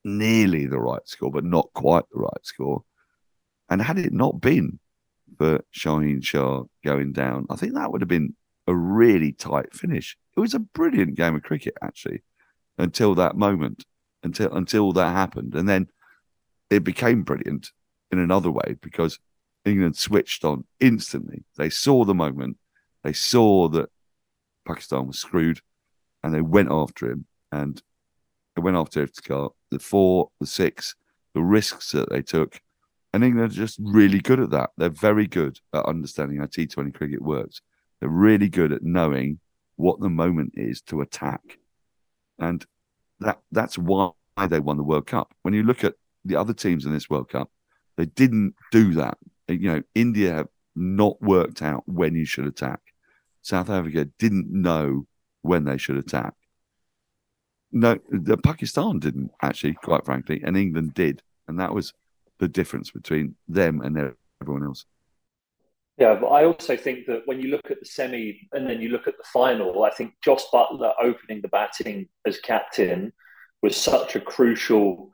nearly 0.06 0.68
the 0.68 0.80
right 0.80 1.06
score, 1.08 1.32
but 1.32 1.44
not 1.44 1.70
quite 1.74 2.04
the 2.12 2.20
right 2.20 2.44
score. 2.46 2.84
And 3.70 3.82
had 3.82 3.98
it 3.98 4.14
not 4.14 4.40
been 4.40 4.80
for 5.38 5.64
Shaheen 5.76 6.24
Shah 6.24 6.64
going 6.86 7.12
down, 7.12 7.48
I 7.50 7.56
think 7.56 7.74
that 7.74 7.92
would 7.92 8.02
have 8.02 8.08
been 8.08 8.36
a 8.68 8.76
really 8.76 9.32
tight 9.32 9.74
finish. 9.74 10.16
It 10.36 10.40
was 10.40 10.54
a 10.54 10.60
brilliant 10.60 11.16
game 11.16 11.36
of 11.36 11.42
cricket, 11.42 11.74
actually, 11.82 12.22
until 12.78 13.16
that 13.16 13.36
moment, 13.36 13.84
until 14.28 14.54
until 14.54 14.92
that 14.94 15.12
happened, 15.14 15.56
and 15.56 15.68
then 15.68 15.88
it 16.70 16.84
became 16.84 17.24
brilliant 17.24 17.72
in 18.12 18.20
another 18.20 18.52
way 18.52 18.76
because 18.82 19.20
England 19.66 19.98
switched 19.98 20.46
on 20.46 20.66
instantly. 20.80 21.44
They 21.58 21.70
saw 21.70 22.06
the 22.06 22.14
moment, 22.14 22.58
they 23.04 23.14
saw 23.14 23.68
that 23.70 23.90
Pakistan 24.66 25.08
was 25.08 25.20
screwed, 25.20 25.62
and 26.24 26.34
they 26.34 26.42
went 26.42 26.72
after 26.72 27.12
him. 27.12 27.26
And 27.52 27.82
they 28.56 28.62
went 28.62 28.78
after 28.78 29.06
Iftikhar, 29.06 29.52
the 29.72 29.80
four, 29.80 30.30
the 30.40 30.46
six, 30.46 30.96
the 31.34 31.42
risks 31.42 31.92
that 31.92 32.10
they 32.10 32.22
took. 32.22 32.60
And 33.14 33.24
England 33.24 33.52
are 33.52 33.56
just 33.56 33.80
really 33.82 34.20
good 34.20 34.40
at 34.40 34.50
that. 34.52 34.72
They're 34.78 34.90
very 34.90 35.28
good 35.28 35.60
at 35.74 35.86
understanding 35.86 36.40
how 36.40 36.46
T20 36.46 36.94
cricket 36.94 37.22
works. 37.22 37.62
They're 38.00 38.10
really 38.10 38.50
good 38.50 38.72
at 38.72 38.84
knowing 38.84 39.40
what 39.78 40.00
the 40.02 40.10
moment 40.10 40.54
is 40.56 40.82
to 40.84 41.02
attack. 41.02 41.60
And 42.38 42.66
that 43.20 43.40
that's 43.52 43.78
why 43.78 44.12
they 44.46 44.60
won 44.60 44.78
the 44.78 44.84
World 44.84 45.08
Cup. 45.08 45.34
When 45.42 45.56
you 45.56 45.64
look 45.64 45.84
at 45.84 45.96
the 46.24 46.36
other 46.36 46.54
teams 46.54 46.86
in 46.86 46.94
this 46.94 47.10
World 47.10 47.30
Cup, 47.30 47.50
they 47.96 48.06
didn't 48.06 48.54
do 48.72 48.94
that. 48.94 49.18
You 49.48 49.72
know, 49.72 49.84
India 49.96 50.34
have 50.34 50.48
not 50.76 51.20
worked 51.22 51.62
out 51.62 51.84
when 51.88 52.14
you 52.14 52.26
should 52.26 52.46
attack. 52.46 52.80
South 53.42 53.70
Africa 53.70 54.06
didn't 54.20 54.52
know 54.52 55.08
when 55.42 55.64
they 55.64 55.78
should 55.78 55.98
attack. 55.98 56.34
No, 57.72 57.98
the 58.10 58.38
Pakistan 58.38 59.00
didn't 59.00 59.32
actually, 59.42 59.74
quite 59.74 60.06
frankly, 60.06 60.42
and 60.44 60.56
England 60.56 60.94
did, 60.94 61.24
and 61.48 61.60
that 61.60 61.74
was 61.74 61.94
the 62.40 62.48
difference 62.48 62.92
between 62.92 63.36
them 63.48 63.82
and 63.82 64.14
everyone 64.42 64.64
else. 64.64 64.86
Yeah, 65.98 66.16
but 66.22 66.28
I 66.28 66.46
also 66.46 66.78
think 66.78 67.08
that 67.08 67.24
when 67.26 67.42
you 67.42 67.50
look 67.50 67.72
at 67.72 67.80
the 67.80 67.86
semi 67.86 68.48
and 68.52 68.70
then 68.70 68.82
you 68.82 68.90
look 68.90 69.08
at 69.08 69.18
the 69.18 69.24
final, 69.34 69.84
I 69.84 69.90
think 69.90 70.14
Jos 70.24 70.46
Buttler 70.54 70.94
opening 71.02 71.42
the 71.42 71.48
batting 71.48 72.08
as 72.26 72.40
captain 72.40 73.12
was 73.68 73.76
such 73.76 74.16
a 74.16 74.22
crucial 74.22 75.12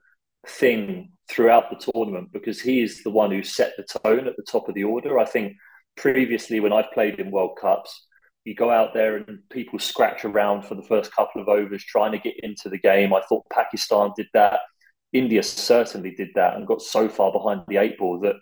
thing 0.47 1.11
throughout 1.27 1.71
the 1.71 1.91
tournament 1.91 2.29
because 2.31 2.61
he 2.61 2.83
is 2.83 3.01
the 3.01 3.09
one 3.09 3.31
who 3.31 3.41
set 3.41 3.73
the 3.77 3.99
tone 4.03 4.27
at 4.27 4.37
the 4.37 4.45
top 4.47 4.69
of 4.69 4.75
the 4.75 4.83
order. 4.83 5.17
I 5.17 5.25
think 5.25 5.53
previously, 5.97 6.59
when 6.59 6.71
I've 6.71 6.91
played 6.91 7.19
in 7.19 7.31
World 7.31 7.57
Cups, 7.59 8.05
you 8.45 8.53
go 8.53 8.69
out 8.69 8.93
there 8.93 9.17
and 9.17 9.39
people 9.49 9.79
scratch 9.79 10.23
around 10.23 10.65
for 10.65 10.75
the 10.75 10.83
first 10.83 11.11
couple 11.15 11.41
of 11.41 11.47
overs 11.47 11.83
trying 11.83 12.11
to 12.11 12.19
get 12.19 12.35
into 12.43 12.69
the 12.69 12.77
game. 12.77 13.11
I 13.11 13.23
thought 13.27 13.43
Pakistan 13.51 14.11
did 14.15 14.27
that. 14.35 14.59
India 15.13 15.41
certainly 15.41 16.11
did 16.11 16.29
that 16.35 16.55
and 16.55 16.67
got 16.67 16.83
so 16.83 17.09
far 17.09 17.31
behind 17.31 17.61
the 17.67 17.77
eight 17.77 17.97
ball 17.97 18.19
that 18.19 18.35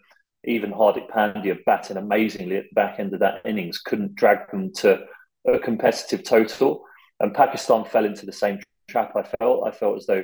even 0.43 0.73
Hardik 0.73 1.09
Pandya 1.09 1.57
batting 1.65 1.95
amazingly 1.95 2.57
at 2.57 2.65
the 2.69 2.75
back 2.75 2.99
end 2.99 3.13
of 3.13 3.21
that 3.21 3.45
innings 3.45 3.79
couldn't 3.79 4.15
drag 4.15 4.51
them 4.51 4.73
to 4.73 5.05
a 5.47 5.57
competitive 5.57 6.25
total. 6.25 6.83
And 7.21 7.33
Pakistan 7.33 7.85
fell 7.85 8.03
into 8.03 8.25
the 8.25 8.33
same 8.33 8.59
trap. 8.91 9.13
I 9.15 9.23
felt 9.39 9.67
I 9.67 9.71
felt 9.71 9.97
as 9.97 10.05
though 10.05 10.23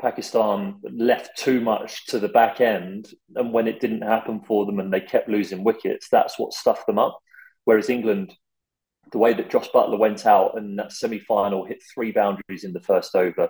Pakistan 0.00 0.80
left 0.82 1.36
too 1.38 1.60
much 1.60 2.06
to 2.06 2.18
the 2.18 2.28
back 2.28 2.60
end, 2.60 3.08
and 3.36 3.52
when 3.52 3.68
it 3.68 3.80
didn't 3.80 4.02
happen 4.02 4.40
for 4.40 4.66
them 4.66 4.80
and 4.80 4.92
they 4.92 5.00
kept 5.00 5.28
losing 5.28 5.64
wickets, 5.64 6.08
that's 6.10 6.38
what 6.38 6.52
stuffed 6.52 6.86
them 6.86 6.98
up. 6.98 7.18
Whereas 7.64 7.88
England, 7.90 8.34
the 9.12 9.18
way 9.18 9.32
that 9.34 9.50
Jos 9.50 9.68
Buttler 9.68 9.98
went 9.98 10.26
out 10.26 10.58
and 10.58 10.78
that 10.78 10.92
semi 10.92 11.18
final 11.18 11.64
hit 11.64 11.82
three 11.94 12.12
boundaries 12.12 12.64
in 12.64 12.72
the 12.72 12.80
first 12.80 13.14
over, 13.14 13.48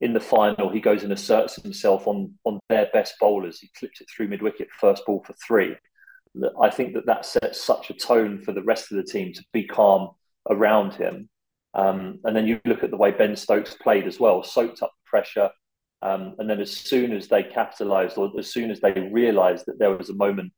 in 0.00 0.12
the 0.12 0.20
final, 0.20 0.68
he 0.68 0.80
goes 0.80 1.02
and 1.04 1.12
asserts 1.12 1.56
himself 1.62 2.06
on 2.06 2.34
on 2.44 2.60
their 2.68 2.88
best 2.92 3.14
bowlers. 3.20 3.60
He 3.60 3.70
clips 3.78 4.00
it 4.00 4.08
through 4.14 4.28
mid 4.28 4.42
wicket, 4.42 4.68
first 4.78 5.06
ball 5.06 5.22
for 5.26 5.34
three. 5.34 5.76
I 6.60 6.70
think 6.70 6.94
that 6.94 7.06
that 7.06 7.24
sets 7.24 7.62
such 7.62 7.90
a 7.90 7.94
tone 7.94 8.42
for 8.42 8.52
the 8.52 8.62
rest 8.62 8.90
of 8.90 8.96
the 8.96 9.04
team 9.04 9.32
to 9.34 9.44
be 9.52 9.64
calm 9.64 10.10
around 10.50 10.94
him. 10.94 11.28
Um, 11.74 12.20
and 12.24 12.36
then 12.36 12.46
you 12.46 12.60
look 12.64 12.84
at 12.84 12.90
the 12.90 12.96
way 12.96 13.10
Ben 13.10 13.36
Stokes 13.36 13.74
played 13.74 14.06
as 14.06 14.20
well, 14.20 14.42
soaked 14.42 14.82
up 14.82 14.92
pressure. 15.06 15.50
Um, 16.02 16.34
and 16.38 16.48
then 16.48 16.60
as 16.60 16.70
soon 16.70 17.12
as 17.12 17.28
they 17.28 17.42
capitalised, 17.42 18.18
or 18.18 18.30
as 18.38 18.52
soon 18.52 18.70
as 18.70 18.80
they 18.80 18.92
realised 19.12 19.64
that 19.66 19.78
there 19.78 19.96
was 19.96 20.10
a 20.10 20.14
moment 20.14 20.52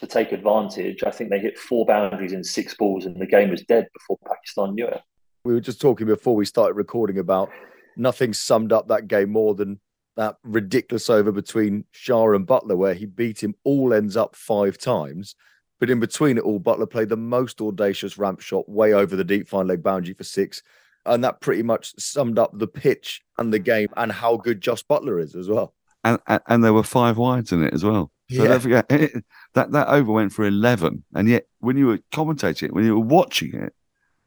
to 0.00 0.06
take 0.06 0.32
advantage, 0.32 1.02
I 1.04 1.10
think 1.10 1.30
they 1.30 1.40
hit 1.40 1.58
four 1.58 1.84
boundaries 1.84 2.32
in 2.32 2.44
six 2.44 2.74
balls, 2.76 3.04
and 3.04 3.20
the 3.20 3.26
game 3.26 3.50
was 3.50 3.62
dead 3.62 3.88
before 3.92 4.18
Pakistan 4.26 4.74
knew 4.74 4.86
it. 4.86 5.02
We 5.44 5.54
were 5.54 5.60
just 5.60 5.80
talking 5.80 6.06
before 6.06 6.36
we 6.36 6.44
started 6.44 6.74
recording 6.74 7.18
about 7.18 7.50
nothing 7.96 8.32
summed 8.32 8.72
up 8.72 8.88
that 8.88 9.08
game 9.08 9.30
more 9.30 9.54
than 9.54 9.80
that 10.16 10.36
ridiculous 10.44 11.10
over 11.10 11.32
between 11.32 11.84
Shah 11.90 12.32
and 12.32 12.46
Buttler, 12.46 12.76
where 12.76 12.94
he 12.94 13.06
beat 13.06 13.42
him 13.42 13.54
all 13.64 13.92
ends 13.92 14.16
up 14.16 14.36
five 14.36 14.78
times. 14.78 15.34
But 15.82 15.90
in 15.90 15.98
between 15.98 16.38
it 16.38 16.44
all, 16.44 16.60
Buttler 16.60 16.88
played 16.88 17.08
the 17.08 17.16
most 17.16 17.60
audacious 17.60 18.16
ramp 18.16 18.38
shot 18.38 18.68
way 18.68 18.92
over 18.92 19.16
the 19.16 19.24
deep 19.24 19.48
fine 19.48 19.66
leg 19.66 19.82
boundary 19.82 20.14
for 20.14 20.22
six. 20.22 20.62
And 21.06 21.24
that 21.24 21.40
pretty 21.40 21.64
much 21.64 21.92
summed 21.98 22.38
up 22.38 22.56
the 22.56 22.68
pitch 22.68 23.20
and 23.36 23.52
the 23.52 23.58
game 23.58 23.88
and 23.96 24.12
how 24.12 24.36
good 24.36 24.60
Jos 24.60 24.84
Buttler 24.84 25.20
is 25.20 25.34
as 25.34 25.48
well. 25.48 25.74
And, 26.04 26.20
and, 26.46 26.62
there 26.62 26.72
were 26.72 26.84
five 26.84 27.18
wides 27.18 27.50
in 27.50 27.64
it 27.64 27.74
as 27.74 27.82
well. 27.82 28.12
So 28.30 28.44
Yeah. 28.44 28.50
don't 28.50 28.60
forget 28.60 28.86
it, 28.90 29.24
that 29.54 29.72
that 29.72 29.88
over 29.88 30.12
went 30.12 30.32
for 30.32 30.44
eleven, 30.44 31.02
and 31.16 31.28
yet 31.28 31.46
when 31.58 31.76
you 31.76 31.88
were 31.88 31.98
commentating 32.12 32.62
it, 32.62 32.72
when 32.72 32.84
you 32.84 32.96
were 32.96 33.04
watching 33.04 33.52
it, 33.52 33.74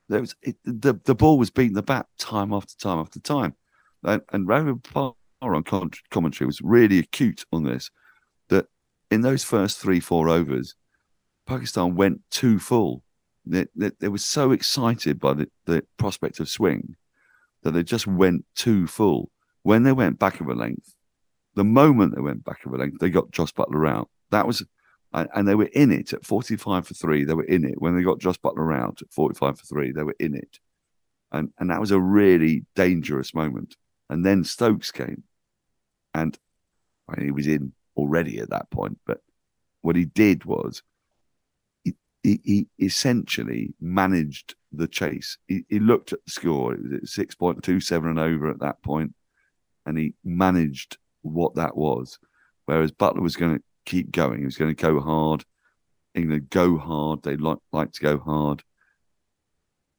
there 0.09 0.19
was 0.19 0.35
it, 0.41 0.57
the 0.65 0.99
the 1.05 1.15
ball 1.15 1.37
was 1.37 1.51
beating 1.51 1.73
the 1.73 1.81
bat 1.81 2.07
time 2.19 2.51
after 2.51 2.75
time 2.77 2.99
after 2.99 3.21
time, 3.21 3.55
and, 4.03 4.21
and 4.33 4.45
Ravi 4.45 4.73
Parr 4.83 5.13
on 5.41 5.63
commentary 5.63 6.45
was 6.45 6.59
really 6.61 6.99
acute 6.99 7.45
on 7.53 7.63
this. 7.63 7.91
That 8.49 8.65
in 9.09 9.21
those 9.21 9.45
first 9.45 9.79
three 9.79 10.01
four 10.01 10.27
overs, 10.27 10.75
Pakistan 11.45 11.95
went 11.95 12.21
too 12.31 12.59
full. 12.59 13.03
They, 13.45 13.65
they, 13.75 13.91
they 13.99 14.07
were 14.07 14.17
so 14.17 14.51
excited 14.51 15.19
by 15.19 15.33
the, 15.33 15.49
the 15.65 15.83
prospect 15.97 16.39
of 16.39 16.49
swing 16.49 16.95
that 17.63 17.71
they 17.71 17.83
just 17.83 18.07
went 18.07 18.45
too 18.55 18.87
full. 18.87 19.31
When 19.63 19.83
they 19.83 19.91
went 19.91 20.19
back 20.19 20.39
of 20.39 20.47
a 20.47 20.53
length, 20.53 20.95
the 21.55 21.63
moment 21.63 22.15
they 22.15 22.21
went 22.21 22.43
back 22.43 22.65
of 22.65 22.73
a 22.73 22.77
length, 22.77 22.99
they 22.99 23.09
got 23.09 23.31
Jos 23.31 23.51
Buttler 23.51 23.87
out. 23.87 24.09
That 24.31 24.47
was, 24.47 24.65
and 25.13 25.47
they 25.47 25.55
were 25.55 25.69
in 25.73 25.91
it 25.91 26.13
at 26.13 26.25
45 26.25 26.87
for 26.87 26.93
three. 26.93 27.23
They 27.23 27.33
were 27.33 27.43
in 27.43 27.63
it. 27.63 27.81
When 27.81 27.95
they 27.95 28.03
got 28.03 28.19
Jos 28.19 28.37
Buttler 28.37 28.75
out 28.75 29.01
at 29.01 29.11
45 29.11 29.59
for 29.59 29.65
three, 29.65 29.91
they 29.91 30.03
were 30.03 30.15
in 30.19 30.35
it. 30.35 30.59
And, 31.31 31.51
and 31.59 31.69
that 31.69 31.79
was 31.79 31.91
a 31.91 31.99
really 31.99 32.65
dangerous 32.75 33.33
moment. 33.33 33.75
And 34.09 34.25
then 34.25 34.43
Stokes 34.43 34.91
came 34.91 35.23
and 36.15 36.39
I 37.09 37.17
mean, 37.17 37.25
he 37.25 37.31
was 37.31 37.47
in 37.47 37.73
already 37.97 38.39
at 38.39 38.49
that 38.49 38.69
point. 38.71 38.99
But 39.05 39.21
what 39.81 39.95
he 39.95 40.05
did 40.05 40.45
was 40.45 40.81
he, 42.25 42.67
he, 42.77 42.85
essentially 42.85 43.73
managed 43.79 44.55
the 44.71 44.87
chase. 44.87 45.37
He, 45.47 45.63
he 45.69 45.79
looked 45.79 46.11
at 46.11 46.19
the 46.25 46.31
score. 46.31 46.73
It 46.73 46.81
was 46.81 47.19
at 47.19 47.27
6.27 47.27 48.09
and 48.09 48.19
over 48.19 48.49
at 48.49 48.59
that 48.61 48.81
point, 48.81 49.13
and 49.85 49.97
he 49.97 50.15
managed 50.23 50.97
what 51.21 51.55
that 51.55 51.77
was. 51.77 52.17
Whereas 52.65 52.91
Buttler 52.91 53.21
was 53.21 53.35
going 53.35 53.57
to 53.57 53.63
keep 53.85 54.11
going. 54.11 54.39
He 54.39 54.45
was 54.45 54.57
going 54.57 54.75
to 54.75 54.81
go 54.81 54.99
hard. 54.99 55.45
England 56.15 56.49
go 56.49 56.77
hard. 56.77 57.21
They 57.23 57.37
like 57.37 57.59
like 57.71 57.91
to 57.91 58.01
go 58.01 58.17
hard. 58.17 58.63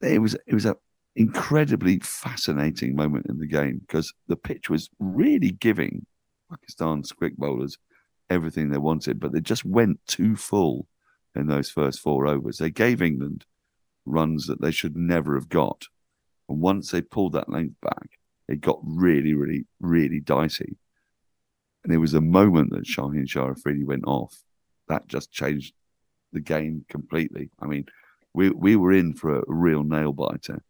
It 0.01 0.21
was 0.21 0.35
it 0.47 0.55
was 0.55 0.67
a 0.67 0.77
incredibly 1.15 2.01
fascinating 2.01 2.97
moment 2.97 3.27
in 3.29 3.39
the 3.39 3.47
game 3.47 3.79
because 3.87 4.13
the 4.27 4.37
pitch 4.37 4.69
was 4.69 4.91
really 4.99 5.51
giving 5.51 6.07
Pakistan's 6.51 7.13
quick 7.13 7.37
bowlers 7.37 7.79
everything 8.29 8.71
they 8.71 8.79
wanted, 8.79 9.21
but 9.21 9.33
they 9.33 9.41
just 9.41 9.65
went 9.65 10.01
too 10.07 10.35
full 10.37 10.89
in 11.37 11.47
those 11.47 11.71
first 11.71 12.01
four 12.01 12.27
overs. 12.27 12.59
They 12.59 12.71
gave 12.71 13.03
England 13.03 13.45
runs 14.05 14.47
that 14.47 14.61
they 14.61 14.71
should 14.71 14.97
never 14.97 15.35
have 15.35 15.49
got. 15.49 15.87
And 16.49 16.61
once 16.61 16.91
they 16.91 17.03
pulled 17.03 17.33
that 17.33 17.49
length 17.49 17.81
back, 17.81 18.11
it 18.49 18.61
got 18.61 18.79
really, 18.83 19.35
really, 19.35 19.67
really 19.81 20.21
dicey. 20.21 20.77
And 21.83 21.93
it 21.93 21.99
was 21.99 22.15
a 22.15 22.21
moment 22.21 22.71
that 22.71 22.85
Shaheen 22.85 23.29
Shah 23.29 23.51
Afridi 23.51 23.85
went 23.85 24.05
off 24.07 24.43
that 24.89 25.09
just 25.09 25.33
changed 25.33 25.75
the 26.33 26.41
game 26.41 26.85
completely. 26.89 27.51
I 27.61 27.67
mean, 27.67 27.87
we 28.35 28.51
we 28.51 28.77
were 28.77 28.93
in 28.93 29.15
for 29.15 29.39
a 29.39 29.45
real 29.47 29.83
nail 29.83 30.13
biter. 30.13 30.63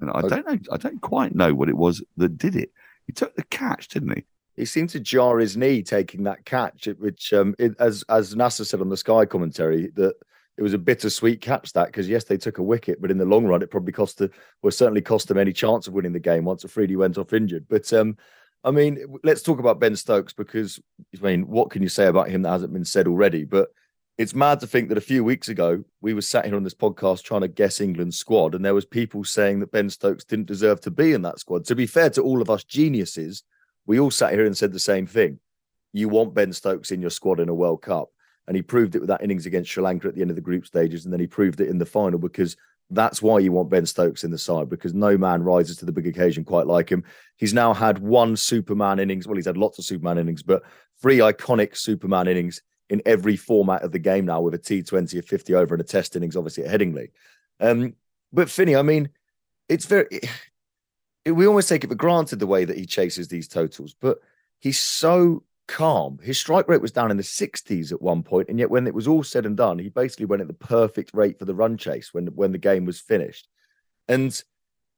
And 0.00 0.10
I 0.10 0.20
oh. 0.22 0.28
don't 0.28 0.46
know, 0.46 0.58
I 0.72 0.76
don't 0.76 1.00
quite 1.00 1.34
know 1.34 1.54
what 1.54 1.68
it 1.68 1.76
was 1.76 2.02
that 2.16 2.38
did 2.38 2.56
it. 2.56 2.70
He 3.06 3.12
took 3.12 3.34
the 3.34 3.44
catch, 3.44 3.88
didn't 3.88 4.16
he? 4.16 4.24
He 4.58 4.64
seemed 4.64 4.90
to 4.90 5.00
jar 5.00 5.38
his 5.38 5.56
knee 5.56 5.82
taking 5.82 6.24
that 6.24 6.44
catch, 6.44 6.88
which, 6.98 7.32
um, 7.32 7.54
it, 7.58 7.74
as 7.78 8.04
as 8.08 8.34
Nasser 8.34 8.64
said 8.64 8.80
on 8.80 8.88
the 8.88 8.96
Sky 8.96 9.24
commentary, 9.24 9.90
that 9.94 10.14
it 10.56 10.62
was 10.62 10.74
a 10.74 10.78
bittersweet 10.78 11.40
catch 11.40 11.72
that 11.74 11.86
because 11.86 12.08
yes, 12.08 12.24
they 12.24 12.36
took 12.36 12.58
a 12.58 12.62
wicket, 12.62 13.00
but 13.00 13.12
in 13.12 13.18
the 13.18 13.24
long 13.24 13.46
run, 13.46 13.62
it 13.62 13.70
probably 13.70 13.92
cost 13.92 14.18
the 14.18 14.30
well 14.62 14.72
certainly 14.72 15.00
cost 15.00 15.28
them 15.28 15.38
any 15.38 15.52
chance 15.52 15.86
of 15.86 15.94
winning 15.94 16.12
the 16.12 16.18
game 16.18 16.44
once 16.44 16.64
Afridi 16.64 16.96
went 16.96 17.16
off 17.16 17.32
injured. 17.32 17.66
But 17.68 17.92
um, 17.92 18.16
I 18.64 18.72
mean, 18.72 18.98
let's 19.22 19.42
talk 19.42 19.60
about 19.60 19.78
Ben 19.78 19.94
Stokes 19.94 20.32
because 20.32 20.80
I 21.16 21.24
mean, 21.24 21.46
what 21.46 21.70
can 21.70 21.82
you 21.82 21.88
say 21.88 22.06
about 22.06 22.28
him 22.28 22.42
that 22.42 22.50
hasn't 22.50 22.72
been 22.72 22.84
said 22.84 23.06
already? 23.06 23.44
But 23.44 23.68
it's 24.18 24.34
mad 24.34 24.58
to 24.60 24.66
think 24.66 24.88
that 24.88 24.98
a 24.98 25.02
few 25.02 25.22
weeks 25.22 25.48
ago 25.48 25.84
we 26.00 26.12
were 26.12 26.22
sat 26.22 26.44
here 26.44 26.56
on 26.56 26.64
this 26.64 26.74
podcast 26.74 27.22
trying 27.22 27.42
to 27.42 27.48
guess 27.48 27.80
England's 27.80 28.18
squad, 28.18 28.56
and 28.56 28.64
there 28.64 28.74
was 28.74 28.84
people 28.84 29.22
saying 29.22 29.60
that 29.60 29.70
Ben 29.70 29.88
Stokes 29.88 30.24
didn't 30.24 30.46
deserve 30.46 30.80
to 30.80 30.90
be 30.90 31.12
in 31.12 31.22
that 31.22 31.38
squad. 31.38 31.64
To 31.66 31.76
be 31.76 31.86
fair 31.86 32.10
to 32.10 32.22
all 32.22 32.42
of 32.42 32.50
us 32.50 32.64
geniuses, 32.64 33.44
we 33.88 33.98
all 33.98 34.10
sat 34.10 34.34
here 34.34 34.44
and 34.44 34.56
said 34.56 34.72
the 34.72 34.78
same 34.78 35.06
thing. 35.06 35.40
You 35.94 36.10
want 36.10 36.34
Ben 36.34 36.52
Stokes 36.52 36.92
in 36.92 37.00
your 37.00 37.10
squad 37.10 37.40
in 37.40 37.48
a 37.48 37.54
World 37.54 37.80
Cup. 37.80 38.10
And 38.46 38.54
he 38.54 38.62
proved 38.62 38.94
it 38.94 39.00
with 39.00 39.08
that 39.08 39.22
innings 39.22 39.46
against 39.46 39.70
Sri 39.70 39.82
Lanka 39.82 40.08
at 40.08 40.14
the 40.14 40.20
end 40.20 40.30
of 40.30 40.36
the 40.36 40.42
group 40.42 40.66
stages. 40.66 41.04
And 41.04 41.12
then 41.12 41.20
he 41.20 41.26
proved 41.26 41.60
it 41.60 41.68
in 41.68 41.78
the 41.78 41.86
final 41.86 42.18
because 42.18 42.56
that's 42.90 43.22
why 43.22 43.38
you 43.38 43.50
want 43.50 43.70
Ben 43.70 43.86
Stokes 43.86 44.24
in 44.24 44.30
the 44.30 44.38
side 44.38 44.68
because 44.68 44.92
no 44.92 45.16
man 45.16 45.42
rises 45.42 45.78
to 45.78 45.86
the 45.86 45.92
big 45.92 46.06
occasion 46.06 46.44
quite 46.44 46.66
like 46.66 46.90
him. 46.90 47.02
He's 47.36 47.54
now 47.54 47.72
had 47.72 47.98
one 47.98 48.36
Superman 48.36 48.98
innings. 48.98 49.26
Well, 49.26 49.36
he's 49.36 49.46
had 49.46 49.56
lots 49.56 49.78
of 49.78 49.86
Superman 49.86 50.18
innings, 50.18 50.42
but 50.42 50.62
three 51.00 51.18
iconic 51.18 51.74
Superman 51.74 52.28
innings 52.28 52.60
in 52.90 53.00
every 53.06 53.36
format 53.36 53.82
of 53.82 53.92
the 53.92 53.98
game 53.98 54.26
now 54.26 54.42
with 54.42 54.54
a 54.54 54.58
T20, 54.58 55.18
a 55.18 55.22
50 55.22 55.54
over, 55.54 55.74
and 55.74 55.80
a 55.80 55.84
test 55.84 56.14
innings, 56.14 56.36
obviously 56.36 56.64
at 56.64 56.78
Headingley. 56.78 57.10
Um, 57.58 57.94
but 58.34 58.50
Finney, 58.50 58.76
I 58.76 58.82
mean, 58.82 59.08
it's 59.68 59.86
very, 59.86 60.06
we 61.34 61.46
almost 61.46 61.68
take 61.68 61.84
it 61.84 61.88
for 61.88 61.96
granted 61.96 62.38
the 62.38 62.46
way 62.46 62.64
that 62.64 62.76
he 62.76 62.86
chases 62.86 63.28
these 63.28 63.48
totals, 63.48 63.94
but 64.00 64.18
he's 64.58 64.78
so 64.78 65.42
calm. 65.66 66.18
His 66.22 66.38
strike 66.38 66.68
rate 66.68 66.80
was 66.80 66.92
down 66.92 67.10
in 67.10 67.16
the 67.16 67.22
60s 67.22 67.92
at 67.92 68.02
one 68.02 68.22
point, 68.22 68.48
and 68.48 68.58
yet 68.58 68.70
when 68.70 68.86
it 68.86 68.94
was 68.94 69.06
all 69.06 69.22
said 69.22 69.46
and 69.46 69.56
done, 69.56 69.78
he 69.78 69.88
basically 69.88 70.26
went 70.26 70.42
at 70.42 70.48
the 70.48 70.54
perfect 70.54 71.10
rate 71.14 71.38
for 71.38 71.44
the 71.44 71.54
run 71.54 71.76
chase 71.76 72.12
when 72.12 72.26
when 72.28 72.52
the 72.52 72.58
game 72.58 72.84
was 72.84 73.00
finished. 73.00 73.48
And 74.08 74.42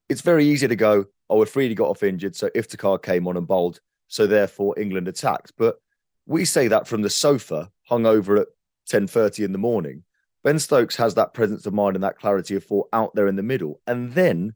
it's 0.09 0.21
very 0.21 0.45
easy 0.45 0.67
to 0.67 0.75
go, 0.75 1.05
oh, 1.29 1.41
Afridi 1.41 1.75
got 1.75 1.89
off 1.89 2.03
injured, 2.03 2.35
so 2.35 2.49
Iftikhar 2.49 3.01
came 3.01 3.27
on 3.27 3.37
and 3.37 3.47
bowled, 3.47 3.79
so 4.07 4.25
therefore 4.25 4.79
England 4.79 5.07
attacked. 5.07 5.53
But 5.57 5.79
we 6.25 6.45
say 6.45 6.67
that 6.69 6.87
from 6.87 7.01
the 7.01 7.09
sofa, 7.09 7.71
hung 7.83 8.05
over 8.05 8.37
at 8.37 8.47
10:30 8.89 9.45
in 9.45 9.51
the 9.51 9.57
morning. 9.57 10.03
Ben 10.43 10.57
Stokes 10.57 10.95
has 10.95 11.13
that 11.15 11.33
presence 11.33 11.65
of 11.65 11.73
mind 11.73 11.95
and 11.95 12.03
that 12.03 12.17
clarity 12.17 12.55
of 12.55 12.63
thought 12.63 12.89
out 12.93 13.13
there 13.13 13.27
in 13.27 13.35
the 13.35 13.43
middle, 13.43 13.79
and 13.85 14.13
then 14.13 14.55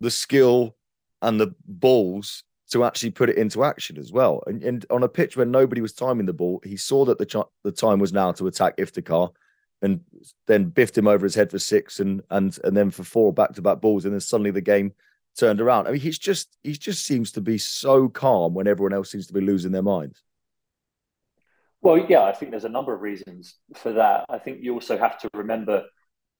the 0.00 0.10
skill 0.10 0.76
and 1.22 1.40
the 1.40 1.54
balls 1.66 2.44
to 2.70 2.84
actually 2.84 3.10
put 3.10 3.30
it 3.30 3.36
into 3.36 3.64
action 3.64 3.98
as 3.98 4.10
well. 4.10 4.42
And, 4.46 4.62
and 4.62 4.86
on 4.90 5.02
a 5.02 5.08
pitch 5.08 5.36
where 5.36 5.46
nobody 5.46 5.80
was 5.80 5.92
timing 5.92 6.26
the 6.26 6.32
ball, 6.32 6.60
he 6.64 6.76
saw 6.76 7.04
that 7.04 7.18
the 7.18 7.26
ch- 7.26 7.50
the 7.62 7.72
time 7.72 7.98
was 7.98 8.12
now 8.12 8.32
to 8.32 8.46
attack 8.46 8.76
Iftikhar, 8.78 9.30
and 9.82 10.00
then 10.46 10.66
biffed 10.66 10.96
him 10.96 11.06
over 11.06 11.24
his 11.24 11.34
head 11.34 11.50
for 11.50 11.58
six, 11.58 12.00
and 12.00 12.22
and 12.30 12.58
and 12.64 12.76
then 12.76 12.90
for 12.90 13.04
four 13.04 13.32
back 13.32 13.52
to 13.54 13.62
back 13.62 13.80
balls, 13.80 14.04
and 14.04 14.14
then 14.14 14.20
suddenly 14.20 14.50
the 14.50 14.60
game 14.60 14.92
turned 15.36 15.60
around. 15.60 15.86
I 15.86 15.92
mean, 15.92 16.00
he's 16.00 16.18
just 16.18 16.56
he 16.62 16.72
just 16.72 17.04
seems 17.04 17.32
to 17.32 17.40
be 17.40 17.58
so 17.58 18.08
calm 18.08 18.54
when 18.54 18.66
everyone 18.66 18.94
else 18.94 19.10
seems 19.10 19.26
to 19.26 19.34
be 19.34 19.40
losing 19.40 19.72
their 19.72 19.82
minds. 19.82 20.22
Well, 21.82 22.06
yeah, 22.08 22.22
I 22.22 22.32
think 22.32 22.50
there's 22.50 22.64
a 22.64 22.70
number 22.70 22.94
of 22.94 23.02
reasons 23.02 23.56
for 23.74 23.92
that. 23.92 24.24
I 24.30 24.38
think 24.38 24.60
you 24.62 24.72
also 24.72 24.96
have 24.96 25.18
to 25.20 25.28
remember 25.34 25.84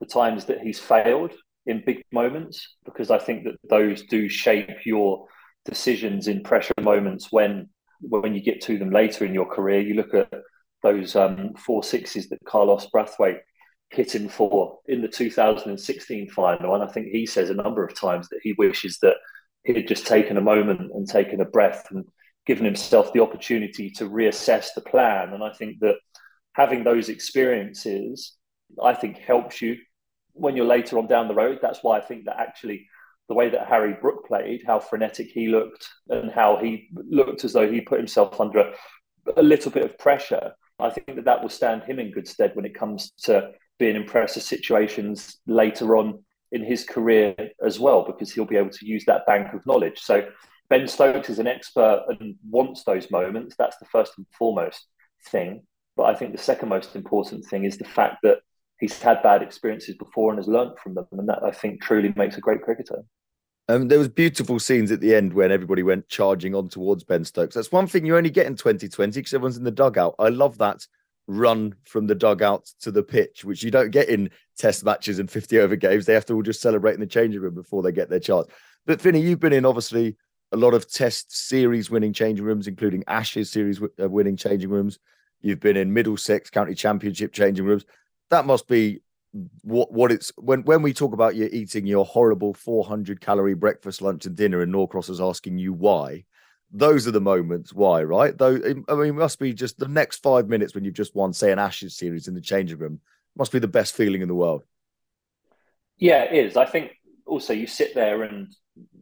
the 0.00 0.06
times 0.06 0.46
that 0.46 0.62
he's 0.62 0.80
failed 0.80 1.32
in 1.66 1.82
big 1.84 2.02
moments 2.12 2.76
because 2.84 3.10
I 3.10 3.18
think 3.18 3.44
that 3.44 3.56
those 3.68 4.02
do 4.02 4.28
shape 4.28 4.84
your 4.84 5.26
decisions 5.64 6.28
in 6.28 6.42
pressure 6.42 6.74
moments 6.80 7.28
when 7.30 7.68
when 8.00 8.34
you 8.34 8.42
get 8.42 8.60
to 8.60 8.76
them 8.76 8.90
later 8.90 9.24
in 9.24 9.32
your 9.32 9.46
career. 9.46 9.80
You 9.80 9.94
look 9.94 10.14
at 10.14 10.30
those 10.82 11.16
um, 11.16 11.54
four 11.54 11.82
sixes 11.82 12.28
that 12.28 12.44
Carlos 12.44 12.86
Brathwaite 12.94 13.40
hit 13.90 14.14
him 14.14 14.28
for 14.28 14.78
in 14.86 15.00
the 15.00 15.08
2016 15.08 16.30
final, 16.30 16.74
and 16.74 16.82
I 16.82 16.86
think 16.88 17.08
he 17.08 17.26
says 17.26 17.50
a 17.50 17.54
number 17.54 17.84
of 17.84 17.98
times 17.98 18.28
that 18.28 18.40
he 18.42 18.54
wishes 18.58 18.98
that 19.00 19.16
he 19.64 19.72
had 19.72 19.88
just 19.88 20.06
taken 20.06 20.36
a 20.36 20.42
moment 20.42 20.92
and 20.92 21.08
taken 21.08 21.40
a 21.40 21.46
breath 21.46 21.86
and 21.90 22.04
given 22.46 22.66
himself 22.66 23.12
the 23.12 23.22
opportunity 23.22 23.90
to 23.90 24.08
reassess 24.08 24.68
the 24.74 24.82
plan. 24.82 25.32
And 25.32 25.42
I 25.42 25.52
think 25.54 25.78
that 25.80 25.96
having 26.52 26.84
those 26.84 27.08
experiences, 27.08 28.36
I 28.82 28.94
think, 28.94 29.16
helps 29.16 29.62
you 29.62 29.76
when 30.34 30.56
you're 30.56 30.66
later 30.66 30.98
on 30.98 31.06
down 31.06 31.28
the 31.28 31.34
road. 31.34 31.58
That's 31.62 31.82
why 31.82 31.98
I 31.98 32.00
think 32.00 32.26
that 32.26 32.38
actually 32.38 32.88
the 33.28 33.34
way 33.34 33.48
that 33.48 33.66
Harry 33.66 33.96
Brook 34.00 34.26
played, 34.26 34.62
how 34.66 34.78
frenetic 34.78 35.28
he 35.28 35.48
looked, 35.48 35.88
and 36.10 36.30
how 36.30 36.58
he 36.58 36.88
looked 36.92 37.44
as 37.44 37.54
though 37.54 37.70
he 37.70 37.80
put 37.80 37.98
himself 37.98 38.40
under 38.40 38.58
a, 38.58 38.72
a 39.36 39.42
little 39.42 39.70
bit 39.70 39.84
of 39.84 39.96
pressure. 39.96 40.52
I 40.78 40.90
think 40.90 41.14
that 41.14 41.24
that 41.24 41.40
will 41.40 41.48
stand 41.48 41.84
him 41.84 41.98
in 41.98 42.10
good 42.10 42.28
stead 42.28 42.54
when 42.54 42.66
it 42.66 42.74
comes 42.74 43.12
to 43.22 43.52
being 43.78 43.96
in 43.96 44.04
pressure 44.04 44.40
situations 44.40 45.38
later 45.46 45.96
on 45.96 46.22
in 46.52 46.62
his 46.62 46.84
career 46.84 47.34
as 47.64 47.80
well, 47.80 48.04
because 48.04 48.30
he'll 48.32 48.44
be 48.44 48.56
able 48.56 48.70
to 48.70 48.86
use 48.86 49.04
that 49.06 49.26
bank 49.26 49.54
of 49.54 49.64
knowledge. 49.66 50.00
So 50.00 50.28
Ben 50.68 50.86
Stokes 50.86 51.30
is 51.30 51.38
an 51.38 51.46
expert 51.46 52.04
and 52.08 52.36
wants 52.50 52.84
those 52.84 53.10
moments. 53.10 53.56
That's 53.56 53.78
the 53.78 53.86
first 53.86 54.12
and 54.18 54.26
foremost 54.38 54.86
thing. 55.28 55.62
But 55.96 56.04
I 56.04 56.14
think 56.14 56.32
the 56.32 56.42
second 56.42 56.68
most 56.68 56.94
important 56.94 57.44
thing 57.46 57.64
is 57.64 57.78
the 57.78 57.84
fact 57.84 58.18
that 58.22 58.38
he's 58.78 59.00
had 59.00 59.22
bad 59.22 59.42
experiences 59.42 59.96
before 59.96 60.30
and 60.30 60.38
has 60.38 60.48
learned 60.48 60.78
from 60.82 60.94
them, 60.94 61.06
and 61.12 61.28
that 61.28 61.42
I 61.42 61.50
think 61.50 61.82
truly 61.82 62.12
makes 62.16 62.36
a 62.36 62.40
great 62.40 62.62
cricketer. 62.62 63.04
Um, 63.68 63.88
there 63.88 63.98
was 63.98 64.08
beautiful 64.08 64.58
scenes 64.58 64.92
at 64.92 65.00
the 65.00 65.14
end 65.14 65.32
when 65.32 65.50
everybody 65.50 65.82
went 65.82 66.08
charging 66.08 66.54
on 66.54 66.68
towards 66.68 67.02
Ben 67.02 67.24
Stokes. 67.24 67.54
That's 67.54 67.72
one 67.72 67.86
thing 67.86 68.04
you 68.04 68.16
only 68.16 68.30
get 68.30 68.46
in 68.46 68.56
2020 68.56 69.18
because 69.18 69.32
everyone's 69.32 69.56
in 69.56 69.64
the 69.64 69.70
dugout. 69.70 70.14
I 70.18 70.28
love 70.28 70.58
that 70.58 70.86
run 71.26 71.74
from 71.84 72.06
the 72.06 72.14
dugout 72.14 72.66
to 72.80 72.90
the 72.90 73.02
pitch, 73.02 73.44
which 73.44 73.62
you 73.62 73.70
don't 73.70 73.90
get 73.90 74.10
in 74.10 74.28
test 74.58 74.84
matches 74.84 75.18
and 75.18 75.30
50 75.30 75.58
over 75.60 75.76
games. 75.76 76.04
They 76.04 76.12
have 76.12 76.26
to 76.26 76.34
all 76.34 76.42
just 76.42 76.60
celebrate 76.60 76.94
in 76.94 77.00
the 77.00 77.06
changing 77.06 77.40
room 77.40 77.54
before 77.54 77.82
they 77.82 77.92
get 77.92 78.10
their 78.10 78.20
chance. 78.20 78.46
But 78.84 79.00
Finney, 79.00 79.20
you've 79.20 79.40
been 79.40 79.54
in 79.54 79.64
obviously 79.64 80.16
a 80.52 80.58
lot 80.58 80.74
of 80.74 80.90
test 80.90 81.34
series 81.34 81.90
winning 81.90 82.12
changing 82.12 82.44
rooms, 82.44 82.68
including 82.68 83.02
Ashes 83.06 83.50
series 83.50 83.80
uh, 83.82 84.08
winning 84.08 84.36
changing 84.36 84.68
rooms. 84.68 84.98
You've 85.40 85.60
been 85.60 85.76
in 85.76 85.92
Middlesex 85.92 86.50
County 86.50 86.74
Championship 86.74 87.32
changing 87.32 87.64
rooms 87.64 87.86
that 88.34 88.46
must 88.46 88.66
be 88.66 89.00
what 89.62 89.92
what 89.92 90.12
it's 90.12 90.32
when 90.36 90.62
when 90.64 90.82
we 90.82 90.92
talk 90.92 91.12
about 91.12 91.34
you 91.34 91.48
eating 91.52 91.86
your 91.86 92.04
horrible 92.04 92.52
400 92.54 93.20
calorie 93.20 93.54
breakfast 93.54 94.02
lunch 94.02 94.26
and 94.26 94.36
dinner 94.36 94.60
and 94.60 94.70
norcross 94.70 95.08
is 95.08 95.20
asking 95.20 95.58
you 95.58 95.72
why 95.72 96.24
those 96.72 97.06
are 97.06 97.12
the 97.12 97.20
moments 97.20 97.72
why 97.72 98.02
right? 98.02 98.36
Though 98.36 98.56
i 98.88 98.94
mean 98.94 99.08
it 99.08 99.12
must 99.12 99.38
be 99.38 99.52
just 99.52 99.78
the 99.78 99.88
next 99.88 100.22
five 100.22 100.48
minutes 100.48 100.74
when 100.74 100.84
you've 100.84 100.94
just 100.94 101.14
won 101.14 101.32
say 101.32 101.52
an 101.52 101.58
ashes 101.58 101.96
series 101.96 102.28
in 102.28 102.34
the 102.34 102.40
changing 102.40 102.78
room 102.78 103.00
must 103.36 103.52
be 103.52 103.58
the 103.58 103.68
best 103.68 103.94
feeling 103.94 104.22
in 104.22 104.28
the 104.28 104.34
world. 104.34 104.64
Yeah 105.98 106.24
it 106.24 106.46
is. 106.46 106.56
I 106.56 106.66
think 106.66 106.92
also 107.26 107.52
you 107.52 107.66
sit 107.66 107.94
there 107.94 108.22
and 108.22 108.52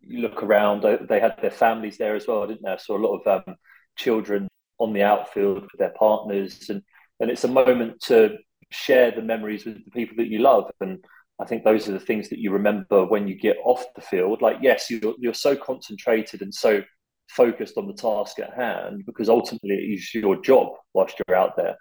you 0.03 0.21
look 0.21 0.43
around. 0.43 0.83
They 1.09 1.21
had 1.21 1.41
their 1.41 1.51
families 1.51 1.99
there 1.99 2.17
as 2.17 2.27
well 2.27 2.47
didn't 2.47 2.63
they? 2.63 2.77
So 2.79 2.97
a 2.97 3.05
lot 3.07 3.19
of 3.19 3.45
um, 3.47 3.57
children 3.97 4.49
on 4.79 4.93
the 4.93 5.03
outfield 5.03 5.63
with 5.63 5.79
their 5.79 5.95
partners 5.99 6.69
and 6.71 6.83
and 7.21 7.31
it's 7.31 7.45
a 7.45 7.49
moment 7.49 8.01
to 8.01 8.37
share 8.73 9.11
the 9.11 9.23
memories 9.23 9.65
with 9.65 9.85
the 9.85 9.91
people 9.91 10.17
that 10.19 10.29
you 10.29 10.41
love. 10.41 10.71
And 10.81 11.05
I 11.41 11.45
think 11.45 11.65
those 11.65 11.89
are 11.89 11.93
the 11.93 12.01
things 12.01 12.29
that 12.31 12.39
you 12.39 12.53
remember 12.53 13.05
when 13.05 13.29
you 13.29 13.39
get 13.39 13.57
off 13.65 13.85
the 13.95 14.01
field. 14.01 14.43
Like, 14.43 14.59
yes, 14.61 14.91
you're, 14.91 15.15
you're 15.19 15.35
so 15.35 15.57
concentrated 15.57 16.43
and 16.43 16.55
so 16.55 16.83
focused 17.29 17.79
on 17.79 17.87
the 17.87 17.95
task 17.95 18.39
at 18.39 18.55
hand 18.55 19.05
because 19.07 19.29
ultimately 19.29 19.77
it's 19.77 20.15
your 20.15 20.41
job 20.41 20.69
whilst 20.93 21.17
you're 21.27 21.37
out 21.37 21.57
there 21.57 21.77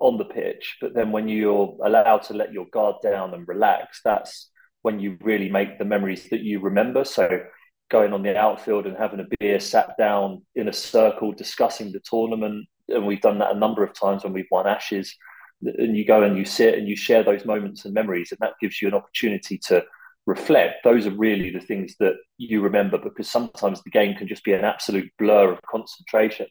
on 0.00 0.18
the 0.18 0.24
pitch. 0.24 0.76
But 0.80 0.94
then 0.94 1.12
when 1.12 1.28
you're 1.28 1.76
allowed 1.84 2.22
to 2.24 2.34
let 2.34 2.52
your 2.52 2.66
guard 2.72 2.96
down 3.02 3.34
and 3.34 3.46
relax, 3.46 4.00
that's 4.04 4.50
when 4.82 5.00
you 5.00 5.16
really 5.20 5.48
make 5.48 5.78
the 5.78 5.84
memories 5.84 6.28
that 6.30 6.40
you 6.40 6.60
remember. 6.60 7.04
So 7.04 7.42
going 7.90 8.12
on 8.12 8.22
the 8.22 8.36
outfield 8.36 8.86
and 8.86 8.96
having 8.96 9.20
a 9.20 9.26
beer, 9.38 9.60
sat 9.60 9.96
down 9.98 10.42
in 10.54 10.68
a 10.68 10.72
circle, 10.72 11.32
discussing 11.32 11.92
the 11.92 12.00
tournament. 12.08 12.66
And 12.88 13.06
we've 13.06 13.20
done 13.20 13.38
that 13.38 13.54
a 13.54 13.58
number 13.58 13.82
of 13.84 13.98
times 13.98 14.24
when 14.24 14.32
we've 14.32 14.46
won 14.50 14.66
Ashes 14.66 15.14
and 15.62 15.96
you 15.96 16.04
go 16.04 16.22
and 16.22 16.36
you 16.36 16.44
sit 16.44 16.78
and 16.78 16.88
you 16.88 16.96
share 16.96 17.22
those 17.22 17.44
moments 17.44 17.84
and 17.84 17.94
memories 17.94 18.30
and 18.30 18.38
that 18.40 18.54
gives 18.60 18.80
you 18.82 18.88
an 18.88 18.94
opportunity 18.94 19.58
to 19.58 19.84
reflect, 20.26 20.84
those 20.84 21.06
are 21.06 21.10
really 21.10 21.50
the 21.50 21.60
things 21.60 21.94
that 22.00 22.14
you 22.38 22.60
remember 22.60 22.98
because 22.98 23.30
sometimes 23.30 23.82
the 23.82 23.90
game 23.90 24.14
can 24.14 24.26
just 24.26 24.44
be 24.44 24.52
an 24.52 24.64
absolute 24.64 25.10
blur 25.18 25.52
of 25.52 25.62
concentration. 25.62 26.46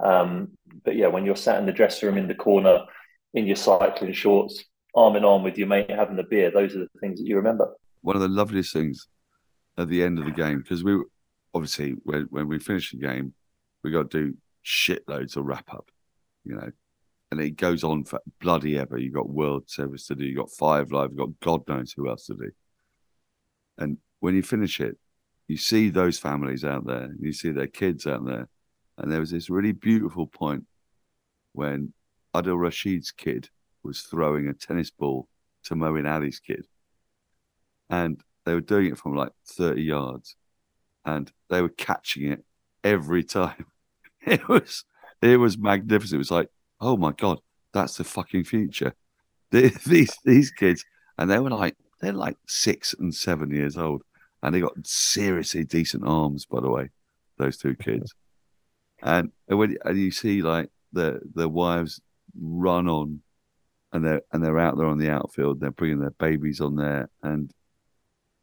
Um, 0.00 0.48
but 0.84 0.96
yeah, 0.96 1.06
when 1.06 1.24
you're 1.24 1.36
sat 1.36 1.58
in 1.58 1.66
the 1.66 1.72
dressing 1.72 2.08
room 2.08 2.18
in 2.18 2.28
the 2.28 2.34
corner 2.34 2.80
in 3.34 3.46
your 3.46 3.56
cycling 3.56 4.12
shorts, 4.12 4.64
arm 4.94 5.16
in 5.16 5.24
arm 5.24 5.42
with 5.42 5.58
your 5.58 5.66
mate 5.66 5.90
having 5.90 6.18
a 6.18 6.24
beer, 6.24 6.50
those 6.50 6.74
are 6.74 6.80
the 6.80 6.88
things 7.00 7.18
that 7.18 7.26
you 7.26 7.36
remember. 7.36 7.72
One 8.02 8.16
of 8.16 8.22
the 8.22 8.28
loveliest 8.28 8.72
things 8.72 9.08
at 9.78 9.88
the 9.88 10.02
end 10.02 10.18
of 10.18 10.26
the 10.26 10.30
game, 10.30 10.58
because 10.58 10.84
we 10.84 11.02
obviously, 11.54 11.92
when, 12.04 12.26
when 12.30 12.48
we 12.48 12.58
finish 12.58 12.90
the 12.90 12.98
game, 12.98 13.34
we 13.82 13.90
got 13.90 14.10
to 14.10 14.18
do 14.26 14.36
shitloads 14.64 15.36
of 15.36 15.46
wrap 15.46 15.72
up, 15.72 15.90
you 16.44 16.54
know, 16.54 16.70
and 17.30 17.40
it 17.40 17.56
goes 17.56 17.82
on 17.82 18.04
for 18.04 18.20
bloody 18.40 18.78
ever. 18.78 18.98
You've 18.98 19.14
got 19.14 19.28
World 19.28 19.68
Service 19.68 20.06
to 20.06 20.14
do, 20.14 20.24
you 20.24 20.36
got 20.36 20.50
Five 20.50 20.92
Live, 20.92 21.10
you've 21.10 21.18
got 21.18 21.40
God 21.40 21.68
knows 21.68 21.92
who 21.92 22.08
else 22.08 22.26
to 22.26 22.34
do. 22.34 22.50
And 23.78 23.98
when 24.20 24.34
you 24.34 24.42
finish 24.42 24.80
it, 24.80 24.96
you 25.48 25.56
see 25.56 25.90
those 25.90 26.18
families 26.18 26.64
out 26.64 26.86
there, 26.86 27.10
you 27.20 27.32
see 27.32 27.50
their 27.50 27.66
kids 27.66 28.06
out 28.06 28.24
there. 28.24 28.48
And 28.98 29.12
there 29.12 29.20
was 29.20 29.30
this 29.30 29.50
really 29.50 29.72
beautiful 29.72 30.26
point 30.26 30.64
when 31.52 31.92
Adil 32.34 32.58
Rashid's 32.58 33.12
kid 33.12 33.48
was 33.82 34.00
throwing 34.00 34.48
a 34.48 34.54
tennis 34.54 34.90
ball 34.90 35.28
to 35.64 35.74
Moeen 35.74 36.10
Ali's 36.10 36.40
kid. 36.40 36.66
And 37.88 38.20
they 38.44 38.54
were 38.54 38.60
doing 38.60 38.86
it 38.86 38.98
from 38.98 39.14
like 39.14 39.32
30 39.46 39.82
yards 39.82 40.36
and 41.04 41.30
they 41.48 41.62
were 41.62 41.68
catching 41.68 42.32
it 42.32 42.44
every 42.82 43.24
time. 43.38 43.66
It 44.26 44.48
was 44.48 44.84
it 45.22 45.38
was 45.38 45.56
magnificent. 45.56 46.16
It 46.16 46.18
was 46.18 46.30
like, 46.30 46.48
oh 46.80 46.96
my 46.96 47.12
god, 47.12 47.40
that's 47.72 47.96
the 47.96 48.04
fucking 48.04 48.44
future. 48.44 48.94
These 49.52 50.18
these 50.24 50.50
kids, 50.50 50.84
and 51.16 51.30
they 51.30 51.38
were 51.38 51.50
like 51.50 51.76
they're 52.00 52.12
like 52.12 52.36
six 52.48 52.94
and 52.98 53.14
seven 53.14 53.50
years 53.50 53.78
old, 53.78 54.02
and 54.42 54.54
they 54.54 54.60
got 54.60 54.74
seriously 54.84 55.64
decent 55.64 56.02
arms, 56.04 56.46
by 56.46 56.60
the 56.60 56.68
way, 56.68 56.90
those 57.38 57.56
two 57.56 57.74
kids. 57.76 58.12
And 59.02 59.30
when 59.46 59.76
and 59.84 59.98
you 59.98 60.10
see 60.10 60.42
like 60.42 60.70
the 60.92 61.20
the 61.34 61.48
wives 61.48 62.00
run 62.38 62.88
on, 62.88 63.20
and 63.92 64.04
they're 64.04 64.22
and 64.32 64.44
they're 64.44 64.58
out 64.58 64.76
there 64.76 64.88
on 64.88 64.98
the 64.98 65.10
outfield, 65.10 65.60
they're 65.60 65.70
bringing 65.70 66.00
their 66.00 66.10
babies 66.10 66.60
on 66.60 66.74
there, 66.74 67.08
and 67.22 67.52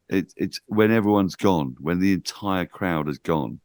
it's 0.09 0.33
it's 0.37 0.59
when 0.67 0.91
everyone's 0.91 1.35
gone, 1.35 1.75
when 1.79 1.99
the 1.99 2.13
entire 2.13 2.65
crowd 2.65 3.07
has 3.07 3.19
gone, 3.19 3.59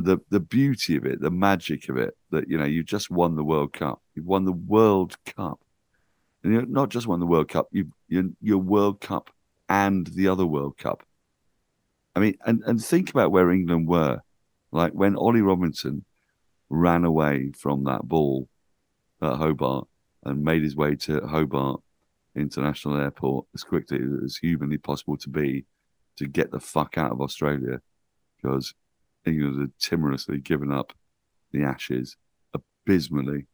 the 0.00 0.18
the 0.30 0.40
beauty 0.40 0.96
of 0.96 1.04
it, 1.06 1.20
the 1.20 1.30
magic 1.30 1.88
of 1.88 1.96
it, 1.96 2.16
that 2.30 2.48
you 2.48 2.58
know 2.58 2.64
you've 2.64 2.86
just 2.86 3.10
won 3.10 3.36
the 3.36 3.44
World 3.44 3.72
Cup, 3.72 4.02
you've 4.14 4.26
won 4.26 4.44
the 4.44 4.52
World 4.52 5.16
Cup, 5.24 5.60
and 6.42 6.52
you're 6.52 6.66
not 6.66 6.88
just 6.88 7.06
won 7.06 7.20
the 7.20 7.26
World 7.26 7.48
Cup, 7.48 7.68
you 7.70 7.92
you 8.08 8.36
your 8.40 8.58
World 8.58 9.00
Cup 9.00 9.30
and 9.68 10.06
the 10.08 10.28
other 10.28 10.46
World 10.46 10.78
Cup. 10.78 11.04
I 12.14 12.20
mean, 12.20 12.36
and 12.44 12.62
and 12.66 12.82
think 12.82 13.10
about 13.10 13.30
where 13.30 13.50
England 13.50 13.88
were, 13.88 14.20
like 14.72 14.92
when 14.92 15.16
Ollie 15.16 15.42
Robinson 15.42 16.04
ran 16.68 17.04
away 17.04 17.52
from 17.56 17.84
that 17.84 18.02
ball 18.04 18.48
at 19.20 19.36
Hobart 19.36 19.86
and 20.24 20.44
made 20.44 20.62
his 20.62 20.76
way 20.76 20.94
to 20.94 21.20
Hobart 21.26 21.80
International 22.34 22.96
Airport 22.96 23.46
as 23.54 23.64
quickly 23.64 24.00
as 24.24 24.36
humanly 24.36 24.78
possible 24.78 25.16
to 25.18 25.28
be 25.28 25.64
to 26.16 26.26
get 26.26 26.50
the 26.50 26.60
fuck 26.60 26.96
out 26.96 27.12
of 27.12 27.20
Australia 27.20 27.80
because 28.36 28.74
England 29.26 29.60
had 29.60 29.72
timorously 29.78 30.38
given 30.38 30.72
up 30.72 30.92
the 31.52 31.62
Ashes 31.62 32.16
abysmally. 32.54 33.46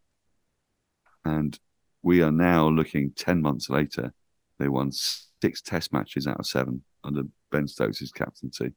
And 1.25 1.59
we 2.03 2.23
are 2.23 2.33
now 2.33 2.69
looking 2.69 3.13
10 3.17 3.43
months 3.43 3.69
later. 3.69 4.13
They 4.59 4.69
won 4.69 4.93
six 4.93 5.61
test 5.61 5.93
matches 5.93 6.27
out 6.27 6.39
of 6.39 6.47
seven 6.47 6.83
under 7.03 7.23
Ben 7.51 7.67
Stokes' 7.67 8.13
captaincy. 8.13 8.73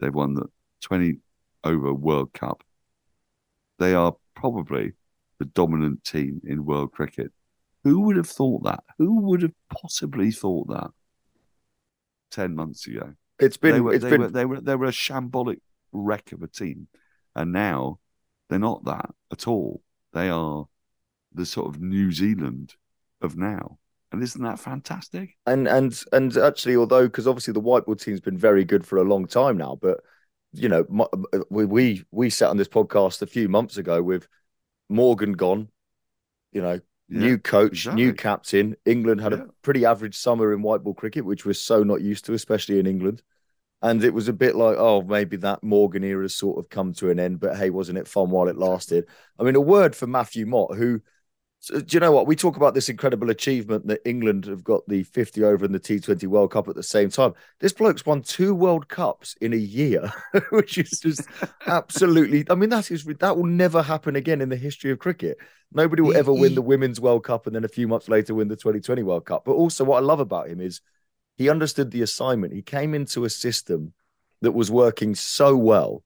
They've 0.00 0.14
won 0.14 0.34
the 0.34 0.46
20 0.82 1.18
over 1.64 1.92
World 1.92 2.32
Cup. 2.32 2.62
They 3.78 3.94
are 3.94 4.16
probably 4.34 4.92
the 5.38 5.44
dominant 5.44 6.04
team 6.04 6.40
in 6.44 6.64
world 6.64 6.92
cricket. 6.92 7.32
Who 7.84 8.00
would 8.00 8.16
have 8.16 8.28
thought 8.28 8.64
that? 8.64 8.82
Who 8.98 9.20
would 9.22 9.42
have 9.42 9.52
possibly 9.70 10.30
thought 10.30 10.68
that 10.68 10.90
10 12.30 12.54
months 12.54 12.86
ago? 12.86 13.12
It's 13.38 13.56
been, 13.56 13.74
they 13.74 13.80
were, 13.80 13.94
it's 13.94 14.02
they 14.02 14.10
been, 14.10 14.20
were, 14.22 14.28
they 14.28 14.44
were, 14.44 14.60
they 14.60 14.76
were 14.76 14.86
a 14.86 14.92
shambolic 14.92 15.60
wreck 15.96 16.32
of 16.32 16.42
a 16.42 16.48
team. 16.48 16.88
And 17.34 17.52
now 17.52 17.98
they're 18.48 18.58
not 18.58 18.84
that 18.84 19.10
at 19.32 19.46
all. 19.46 19.82
They 20.12 20.28
are 20.28 20.66
the 21.32 21.46
sort 21.46 21.68
of 21.68 21.80
New 21.80 22.12
Zealand 22.12 22.74
of 23.20 23.36
now. 23.36 23.78
And 24.12 24.22
isn't 24.22 24.42
that 24.42 24.60
fantastic? 24.60 25.36
And 25.46 25.66
and 25.66 26.00
and 26.12 26.36
actually, 26.36 26.76
although 26.76 27.04
because 27.06 27.26
obviously 27.26 27.52
the 27.52 27.60
white 27.60 27.84
ball 27.84 27.96
team's 27.96 28.20
been 28.20 28.38
very 28.38 28.64
good 28.64 28.86
for 28.86 28.98
a 28.98 29.04
long 29.04 29.26
time 29.26 29.56
now, 29.58 29.78
but 29.80 30.00
you 30.52 30.68
know, 30.68 30.86
we 31.50 31.64
we 31.64 32.04
we 32.12 32.30
sat 32.30 32.50
on 32.50 32.56
this 32.56 32.68
podcast 32.68 33.20
a 33.22 33.26
few 33.26 33.48
months 33.48 33.76
ago 33.76 34.02
with 34.02 34.28
Morgan 34.88 35.32
gone, 35.32 35.68
you 36.52 36.62
know, 36.62 36.80
yeah, 37.08 37.20
new 37.20 37.38
coach, 37.38 37.72
exactly. 37.72 38.04
new 38.04 38.14
captain. 38.14 38.76
England 38.84 39.20
had 39.20 39.32
yeah. 39.32 39.42
a 39.42 39.46
pretty 39.62 39.84
average 39.84 40.16
summer 40.16 40.52
in 40.52 40.62
white 40.62 40.82
ball 40.82 40.94
cricket, 40.94 41.24
which 41.24 41.44
we're 41.44 41.52
so 41.52 41.82
not 41.82 42.00
used 42.00 42.24
to, 42.26 42.32
especially 42.32 42.78
in 42.78 42.86
England. 42.86 43.22
And 43.82 44.02
it 44.02 44.14
was 44.14 44.28
a 44.28 44.32
bit 44.32 44.56
like, 44.56 44.76
oh, 44.78 45.02
maybe 45.02 45.36
that 45.38 45.62
Morgan 45.62 46.02
era 46.02 46.22
has 46.22 46.34
sort 46.34 46.58
of 46.58 46.70
come 46.70 46.94
to 46.94 47.10
an 47.10 47.20
end, 47.20 47.40
but 47.40 47.56
hey, 47.56 47.70
wasn't 47.70 47.98
it 47.98 48.08
fun 48.08 48.30
while 48.30 48.48
it 48.48 48.56
lasted? 48.56 49.06
I 49.38 49.42
mean, 49.42 49.54
a 49.54 49.60
word 49.60 49.94
for 49.94 50.06
Matthew 50.06 50.46
Mott, 50.46 50.76
who 50.76 51.02
do 51.68 51.84
you 51.90 52.00
know 52.00 52.12
what? 52.12 52.26
We 52.26 52.36
talk 52.36 52.56
about 52.56 52.74
this 52.74 52.88
incredible 52.88 53.30
achievement 53.30 53.86
that 53.88 54.00
England 54.04 54.44
have 54.44 54.62
got 54.62 54.86
the 54.88 55.02
50 55.02 55.42
over 55.42 55.64
and 55.64 55.74
the 55.74 55.80
T20 55.80 56.26
World 56.28 56.52
Cup 56.52 56.68
at 56.68 56.76
the 56.76 56.82
same 56.82 57.10
time. 57.10 57.32
This 57.60 57.72
bloke's 57.72 58.06
won 58.06 58.22
two 58.22 58.54
World 58.54 58.88
Cups 58.88 59.34
in 59.40 59.52
a 59.52 59.56
year, 59.56 60.12
which 60.50 60.78
is 60.78 61.00
just 61.00 61.22
absolutely. 61.66 62.44
I 62.50 62.54
mean, 62.54 62.70
that 62.70 62.90
is 62.90 63.04
that 63.04 63.36
will 63.36 63.46
never 63.46 63.82
happen 63.82 64.16
again 64.16 64.40
in 64.40 64.48
the 64.48 64.56
history 64.56 64.90
of 64.90 64.98
cricket. 64.98 65.38
Nobody 65.72 66.02
will 66.02 66.16
ever 66.16 66.32
win 66.32 66.54
the 66.54 66.62
Women's 66.62 67.00
World 67.00 67.24
Cup 67.24 67.46
and 67.46 67.56
then 67.56 67.64
a 67.64 67.68
few 67.68 67.88
months 67.88 68.08
later 68.08 68.34
win 68.34 68.48
the 68.48 68.56
2020 68.56 69.02
World 69.02 69.24
Cup. 69.24 69.44
But 69.44 69.52
also, 69.52 69.82
what 69.84 69.96
I 69.96 70.00
love 70.00 70.20
about 70.20 70.48
him 70.48 70.60
is 70.60 70.80
he 71.36 71.48
understood 71.48 71.90
the 71.90 72.02
assignment. 72.02 72.52
He 72.52 72.62
came 72.62 72.94
into 72.94 73.24
a 73.24 73.30
system 73.30 73.92
that 74.42 74.52
was 74.52 74.70
working 74.70 75.14
so 75.14 75.56
well. 75.56 76.02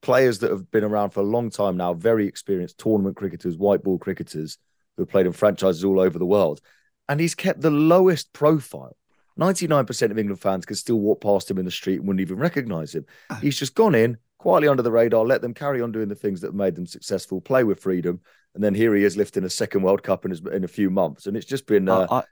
Players 0.00 0.38
that 0.40 0.50
have 0.50 0.70
been 0.70 0.84
around 0.84 1.10
for 1.10 1.20
a 1.20 1.24
long 1.24 1.50
time 1.50 1.76
now, 1.76 1.92
very 1.92 2.26
experienced 2.26 2.78
tournament 2.78 3.16
cricketers, 3.16 3.56
white 3.56 3.82
ball 3.82 3.98
cricketers 3.98 4.58
who 4.96 5.02
have 5.02 5.10
played 5.10 5.26
in 5.26 5.32
franchises 5.32 5.84
all 5.84 5.98
over 5.98 6.18
the 6.18 6.26
world. 6.26 6.60
And 7.08 7.18
he's 7.18 7.34
kept 7.34 7.60
the 7.60 7.70
lowest 7.70 8.32
profile. 8.32 8.96
99% 9.38 10.10
of 10.10 10.18
England 10.18 10.40
fans 10.40 10.66
could 10.66 10.78
still 10.78 11.00
walk 11.00 11.20
past 11.20 11.50
him 11.50 11.58
in 11.58 11.64
the 11.64 11.70
street 11.70 11.98
and 11.98 12.06
wouldn't 12.06 12.20
even 12.20 12.38
recognize 12.38 12.94
him. 12.94 13.06
Ah. 13.30 13.38
He's 13.40 13.58
just 13.58 13.74
gone 13.74 13.94
in 13.94 14.18
quietly 14.38 14.68
under 14.68 14.82
the 14.82 14.90
radar, 14.90 15.24
let 15.26 15.42
them 15.42 15.52
carry 15.52 15.82
on 15.82 15.92
doing 15.92 16.08
the 16.08 16.14
things 16.14 16.40
that 16.40 16.54
made 16.54 16.74
them 16.74 16.86
successful, 16.86 17.40
play 17.40 17.64
with 17.64 17.80
freedom. 17.80 18.20
And 18.54 18.64
then 18.64 18.74
here 18.74 18.94
he 18.94 19.04
is 19.04 19.16
lifting 19.16 19.44
a 19.44 19.50
second 19.50 19.82
World 19.82 20.02
Cup 20.02 20.24
in, 20.24 20.30
his, 20.30 20.40
in 20.52 20.64
a 20.64 20.68
few 20.68 20.90
months. 20.90 21.26
And 21.26 21.36
it's 21.36 21.46
just 21.46 21.66
been. 21.66 21.88
Uh, 21.88 22.06
I, 22.10 22.22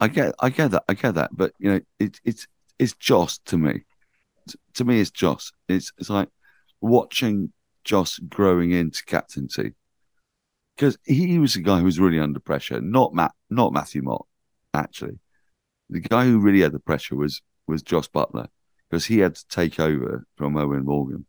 I, 0.00 0.08
get, 0.08 0.34
I 0.38 0.50
get 0.50 0.70
that, 0.72 0.84
I 0.88 0.94
get 0.94 1.14
that, 1.14 1.30
but 1.32 1.52
you 1.58 1.70
know, 1.70 1.80
it, 1.98 2.20
it's 2.24 2.46
it's 2.78 2.94
Jos 2.94 3.38
to 3.46 3.58
me. 3.58 3.82
To 4.74 4.84
me, 4.84 5.00
it's 5.00 5.10
Jos. 5.10 5.52
It's 5.68 5.92
it's 5.98 6.10
like 6.10 6.28
watching 6.80 7.52
Jos 7.84 8.18
growing 8.18 8.70
into 8.70 9.04
captaincy 9.04 9.74
because 10.76 10.96
he 11.04 11.38
was 11.38 11.56
a 11.56 11.60
guy 11.60 11.78
who 11.78 11.84
was 11.84 11.98
really 11.98 12.20
under 12.20 12.38
pressure. 12.38 12.80
Not 12.80 13.14
Matt, 13.14 13.32
not 13.50 13.72
Matthew 13.72 14.02
Mott, 14.02 14.26
actually. 14.72 15.18
The 15.90 16.00
guy 16.00 16.24
who 16.24 16.38
really 16.38 16.60
had 16.60 16.72
the 16.72 16.78
pressure 16.78 17.16
was 17.16 17.42
was 17.66 17.82
Jos 17.82 18.08
Buttler 18.08 18.48
because 18.88 19.06
he 19.06 19.18
had 19.18 19.34
to 19.34 19.48
take 19.48 19.80
over 19.80 20.26
from 20.36 20.54
Eoin 20.54 20.84
Morgan, 20.84 21.26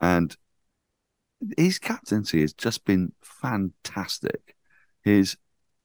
and 0.00 0.36
his 1.58 1.78
captaincy 1.78 2.40
has 2.40 2.52
just 2.52 2.84
been 2.84 3.12
fantastic. 3.20 4.54
His 5.02 5.36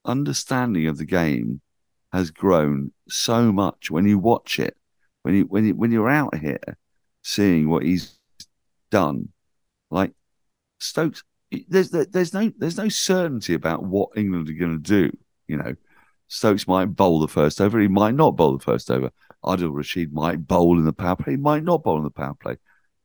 understanding 0.04 0.86
of 0.86 0.96
the 0.96 1.04
game 1.04 1.60
has 2.12 2.30
grown 2.30 2.92
so 3.08 3.52
much 3.52 3.90
when 3.90 4.06
you 4.06 4.18
watch 4.18 4.58
it. 4.58 4.76
When 5.22 5.34
you 5.34 5.44
when 5.44 5.64
you 5.64 5.74
when 5.74 5.92
you're 5.92 6.08
out 6.08 6.36
here 6.36 6.78
seeing 7.22 7.68
what 7.68 7.82
he's 7.82 8.18
done, 8.90 9.28
like 9.90 10.12
Stokes 10.78 11.22
there's 11.68 11.90
there's 11.90 12.32
no 12.32 12.52
there's 12.58 12.76
no 12.76 12.88
certainty 12.88 13.54
about 13.54 13.84
what 13.84 14.10
England 14.16 14.48
are 14.48 14.52
going 14.52 14.82
to 14.82 15.10
do. 15.10 15.16
You 15.48 15.56
know, 15.56 15.74
Stokes 16.28 16.68
might 16.68 16.86
bowl 16.86 17.20
the 17.20 17.28
first 17.28 17.60
over, 17.60 17.80
he 17.80 17.88
might 17.88 18.14
not 18.14 18.36
bowl 18.36 18.56
the 18.56 18.64
first 18.64 18.90
over. 18.90 19.10
Adil 19.44 19.74
Rashid 19.74 20.12
might 20.12 20.46
bowl 20.46 20.78
in 20.78 20.84
the 20.84 20.92
power 20.92 21.16
play, 21.16 21.32
he 21.32 21.36
might 21.36 21.64
not 21.64 21.82
bowl 21.82 21.98
in 21.98 22.04
the 22.04 22.10
power 22.10 22.34
play. 22.34 22.56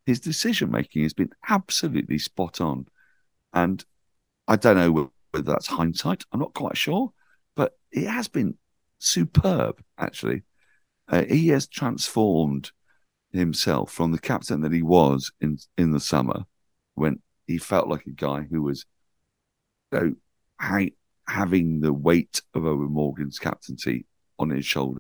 His 0.06 0.20
decision 0.20 0.70
making 0.70 1.04
has 1.04 1.14
been 1.14 1.32
absolutely 1.50 2.20
spot 2.20 2.62
on, 2.62 2.88
and 3.54 3.84
I 4.48 4.58
don't 4.58 4.78
know 4.78 5.12
whether 5.32 5.52
that's 5.52 5.68
hindsight. 5.68 6.24
I'm 6.32 6.40
not 6.40 6.54
quite 6.54 6.78
sure, 6.78 7.14
but 7.56 7.78
it 7.92 8.08
has 8.08 8.28
been 8.28 8.58
superb. 9.00 9.82
Actually, 9.98 10.44
uh, 11.10 11.24
he 11.24 11.50
has 11.50 11.68
transformed 11.68 12.72
himself 13.32 13.92
from 13.92 14.12
the 14.12 14.20
captain 14.20 14.62
that 14.62 14.72
he 14.72 14.82
was 14.82 15.32
in 15.42 15.58
in 15.78 15.92
the 15.92 16.00
summer 16.00 16.46
when 16.96 17.20
he 17.48 17.58
felt 17.58 17.88
like 17.88 18.06
a 18.06 18.12
guy 18.12 18.42
who 18.50 18.62
was 18.62 18.86
know, 19.96 20.16
ha- 20.60 20.96
having 21.28 21.82
the 21.82 21.94
weight 21.94 22.42
of 22.54 22.64
Eoin 22.64 22.90
Morgan's 22.90 23.40
captaincy 23.40 24.06
on 24.38 24.50
his 24.50 24.66
shoulders 24.66 25.00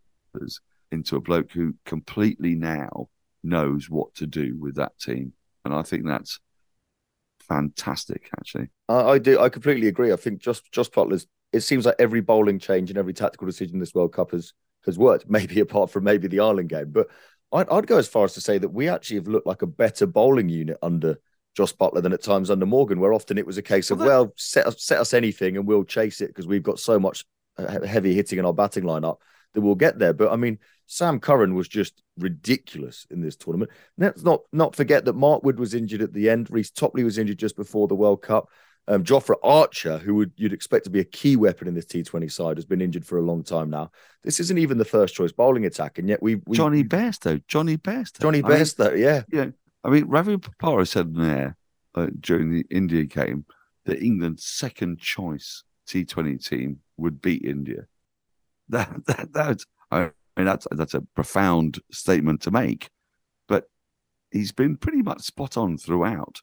into 0.92 1.16
a 1.16 1.22
bloke 1.22 1.52
who 1.52 1.76
completely 1.86 2.56
now 2.56 3.10
knows 3.44 3.90
what 3.90 4.14
to 4.16 4.26
do 4.26 4.58
with 4.60 4.76
that 4.76 4.98
team, 5.00 5.34
and 5.64 5.74
I 5.74 5.82
think 5.82 6.06
that's 6.06 6.40
fantastic. 7.40 8.30
Actually, 8.40 8.70
I, 8.90 8.96
I 8.96 9.18
do. 9.20 9.40
I 9.40 9.50
completely 9.50 9.88
agree. 9.88 10.12
I 10.12 10.18
think 10.18 10.40
just 10.40 10.72
Jos 10.72 10.90
Buttler's. 10.90 11.28
It 11.56 11.62
seems 11.62 11.86
like 11.86 11.96
every 12.00 12.22
bowling 12.22 12.60
change 12.60 12.90
and 12.90 12.98
every 12.98 13.14
tactical 13.14 13.48
decision 13.48 13.80
this 13.80 13.96
World 13.96 14.14
Cup 14.14 14.32
has 14.32 14.54
has 14.86 14.98
worked. 14.98 15.26
Maybe 15.30 15.60
apart 15.60 15.90
from 15.90 16.04
maybe 16.04 16.28
the 16.28 16.40
Ireland 16.42 16.70
game, 16.70 16.92
but 16.92 17.08
I'd, 17.52 17.70
I'd 17.70 17.88
go 17.88 17.98
as 17.98 18.08
far 18.08 18.26
as 18.26 18.34
to 18.34 18.42
say 18.42 18.58
that 18.58 18.70
we 18.70 18.90
actually 18.90 19.18
have 19.18 19.28
looked 19.28 19.48
like 19.48 19.62
a 19.62 19.68
better 19.68 20.06
bowling 20.06 20.50
unit 20.50 20.78
under 20.82 21.18
Jos 21.56 21.74
Buttler 21.74 22.04
than 22.04 22.14
at 22.14 22.22
times 22.22 22.52
under 22.52 22.66
Morgan, 22.66 23.00
where 23.00 23.14
often 23.14 23.38
it 23.38 23.46
was 23.46 23.58
a 23.58 23.62
case 23.62 23.90
of, 23.90 24.00
well, 24.00 24.08
well 24.08 24.34
set, 24.36 24.68
us, 24.68 24.84
set 24.84 25.00
us 25.00 25.14
anything 25.14 25.56
and 25.56 25.66
we'll 25.66 25.86
chase 25.86 26.22
it 26.22 26.28
because 26.28 26.48
we've 26.48 26.64
got 26.64 26.80
so 26.80 27.00
much 27.00 27.24
uh, 27.58 27.86
heavy 27.86 28.14
hitting 28.14 28.40
in 28.40 28.46
our 28.46 28.54
batting 28.54 28.84
lineup 28.84 29.18
that 29.54 29.62
we'll 29.62 29.76
get 29.76 29.98
there. 29.98 30.14
But 30.14 30.32
I 30.32 30.36
mean, 30.36 30.60
Sam 30.88 31.20
Curran 31.20 31.56
was 31.56 31.68
just 31.68 32.04
ridiculous 32.18 33.08
in 33.10 33.22
this 33.22 33.38
tournament. 33.38 33.72
Let's 33.98 34.24
not 34.24 34.42
not 34.52 34.76
forget 34.76 35.06
that 35.06 35.14
Mark 35.14 35.44
Wood 35.44 35.60
was 35.60 35.74
injured 35.74 36.02
at 36.02 36.14
the 36.14 36.30
end. 36.30 36.52
Reece 36.52 36.72
Topley 36.72 37.04
was 37.04 37.18
injured 37.18 37.40
just 37.40 37.56
before 37.56 37.88
the 37.88 37.96
World 37.96 38.22
Cup. 38.22 38.50
Um, 38.88 39.04
Jofra 39.04 39.36
Archer, 39.42 39.98
who 39.98 40.14
would 40.16 40.32
you'd 40.36 40.54
expect 40.54 40.84
to 40.84 40.92
be 40.92 41.00
a 41.00 41.06
key 41.06 41.36
weapon 41.36 41.68
in 41.68 41.74
this 41.74 41.86
T20 41.86 42.32
side, 42.32 42.58
has 42.58 42.66
been 42.66 42.82
injured 42.82 43.06
for 43.06 43.18
a 43.18 43.22
long 43.22 43.44
time 43.44 43.70
now. 43.70 43.92
This 44.24 44.40
isn't 44.40 44.60
even 44.60 44.78
the 44.78 44.86
first 44.86 45.16
choice 45.16 45.32
bowling 45.32 45.66
attack, 45.66 45.98
and 45.98 46.08
yet 46.08 46.22
we, 46.22 46.36
we 46.46 46.56
Jonny 46.56 46.84
Bairstow, 46.84 47.42
Jonny 47.48 47.78
Bairstow, 47.78 48.22
Johnny 48.22 48.42
Best 48.42 48.80
mean, 48.80 48.98
yeah, 48.98 49.24
yeah. 49.32 49.48
I 49.84 49.90
mean, 49.90 50.06
Ravi 50.06 50.38
Bopara 50.38 50.88
said 50.88 51.08
in 51.08 51.14
there 51.14 51.58
uh, 51.96 52.08
during 52.20 52.52
the 52.52 52.66
India 52.70 53.06
game 53.06 53.46
that 53.86 54.02
England's 54.02 54.46
second 54.46 55.00
choice 55.00 55.64
T20 55.88 56.48
team 56.48 56.80
would 56.98 57.22
beat 57.22 57.44
India. 57.44 57.88
That 58.70 59.06
that 59.06 59.32
that's 59.32 59.66
I 59.92 60.10
mean 60.36 60.48
that's 60.48 60.66
that's 60.72 60.96
a 60.96 61.02
profound 61.02 61.80
statement 61.92 62.42
to 62.42 62.52
make, 62.52 62.90
but 63.48 63.66
he's 64.32 64.52
been 64.52 64.76
pretty 64.76 65.04
much 65.04 65.22
spot 65.22 65.56
on 65.56 65.78
throughout, 65.78 66.42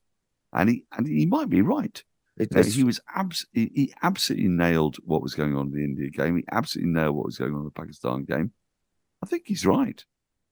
and 0.53 0.69
he 0.69 0.85
and 0.97 1.05
he 1.05 1.27
might 1.27 1.49
be 1.49 1.63
right. 1.63 2.01
Uh, 2.41 2.63
he 2.63 2.83
was 2.83 2.99
abs- 3.15 3.47
he, 3.53 3.71
he, 3.75 3.95
absolutely 4.03 4.49
nailed 4.49 4.97
what 5.05 5.23
was 5.23 5.35
going 5.35 5.55
on 5.55 5.67
in 5.67 5.73
the 5.73 5.85
India 5.85 6.11
game. 6.11 6.37
He 6.37 6.45
absolutely 6.51 6.93
nailed 6.93 7.15
what 7.15 7.27
was 7.27 7.37
going 7.37 7.53
on 7.53 7.61
in 7.61 7.65
the 7.67 7.71
Pakistan 7.71 8.25
game. 8.25 8.53
I 9.23 9.27
think 9.27 9.45
he's 9.47 9.67
right. 9.67 10.03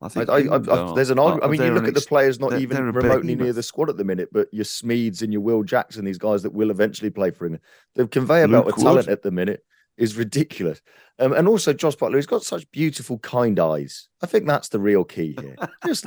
I 0.03 0.09
think 0.09 0.29
I, 0.31 0.39
I, 0.39 0.57
I, 0.57 0.95
there's 0.95 1.11
an 1.11 1.19
argument. 1.19 1.45
I 1.45 1.49
mean, 1.49 1.63
you 1.63 1.75
look 1.75 1.89
at 1.89 1.95
the 1.95 2.01
players 2.01 2.41
not 2.41 2.59
even 2.59 2.93
remotely 2.93 3.35
near 3.35 3.53
the 3.53 3.63
squad 3.63 3.91
at 3.91 3.99
the 3.99 4.05
minute, 4.05 4.31
but 4.33 4.49
your 4.53 4.65
Smeeds 4.65 5.23
and 5.23 5.33
your 5.33 5.43
Will 5.43 5.63
Jackson, 5.63 6.05
these 6.05 6.19
guys 6.19 6.43
that 6.43 6.55
will 6.55 6.71
eventually 6.71 7.11
play 7.11 7.31
for 7.31 7.47
England, 7.47 7.63
the 7.95 8.07
conveyor 8.07 8.49
belt 8.49 8.69
of 8.69 8.77
talent 8.77 9.09
at 9.09 9.23
the 9.23 9.31
minute 9.31 9.63
is 10.01 10.17
ridiculous. 10.17 10.81
Um, 11.19 11.35
and 11.35 11.47
also 11.47 11.75
Jos 11.75 11.95
Buttler, 11.95 12.17
he's 12.17 12.27
got 12.27 12.43
such 12.43 12.69
beautiful, 12.71 13.19
kind 13.19 13.61
eyes. 13.61 14.09
I 14.23 14.27
think 14.27 14.47
that's 14.47 14.71
the 14.71 14.81
real 14.81 15.05
key 15.05 15.37
here. 15.39 15.57
Just 15.87 16.07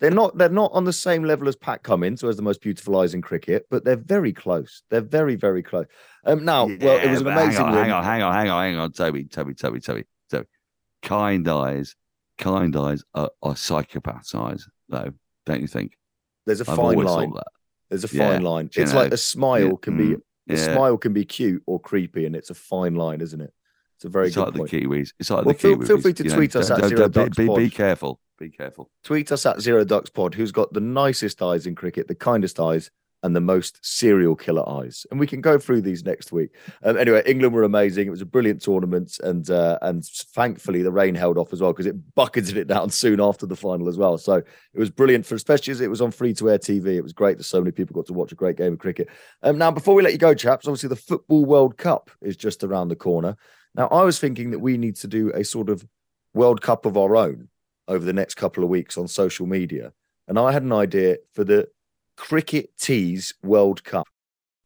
they're 0.00 0.10
not 0.10 0.36
they're 0.38 0.48
not 0.48 0.72
on 0.72 0.84
the 0.84 0.92
same 0.92 1.22
level 1.22 1.46
as 1.48 1.54
Pat 1.54 1.82
Cummins, 1.82 2.22
who 2.22 2.28
has 2.28 2.36
the 2.36 2.42
most 2.42 2.62
beautiful 2.62 2.98
eyes 2.98 3.12
in 3.12 3.20
cricket, 3.20 3.66
but 3.70 3.84
they're 3.84 3.96
very 3.96 4.32
close. 4.32 4.82
They're 4.88 5.02
very, 5.02 5.36
very 5.36 5.62
close. 5.62 5.86
Um, 6.24 6.46
now, 6.46 6.66
yeah, 6.66 6.76
well, 6.80 6.98
it 6.98 7.10
was 7.10 7.20
an 7.20 7.26
amazing. 7.26 7.66
Hang 7.66 7.66
on, 7.66 7.74
hang 7.74 7.92
on, 7.92 8.04
hang 8.04 8.22
on, 8.22 8.32
hang 8.32 8.48
on, 8.48 8.62
hang 8.64 8.76
on, 8.78 8.92
Toby, 8.92 9.24
Toby, 9.24 9.54
Toby, 9.54 9.80
Toby, 9.80 10.04
Toby. 10.30 10.46
Kind 11.02 11.46
eyes, 11.46 11.94
kind 12.38 12.74
eyes 12.74 13.04
are, 13.14 13.30
are 13.42 13.52
psychopath's 13.52 14.34
eyes, 14.34 14.66
though, 14.88 15.12
don't 15.44 15.60
you 15.60 15.68
think? 15.68 15.98
There's 16.46 16.62
a 16.62 16.70
I've 16.70 16.76
fine 16.76 16.96
line. 16.96 17.32
There's 17.90 18.04
a 18.04 18.08
fine 18.08 18.42
yeah, 18.42 18.48
line. 18.48 18.70
It's 18.74 18.92
know, 18.92 19.00
like 19.00 19.12
a 19.12 19.18
smile 19.18 19.60
yeah, 19.60 19.72
can 19.82 19.96
be 19.98 20.04
mm, 20.04 20.20
the 20.46 20.56
yeah. 20.56 20.74
smile 20.74 20.96
can 20.96 21.12
be 21.12 21.24
cute 21.24 21.62
or 21.66 21.80
creepy, 21.80 22.26
and 22.26 22.36
it's 22.36 22.50
a 22.50 22.54
fine 22.54 22.94
line, 22.94 23.20
isn't 23.20 23.40
it? 23.40 23.52
It's 23.96 24.04
a 24.04 24.08
very 24.08 24.26
it's 24.26 24.36
good 24.36 24.46
like 24.46 24.54
point. 24.54 24.70
the 24.70 24.80
Kiwis. 24.82 25.12
It's 25.18 25.30
like 25.30 25.44
well, 25.44 25.54
the 25.54 25.58
feel, 25.58 25.76
Kiwis. 25.76 25.86
Feel 25.86 26.00
free 26.00 26.12
to 26.14 26.24
tweet 26.24 26.54
know, 26.54 26.60
us 26.60 26.70
at 26.70 26.84
zero 26.88 27.08
ducks 27.08 27.36
be, 27.36 27.46
pod. 27.46 27.56
be 27.56 27.70
careful. 27.70 28.20
Be 28.38 28.50
careful. 28.50 28.90
Tweet 29.04 29.30
us 29.30 29.46
at 29.46 29.60
zero 29.60 29.84
ducks 29.84 30.10
pod. 30.10 30.34
Who's 30.34 30.52
got 30.52 30.72
the 30.72 30.80
nicest 30.80 31.40
eyes 31.40 31.66
in 31.66 31.74
cricket, 31.74 32.08
the 32.08 32.14
kindest 32.14 32.58
eyes, 32.60 32.90
and 33.24 33.34
the 33.34 33.40
most 33.40 33.84
serial 33.84 34.36
killer 34.36 34.68
eyes. 34.68 35.06
And 35.10 35.18
we 35.18 35.26
can 35.26 35.40
go 35.40 35.58
through 35.58 35.80
these 35.80 36.04
next 36.04 36.30
week. 36.30 36.50
Um, 36.82 36.98
anyway, 36.98 37.22
England 37.24 37.54
were 37.54 37.62
amazing. 37.62 38.06
It 38.06 38.10
was 38.10 38.20
a 38.20 38.26
brilliant 38.26 38.60
tournament, 38.60 39.18
and 39.24 39.48
uh, 39.48 39.78
and 39.80 40.04
thankfully 40.04 40.82
the 40.82 40.92
rain 40.92 41.14
held 41.14 41.38
off 41.38 41.52
as 41.52 41.62
well 41.62 41.72
because 41.72 41.86
it 41.86 42.14
bucketed 42.14 42.58
it 42.58 42.68
down 42.68 42.90
soon 43.04 43.20
after 43.20 43.46
the 43.46 43.56
final 43.56 43.88
as 43.88 43.96
well. 43.96 44.18
So 44.18 44.34
it 44.34 44.78
was 44.78 44.90
brilliant 44.90 45.24
for 45.24 45.34
especially 45.34 45.72
as 45.72 45.80
it 45.80 45.88
was 45.88 46.02
on 46.02 46.10
free 46.10 46.34
to 46.34 46.50
air 46.50 46.58
TV. 46.58 46.88
It 46.96 47.02
was 47.02 47.14
great 47.14 47.38
that 47.38 47.44
so 47.44 47.60
many 47.60 47.72
people 47.72 47.94
got 47.94 48.06
to 48.06 48.12
watch 48.12 48.30
a 48.30 48.36
great 48.36 48.58
game 48.58 48.74
of 48.74 48.78
cricket. 48.78 49.08
Um, 49.42 49.56
now, 49.56 49.70
before 49.70 49.94
we 49.94 50.02
let 50.02 50.12
you 50.12 50.18
go, 50.18 50.34
chaps, 50.34 50.68
obviously 50.68 50.90
the 50.90 50.96
Football 50.96 51.46
World 51.46 51.78
Cup 51.78 52.10
is 52.20 52.36
just 52.36 52.62
around 52.62 52.88
the 52.88 52.96
corner. 52.96 53.36
Now, 53.74 53.88
I 53.88 54.04
was 54.04 54.20
thinking 54.20 54.50
that 54.50 54.60
we 54.60 54.76
need 54.76 54.96
to 54.96 55.08
do 55.08 55.32
a 55.34 55.44
sort 55.44 55.70
of 55.70 55.86
World 56.34 56.60
Cup 56.60 56.84
of 56.84 56.98
our 56.98 57.16
own 57.16 57.48
over 57.88 58.04
the 58.04 58.12
next 58.12 58.34
couple 58.34 58.62
of 58.62 58.70
weeks 58.70 58.98
on 58.98 59.08
social 59.08 59.46
media. 59.46 59.92
And 60.28 60.38
I 60.38 60.52
had 60.52 60.62
an 60.62 60.72
idea 60.72 61.18
for 61.32 61.44
the 61.44 61.68
Cricket 62.16 62.76
Teas 62.78 63.34
World 63.42 63.84
Cup. 63.84 64.06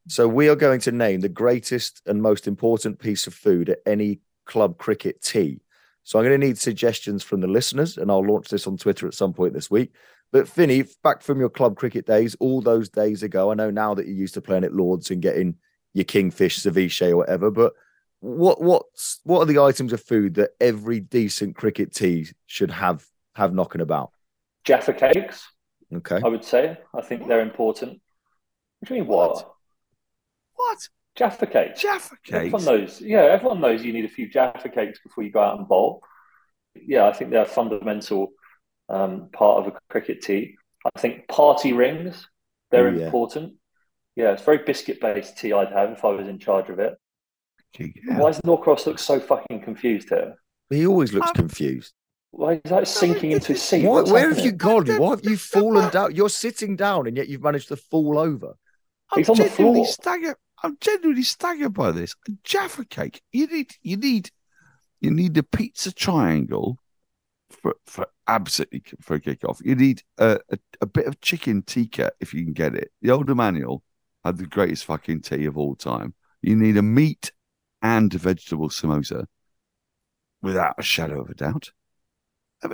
So 0.07 0.27
we 0.27 0.49
are 0.49 0.57
going 0.57 0.81
to 0.81 0.93
name 0.93 1.21
the 1.21 1.29
greatest 1.29 2.03
and 2.07 2.23
most 2.23 2.47
important 2.47 2.99
piece 2.99 3.27
of 3.27 3.35
food 3.35 3.69
at 3.69 3.81
any 3.87 4.21
club 4.47 4.79
cricket 4.79 5.21
tea. 5.23 5.61
So 6.03 6.19
I'm 6.19 6.25
going 6.25 6.41
to 6.41 6.47
need 6.47 6.57
suggestions 6.57 7.23
from 7.23 7.43
the 7.43 7.47
listeners, 7.47 7.99
and 7.99 8.11
I'll 8.11 8.27
launch 8.27 8.49
this 8.49 8.67
on 8.67 8.79
Twitter 8.79 9.07
at 9.07 9.13
some 9.13 9.35
point 9.35 9.53
this 9.53 9.71
week. 9.71 9.93
But 10.33 10.49
Finny, 10.49 10.85
back 11.03 11.23
from 11.23 11.41
your 11.41 11.51
club 11.51 11.77
cricket 11.77 12.07
days, 12.07 12.35
all 12.41 12.61
those 12.61 12.89
days 12.89 13.23
ago, 13.23 13.51
I 13.51 13.55
know 13.55 13.71
now 13.71 13.95
that 13.95 14.07
you 14.07 14.15
used 14.15 14.35
to 14.35 14.41
playing 14.41 14.65
at 14.65 14.75
Lords 14.75 15.11
and 15.11 15.21
getting 15.21 15.57
your 15.93 16.05
kingfish, 16.05 16.61
ceviche, 16.61 17.11
or 17.11 17.19
whatever. 17.19 17.51
But 17.51 17.75
what 18.21 18.61
what's 18.61 19.21
what 19.25 19.41
are 19.41 19.47
the 19.47 19.61
items 19.61 19.93
of 19.93 20.03
food 20.03 20.35
that 20.35 20.51
every 20.61 21.01
decent 21.01 21.57
cricket 21.57 21.95
tea 21.95 22.29
should 22.47 22.71
have 22.71 23.07
have 23.35 23.55
knocking 23.55 23.81
about? 23.81 24.13
Jaffa 24.65 24.93
cakes. 24.93 25.47
Okay. 25.95 26.21
I 26.23 26.29
would 26.29 26.45
say. 26.45 26.77
I 26.95 27.01
think 27.01 27.27
they're 27.27 27.41
important. 27.41 28.01
What 28.81 28.89
do 28.89 28.95
you 28.95 29.01
mean 29.01 29.09
what? 29.09 29.51
What? 30.55 30.79
Jaffa 31.17 31.47
cakes. 31.47 31.83
Jaffa 31.83 32.17
cakes. 32.23 32.55
Everyone 32.55 32.65
knows. 32.65 33.01
Yeah, 33.01 33.23
everyone 33.23 33.61
knows 33.61 33.85
you 33.85 33.93
need 33.93 34.05
a 34.05 34.09
few 34.09 34.29
Jaffa 34.29 34.69
cakes 34.69 35.01
before 35.03 35.25
you 35.25 35.31
go 35.31 35.41
out 35.41 35.59
and 35.59 35.67
bowl. 35.67 36.03
Yeah, 36.75 37.07
I 37.07 37.13
think 37.13 37.31
they're 37.31 37.43
a 37.43 37.47
fundamental 37.47 38.29
um, 38.89 39.31
part 39.33 39.59
of 39.59 39.73
a 39.73 39.79
cricket 39.91 40.23
tea. 40.23 40.57
I 40.95 41.01
think 41.01 41.27
party 41.29 41.73
rings, 41.73 42.29
they're 42.71 42.95
yeah. 42.95 43.07
important. 43.07 43.55
Yeah, 44.15 44.33
it's 44.33 44.43
very 44.43 44.59
biscuit 44.59 45.01
based 45.01 45.39
tea 45.39 45.53
I'd 45.53 45.73
have 45.73 45.91
if 45.91 46.05
I 46.05 46.09
was 46.09 46.29
in 46.29 46.39
charge 46.39 46.69
of 46.71 46.79
it. 46.79 46.95
Yeah. 47.79 48.19
Why 48.19 48.31
does 48.31 48.41
Norcross 48.45 48.87
look 48.87 48.99
so 48.99 49.21
fucking 49.21 49.63
confused 49.63 50.09
here? 50.09 50.35
He 50.71 50.87
always 50.87 51.13
looks 51.13 51.31
confused. 51.33 51.93
Why 52.31 52.55
is 52.55 52.71
that 52.71 52.87
sinking 52.87 53.33
into 53.33 53.49
his 53.49 53.63
seat? 53.63 53.85
What, 53.85 54.09
where 54.09 54.29
happening? 54.29 54.37
have 54.37 54.45
you 54.45 54.53
gone? 54.53 54.87
Why 54.99 55.11
have 55.11 55.25
you 55.25 55.37
fallen 55.37 55.91
down? 55.91 56.15
You're 56.15 56.29
sitting 56.29 56.77
down 56.77 57.07
and 57.07 57.17
yet 57.17 57.29
you've 57.29 57.43
managed 57.43 57.69
to 57.69 57.77
fall 57.77 58.19
over. 58.19 58.55
I'm 59.13 59.19
He's 59.19 59.29
on 59.29 59.37
the 59.37 59.45
floor. 59.45 59.87
Staggered, 59.87 60.37
I'm 60.63 60.77
genuinely 60.81 61.23
staggered 61.23 61.73
by 61.73 61.93
this. 61.93 62.15
A 62.29 62.33
Jaffa 62.45 62.85
cake. 62.85 63.23
You 63.33 63.47
need, 63.47 63.73
you 63.83 63.97
need, 63.97 64.31
you 65.01 65.11
need 65.11 65.35
the 65.35 65.43
pizza 65.43 65.93
triangle 65.93 66.79
for 67.51 67.77
for 67.87 68.07
absolutely 68.27 68.83
for 69.01 69.15
a 69.15 69.21
kick 69.21 69.45
off. 69.45 69.61
You 69.65 69.75
need 69.75 70.03
a, 70.19 70.39
a, 70.51 70.59
a 70.81 70.87
bit 70.87 71.07
of 71.07 71.21
chicken 71.21 71.63
tikka 71.63 72.13
if 72.21 72.35
you 72.35 72.45
can 72.45 72.53
get 72.53 72.75
it. 72.75 72.91
The 73.03 73.11
old 73.11 73.31
Emmanuel 73.31 73.83
had 74.25 74.39
the 74.39 74.47
greatest 74.47 74.85
fucking 74.85 75.23
tea 75.23 75.47
of 75.47 75.57
all 75.57 75.75
time. 75.75 76.15
You 76.43 76.57
need 76.57 76.77
a 76.77 76.83
meat 76.83 77.33
and 77.83 78.15
a 78.15 78.19
vegetable 78.19 78.69
samosa, 78.69 79.27
without 80.43 80.75
a 80.79 80.83
shadow 80.83 81.21
of 81.21 81.31
a 81.31 81.35
doubt. 81.35 81.71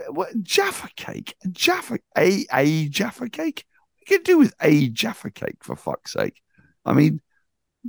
What, 0.09 0.43
Jaffa 0.43 0.89
cake, 0.97 1.37
Jaffa, 1.51 1.99
a 2.17 2.47
a 2.53 2.89
Jaffa 2.89 3.29
cake. 3.29 3.65
What 3.99 4.07
can 4.07 4.23
do 4.23 4.39
with 4.39 4.55
a 4.61 4.89
Jaffa 4.89 5.31
cake 5.31 5.63
for 5.63 5.77
fuck's 5.77 6.13
sake? 6.13 6.41
I 6.85 6.93
mean, 6.93 7.21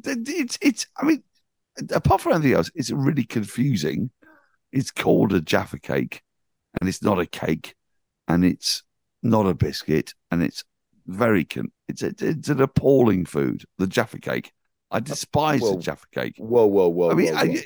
it's 0.04 0.58
it's. 0.62 0.88
I 0.98 1.06
mean, 1.06 1.24
apart 1.92 2.22
from 2.22 2.34
anything 2.34 2.54
else, 2.54 2.70
it's 2.76 2.92
really 2.92 3.24
confusing. 3.24 4.10
It's 4.72 4.92
called 4.92 5.32
a 5.32 5.40
Jaffa 5.40 5.80
cake, 5.80 6.22
and 6.80 6.90
it's 6.90 7.02
not 7.02 7.20
a 7.20 7.26
cake, 7.26 7.76
and 8.28 8.44
it's 8.44 8.84
not 9.24 9.48
a 9.48 9.54
biscuit, 9.54 10.14
and 10.32 10.44
it's 10.44 10.64
very 11.08 11.46
con- 11.46 11.72
it's 11.88 12.04
a, 12.04 12.14
it's 12.20 12.50
an 12.50 12.62
appalling 12.62 13.26
food. 13.26 13.64
The 13.78 13.88
Jaffa 13.88 14.20
cake. 14.20 14.52
I 14.92 15.00
despise 15.00 15.62
whoa, 15.62 15.76
the 15.76 15.82
Jaffa 15.82 16.06
cake. 16.12 16.36
Whoa, 16.38 16.66
whoa, 16.66 16.90
whoa! 16.90 17.12
I 17.12 17.14
mean, 17.14 17.34
whoa, 17.34 17.46
whoa. 17.46 17.54
I, 17.54 17.64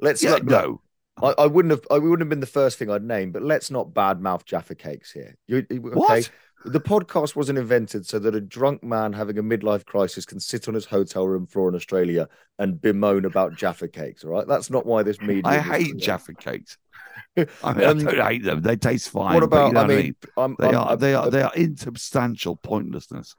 let's 0.00 0.22
yeah, 0.22 0.34
look, 0.34 0.44
no. 0.44 0.80
I, 1.22 1.34
I, 1.38 1.46
wouldn't 1.46 1.70
have. 1.70 1.86
I 1.90 1.98
wouldn't 1.98 2.20
have 2.20 2.28
been 2.28 2.40
the 2.40 2.46
first 2.46 2.78
thing 2.78 2.90
I'd 2.90 3.04
name, 3.04 3.30
but 3.30 3.42
let's 3.42 3.70
not 3.70 3.90
badmouth 3.90 4.44
Jaffa 4.44 4.74
cakes 4.74 5.12
here. 5.12 5.36
You, 5.46 5.58
okay? 5.70 5.88
What? 5.90 6.30
The 6.66 6.80
podcast 6.80 7.36
wasn't 7.36 7.58
invented 7.58 8.06
so 8.06 8.18
that 8.18 8.34
a 8.34 8.40
drunk 8.40 8.82
man 8.82 9.12
having 9.12 9.38
a 9.38 9.42
midlife 9.42 9.84
crisis 9.84 10.24
can 10.24 10.40
sit 10.40 10.66
on 10.66 10.74
his 10.74 10.86
hotel 10.86 11.28
room 11.28 11.46
floor 11.46 11.68
in 11.68 11.74
Australia 11.74 12.26
and 12.58 12.80
bemoan 12.80 13.26
about 13.26 13.54
Jaffa 13.54 13.86
cakes. 13.86 14.24
All 14.24 14.30
right, 14.30 14.46
that's 14.46 14.70
not 14.70 14.86
why 14.86 15.02
this 15.02 15.20
media. 15.20 15.42
I 15.44 15.58
hate 15.58 15.98
Jaffa 15.98 16.34
cakes. 16.34 16.78
I, 17.36 17.42
mean, 17.42 17.84
um, 17.84 17.98
I, 17.98 18.12
don't 18.12 18.26
hate 18.26 18.42
them. 18.42 18.62
They 18.62 18.76
taste 18.76 19.10
fine. 19.10 19.34
What 19.34 19.42
about? 19.42 19.68
You 19.68 19.72
know 19.74 19.80
I 19.82 19.86
mean, 19.86 20.16
I 20.36 20.46
mean? 20.46 20.56
they 20.58 20.68
I'm, 20.68 20.74
are 20.74 20.90
I'm, 20.92 20.98
they 20.98 21.14
are 21.14 21.30
they 21.30 21.42
are 21.42 21.54
insubstantial 21.54 22.56
pointlessness. 22.56 23.36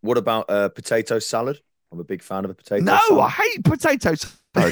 What 0.00 0.18
about 0.18 0.48
uh, 0.48 0.68
potato 0.68 1.18
salad? 1.18 1.60
I'm 1.90 1.98
a 1.98 2.04
big 2.04 2.22
fan 2.22 2.44
of 2.44 2.50
a 2.50 2.54
potato. 2.54 2.84
No, 2.84 2.98
salad. 3.08 3.24
I 3.24 3.28
hate 3.30 3.64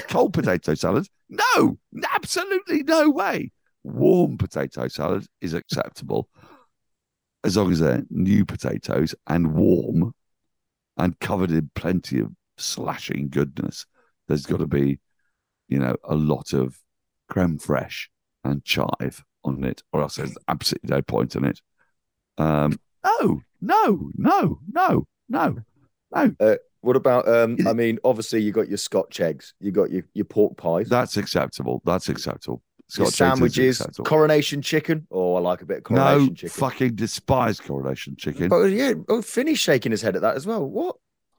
cold 0.09 0.33
potato 0.33 0.74
salad. 0.74 1.07
No, 1.29 1.79
absolutely 2.12 2.83
no 2.83 3.11
way. 3.11 3.53
warm 3.83 4.37
potato 4.37 4.89
salad 4.89 5.27
is 5.41 5.55
acceptable 5.55 6.29
as 7.45 7.57
long 7.57 7.70
as 7.70 7.79
they're 7.79 8.05
new 8.11 8.45
potatoes 8.45 9.14
and 9.27 9.55
warm 9.55 10.12
and 10.97 11.18
covered 11.20 11.51
in 11.51 11.70
plenty 11.74 12.18
of 12.18 12.33
slashing 12.57 13.29
goodness. 13.29 13.87
There's 14.27 14.47
got 14.47 14.59
to 14.59 14.66
be, 14.66 14.99
you 15.68 15.79
know, 15.79 15.97
a 16.05 16.16
lot 16.16 16.53
of 16.53 16.77
creme 17.29 17.59
fraiche 17.59 18.09
and 18.43 18.64
chive 18.64 19.22
on 19.45 19.62
it, 19.62 19.83
or 19.93 20.03
else 20.03 20.16
there's 20.16 20.37
absolutely 20.49 20.91
no 20.91 21.03
point 21.03 21.37
in 21.37 21.45
it. 21.45 21.61
Um, 22.39 22.81
no, 23.05 23.43
no, 23.61 24.11
no, 24.16 24.59
no, 24.72 25.07
no, 25.29 25.57
no. 26.12 26.35
Uh, 26.41 26.57
what 26.87 26.97
about? 26.97 27.28
Um, 27.28 27.59
I 27.66 27.72
mean, 27.72 27.99
obviously 28.05 28.41
you 28.41 28.53
got 28.53 28.68
your 28.68 28.78
Scotch 28.78 29.20
eggs, 29.20 29.55
you 29.61 29.72
got 29.72 29.91
your, 29.91 30.05
your 30.14 30.24
pork 30.24 30.57
pies. 30.57 30.89
That's 30.89 31.16
acceptable. 31.16 31.82
That's 31.84 32.09
acceptable. 32.09 32.62
Your 32.97 33.07
Scotch 33.07 33.07
eggs 33.09 33.16
sandwiches, 33.16 33.80
acceptable. 33.80 34.05
coronation 34.05 34.62
chicken. 34.62 35.07
Oh, 35.11 35.34
I 35.34 35.41
like 35.41 35.62
a 35.62 35.66
bit 35.66 35.78
of 35.78 35.82
coronation 35.84 36.26
no, 36.28 36.34
chicken. 36.34 36.49
fucking 36.51 36.95
despise 36.95 37.59
coronation 37.59 38.14
chicken. 38.16 38.49
But 38.49 38.66
yeah, 38.66 38.93
oh, 39.09 39.20
Finney's 39.20 39.59
shaking 39.59 39.91
his 39.91 40.01
head 40.01 40.14
at 40.14 40.22
that 40.22 40.37
as 40.37 40.47
well. 40.47 40.64
What? 40.64 40.97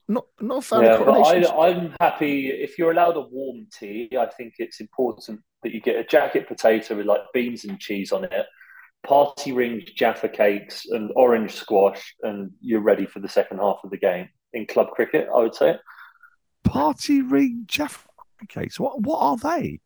Not 0.09 0.25
not 0.41 0.57
a 0.57 0.61
fan 0.61 0.83
Yeah, 0.83 0.95
of 0.95 1.05
coronation. 1.05 1.51
I, 1.51 1.57
I'm 1.67 1.95
happy 2.01 2.47
if 2.49 2.77
you're 2.77 2.91
allowed 2.91 3.15
a 3.15 3.21
warm 3.21 3.67
tea. 3.71 4.09
I 4.19 4.25
think 4.25 4.55
it's 4.57 4.81
important 4.81 5.39
that 5.63 5.73
you 5.73 5.79
get 5.79 5.95
a 5.95 6.03
jacket 6.03 6.47
potato 6.47 6.95
with 6.95 7.05
like 7.05 7.21
beans 7.33 7.63
and 7.63 7.79
cheese 7.79 8.11
on 8.11 8.25
it, 8.25 8.45
party 9.05 9.51
rings, 9.53 9.83
jaffa 9.95 10.29
cakes, 10.29 10.85
and 10.89 11.11
orange 11.15 11.53
squash, 11.53 12.15
and 12.23 12.51
you're 12.61 12.81
ready 12.81 13.05
for 13.05 13.19
the 13.19 13.29
second 13.29 13.59
half 13.59 13.79
of 13.83 13.89
the 13.91 13.97
game 13.97 14.27
in 14.53 14.65
club 14.65 14.91
cricket. 14.91 15.27
I 15.33 15.39
would 15.39 15.55
say. 15.55 15.77
Party 16.63 17.21
ring 17.21 17.63
Jaffa 17.67 18.07
cakes. 18.49 18.79
What 18.79 19.01
what 19.01 19.19
are 19.19 19.37
they? 19.37 19.79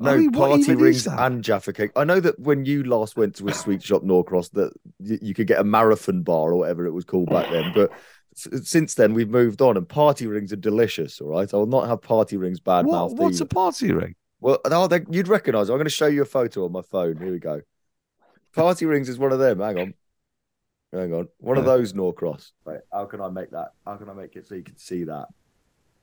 No 0.00 0.12
I 0.12 0.16
mean, 0.18 0.30
party 0.30 0.74
rings 0.76 1.06
and 1.08 1.42
Jaffa 1.42 1.72
cake. 1.72 1.90
I 1.96 2.04
know 2.04 2.20
that 2.20 2.38
when 2.38 2.64
you 2.64 2.84
last 2.84 3.16
went 3.16 3.34
to 3.36 3.48
a 3.48 3.52
sweet 3.52 3.82
shop 3.82 4.02
Norcross, 4.04 4.50
that 4.50 4.72
you 5.00 5.34
could 5.34 5.48
get 5.48 5.58
a 5.58 5.64
marathon 5.64 6.22
bar 6.22 6.52
or 6.52 6.56
whatever 6.56 6.86
it 6.86 6.92
was 6.92 7.04
called 7.04 7.30
back 7.30 7.50
then. 7.50 7.72
But 7.74 7.90
since 8.34 8.94
then, 8.94 9.12
we've 9.12 9.28
moved 9.30 9.60
on, 9.60 9.76
and 9.76 9.88
party 9.88 10.28
rings 10.28 10.52
are 10.52 10.56
delicious. 10.56 11.20
All 11.20 11.30
right, 11.30 11.52
I 11.52 11.56
will 11.56 11.66
not 11.66 11.88
have 11.88 12.00
party 12.00 12.36
rings 12.36 12.60
bad 12.60 12.86
What, 12.86 12.92
mouth. 12.92 13.12
what's 13.14 13.40
a 13.40 13.46
party 13.46 13.90
ring? 13.90 14.14
Well, 14.40 14.60
no, 14.70 14.86
they, 14.86 15.00
you'd 15.10 15.26
recognise. 15.26 15.68
it. 15.68 15.72
I'm 15.72 15.78
going 15.78 15.86
to 15.86 15.90
show 15.90 16.06
you 16.06 16.22
a 16.22 16.26
photo 16.26 16.64
on 16.64 16.70
my 16.70 16.82
phone. 16.82 17.16
Here 17.16 17.32
we 17.32 17.40
go. 17.40 17.62
Party 18.54 18.86
rings 18.86 19.08
is 19.08 19.18
one 19.18 19.32
of 19.32 19.40
them. 19.40 19.58
Hang 19.58 19.78
on, 19.80 19.94
hang 20.92 21.12
on. 21.12 21.28
One 21.38 21.58
of 21.58 21.64
those 21.64 21.92
Norcross. 21.92 22.52
Wait, 22.64 22.80
how 22.92 23.06
can 23.06 23.20
I 23.20 23.28
make 23.28 23.50
that? 23.50 23.72
How 23.86 23.96
can 23.96 24.08
I 24.08 24.14
make 24.14 24.36
it 24.36 24.46
so 24.46 24.54
you 24.54 24.62
can 24.62 24.78
see 24.78 25.04
that? 25.04 25.26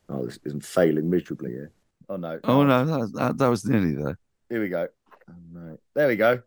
Oh, 0.10 0.26
this 0.26 0.40
isn't 0.46 0.64
failing 0.64 1.10
miserably 1.10 1.52
here. 1.52 1.72
Oh 2.10 2.18
no. 2.18 2.40
Oh 2.44 2.64
no, 2.64 2.86
that, 2.86 3.14
that, 3.14 3.38
that 3.38 3.48
was 3.48 3.66
nearly 3.66 3.96
there. 3.96 4.18
Here 4.50 4.62
we 4.62 4.70
go. 4.70 4.88
Oh, 5.30 5.34
no. 5.52 5.78
There 5.96 6.08
we 6.08 6.16
go. 6.16 6.42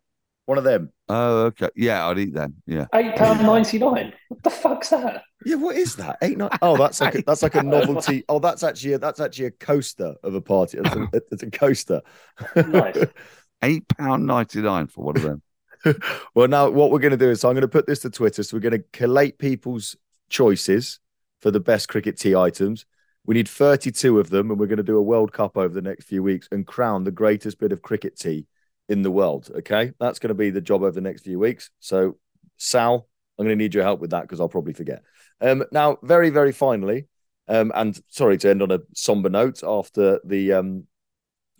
One 0.47 0.57
of 0.57 0.65
them. 0.65 0.93
Oh, 1.11 1.47
okay. 1.47 1.69
Yeah, 1.77 2.07
I'd 2.07 2.19
eat 2.19 2.33
them. 2.33 2.55
Yeah. 2.67 2.87
Eight 2.95 3.17
pound 3.17 3.43
ninety 3.43 3.79
nine. 3.79 4.15
What 4.29 4.43
the 4.43 4.51
fuck's 4.51 4.91
that? 4.91 5.25
Yeah, 5.45 5.57
what 5.57 5.77
is 5.77 5.97
that? 5.97 6.17
Eight 6.23 6.39
nine. 6.39 6.49
Oh, 6.63 6.77
that's 6.77 7.01
like 7.01 7.17
a, 7.17 7.23
that's 7.23 7.43
like 7.43 7.55
a 7.55 7.63
novelty. 7.65 8.25
Oh, 8.29 8.39
that's 8.39 8.63
actually 8.63 8.95
a, 8.95 8.99
that's 8.99 9.21
actually 9.21 9.47
a 9.47 9.51
coaster 9.51 10.15
of 10.23 10.35
a 10.35 10.41
party. 10.41 10.79
It's 10.79 10.95
a, 10.95 11.09
it's 11.33 11.43
a 11.43 11.51
coaster. 11.51 12.01
Nice. 12.57 12.97
Eight 13.63 13.89
pound 13.89 14.27
ninety 14.27 14.63
nine 14.63 14.87
for 14.87 15.05
one 15.05 15.17
of 15.17 15.23
them. 15.23 15.43
well, 16.35 16.49
now 16.49 16.71
what 16.71 16.91
we're 16.91 16.99
going 16.99 17.13
to 17.13 17.17
do 17.17 17.31
is 17.31 17.45
I'm 17.45 17.53
going 17.53 17.63
to 17.63 17.69
put 17.69 17.87
this 17.87 18.01
to 18.01 18.11
Twitter. 18.11 18.43
So 18.43 18.57
we're 18.57 18.61
going 18.61 18.81
to 18.81 18.85
collate 18.93 19.39
people's 19.39 19.97
choices 20.29 21.01
for 21.41 21.51
the 21.51 21.61
best 21.61 21.89
cricket 21.89 22.19
tea 22.19 22.35
items. 22.35 22.85
We 23.25 23.35
need 23.35 23.49
32 23.49 24.19
of 24.19 24.31
them, 24.31 24.51
and 24.51 24.59
we're 24.59 24.67
going 24.67 24.79
to 24.79 24.83
do 24.83 24.97
a 24.97 25.03
World 25.03 25.33
Cup 25.33 25.57
over 25.57 25.75
the 25.75 25.83
next 25.83 26.07
few 26.07 26.23
weeks 26.23 26.49
and 26.51 26.67
crown 26.67 27.05
the 27.05 27.11
greatest 27.11 27.59
bit 27.59 27.73
of 27.73 27.83
cricket 27.83 28.19
tea 28.19 28.47
in 28.89 29.03
the 29.03 29.11
world. 29.11 29.51
Okay, 29.55 29.93
that's 30.01 30.19
going 30.19 30.29
to 30.29 30.35
be 30.35 30.51
the 30.51 30.61
job 30.61 30.83
over 30.83 30.93
the 30.93 31.01
next 31.01 31.23
few 31.23 31.39
weeks. 31.39 31.71
So, 31.79 32.17
Sal, 32.57 33.07
I'm 33.39 33.45
going 33.45 33.57
to 33.57 33.63
need 33.63 33.75
your 33.75 33.85
help 33.85 34.01
with 34.01 34.11
that 34.11 34.23
because 34.23 34.41
I'll 34.41 34.49
probably 34.49 34.73
forget. 34.73 35.03
Um, 35.41 35.65
now, 35.73 35.99
very, 36.03 36.31
very 36.31 36.53
finally, 36.53 37.07
um, 37.49 37.71
and 37.75 38.01
sorry 38.09 38.39
to 38.39 38.51
end 38.51 38.63
on 38.63 38.71
a 38.71 38.81
somber 38.95 39.29
note 39.29 39.63
after 39.63 40.21
the 40.25 40.55
um, 40.55 40.85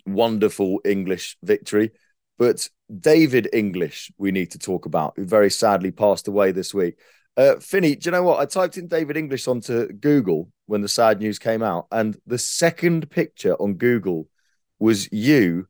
wonderful 0.07 0.81
English 0.85 1.37
victory, 1.43 1.91
but 2.39 2.69
David 3.01 3.49
English, 3.53 4.11
we 4.17 4.33
need 4.33 4.53
to 4.53 4.59
talk 4.59 4.87
about, 4.87 5.13
who 5.17 5.25
very 5.25 5.51
sadly 5.51 5.91
passed 5.91 6.29
away 6.29 6.53
this 6.53 6.73
week. 6.73 6.99
Uh, 7.37 7.57
Finney, 7.57 7.95
do 7.95 8.07
you 8.07 8.13
know 8.13 8.23
what? 8.23 8.41
I 8.41 8.47
typed 8.47 8.79
in 8.79 8.89
David 8.89 9.17
English 9.17 9.47
onto 9.47 9.89
Google 9.93 10.51
when 10.67 10.81
the 10.81 10.89
sad 10.89 11.21
news 11.21 11.39
came 11.39 11.63
out, 11.63 11.87
and 11.93 12.17
the 12.27 12.39
second 12.39 13.11
picture 13.11 13.55
on 13.55 13.75
Google 13.75 14.29
was 14.79 15.13
you 15.13 15.69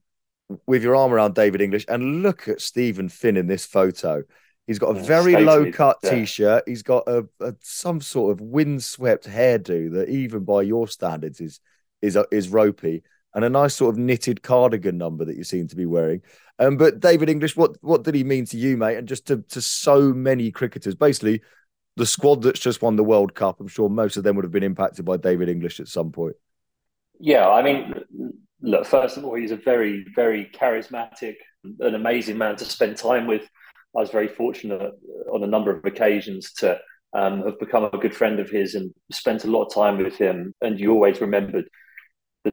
with 0.66 0.82
your 0.82 0.96
arm 0.96 1.12
around 1.12 1.34
David 1.34 1.60
English. 1.60 1.84
And 1.88 2.22
look 2.22 2.48
at 2.48 2.60
Steven 2.60 3.08
Finn 3.08 3.36
in 3.36 3.48
this 3.48 3.66
photo. 3.66 4.22
He's 4.66 4.78
got 4.78 4.96
a 4.96 5.00
Yeah, 5.00 5.06
very 5.06 5.36
low 5.36 5.70
cut 5.72 5.98
yeah. 6.02 6.10
t 6.10 6.24
shirt. 6.24 6.64
He's 6.66 6.82
got 6.82 7.04
a, 7.06 7.26
a 7.40 7.54
some 7.60 8.00
sort 8.00 8.32
of 8.32 8.40
windswept 8.40 9.26
hairdo 9.26 9.92
that, 9.92 10.08
even 10.08 10.44
by 10.44 10.62
your 10.62 10.88
standards, 10.88 11.40
is 11.40 11.60
is 12.00 12.18
is 12.30 12.48
ropey, 12.48 13.02
and 13.34 13.44
a 13.44 13.50
nice 13.50 13.74
sort 13.74 13.94
of 13.94 13.98
knitted 13.98 14.42
cardigan 14.42 14.98
number 14.98 15.24
that 15.24 15.36
you 15.36 15.44
seem 15.44 15.68
to 15.68 15.76
be 15.76 15.86
wearing. 15.86 16.22
Um, 16.58 16.76
but 16.76 17.00
David 17.00 17.28
English, 17.28 17.56
what 17.56 17.76
what 17.82 18.04
did 18.04 18.14
he 18.14 18.24
mean 18.24 18.46
to 18.46 18.56
you, 18.56 18.76
mate? 18.76 18.96
And 18.96 19.08
just 19.08 19.26
to 19.26 19.42
to 19.50 19.60
so 19.60 20.12
many 20.12 20.50
cricketers, 20.50 20.94
basically 20.94 21.42
the 21.96 22.06
squad 22.06 22.42
that's 22.42 22.60
just 22.60 22.80
won 22.80 22.96
the 22.96 23.04
World 23.04 23.34
Cup. 23.34 23.60
I'm 23.60 23.68
sure 23.68 23.88
most 23.88 24.16
of 24.16 24.24
them 24.24 24.36
would 24.36 24.44
have 24.44 24.52
been 24.52 24.62
impacted 24.62 25.04
by 25.04 25.16
David 25.16 25.48
English 25.48 25.80
at 25.80 25.88
some 25.88 26.12
point. 26.12 26.36
Yeah, 27.18 27.48
I 27.48 27.62
mean, 27.62 27.94
look, 28.62 28.86
first 28.86 29.16
of 29.16 29.24
all, 29.24 29.34
he's 29.34 29.50
a 29.50 29.56
very, 29.56 30.06
very 30.14 30.48
charismatic, 30.54 31.34
an 31.80 31.96
amazing 31.96 32.38
man 32.38 32.54
to 32.56 32.64
spend 32.64 32.96
time 32.96 33.26
with. 33.26 33.42
I 33.96 34.00
was 34.00 34.10
very 34.10 34.28
fortunate 34.28 34.92
on 35.32 35.42
a 35.42 35.46
number 35.48 35.72
of 35.72 35.84
occasions 35.84 36.52
to 36.58 36.78
um, 37.14 37.42
have 37.42 37.58
become 37.58 37.84
a 37.84 37.98
good 37.98 38.14
friend 38.14 38.38
of 38.38 38.48
his 38.48 38.76
and 38.76 38.94
spent 39.10 39.44
a 39.44 39.50
lot 39.50 39.64
of 39.64 39.74
time 39.74 39.98
with 39.98 40.16
him. 40.16 40.54
And 40.60 40.78
you 40.78 40.92
always 40.92 41.20
remembered 41.20 41.68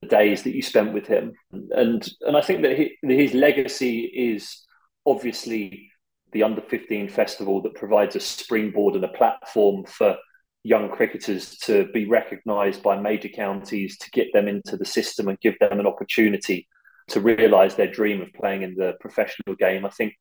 the 0.02 0.08
days 0.08 0.44
that 0.44 0.56
you 0.56 0.62
spent 0.62 0.94
with 0.94 1.08
him. 1.08 1.34
And 1.52 2.08
and 2.22 2.38
I 2.38 2.42
think 2.42 2.62
that 2.62 2.78
he, 2.78 2.98
his 3.02 3.34
legacy 3.34 4.02
is 4.02 4.64
obviously 5.06 5.92
the 6.32 6.44
under 6.44 6.62
15 6.62 7.10
festival 7.10 7.62
that 7.62 7.76
provides 7.76 8.16
a 8.16 8.20
springboard 8.20 8.96
and 8.96 9.06
a 9.06 9.10
platform 9.10 9.86
for 9.86 10.18
young 10.64 10.90
cricketers 10.90 11.58
to 11.60 11.88
be 11.94 12.06
recognised 12.06 12.82
by 12.82 13.00
major 13.00 13.30
counties 13.30 13.98
to 14.00 14.10
get 14.12 14.28
them 14.34 14.48
into 14.48 14.76
the 14.76 14.86
system 14.86 15.28
and 15.28 15.40
give 15.40 15.58
them 15.60 15.80
an 15.80 15.86
opportunity 15.86 16.68
to 17.08 17.22
realise 17.22 17.76
their 17.76 17.90
dream 17.90 18.22
of 18.22 18.34
playing 18.34 18.64
in 18.64 18.76
the 18.76 18.94
professional 19.00 19.56
game. 19.56 19.86
I 19.86 19.90
think 19.90 20.14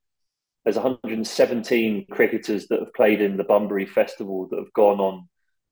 there's 0.64 0.77
117 0.77 2.07
cricketers 2.11 2.68
that 2.68 2.81
have 2.81 2.95
played 2.95 3.20
in 3.20 3.37
the 3.37 3.45
Bunbury 3.45 3.87
Festival 3.87 4.47
that 4.51 4.59
have 4.59 4.72
gone 4.72 5.01
on 5.01 5.29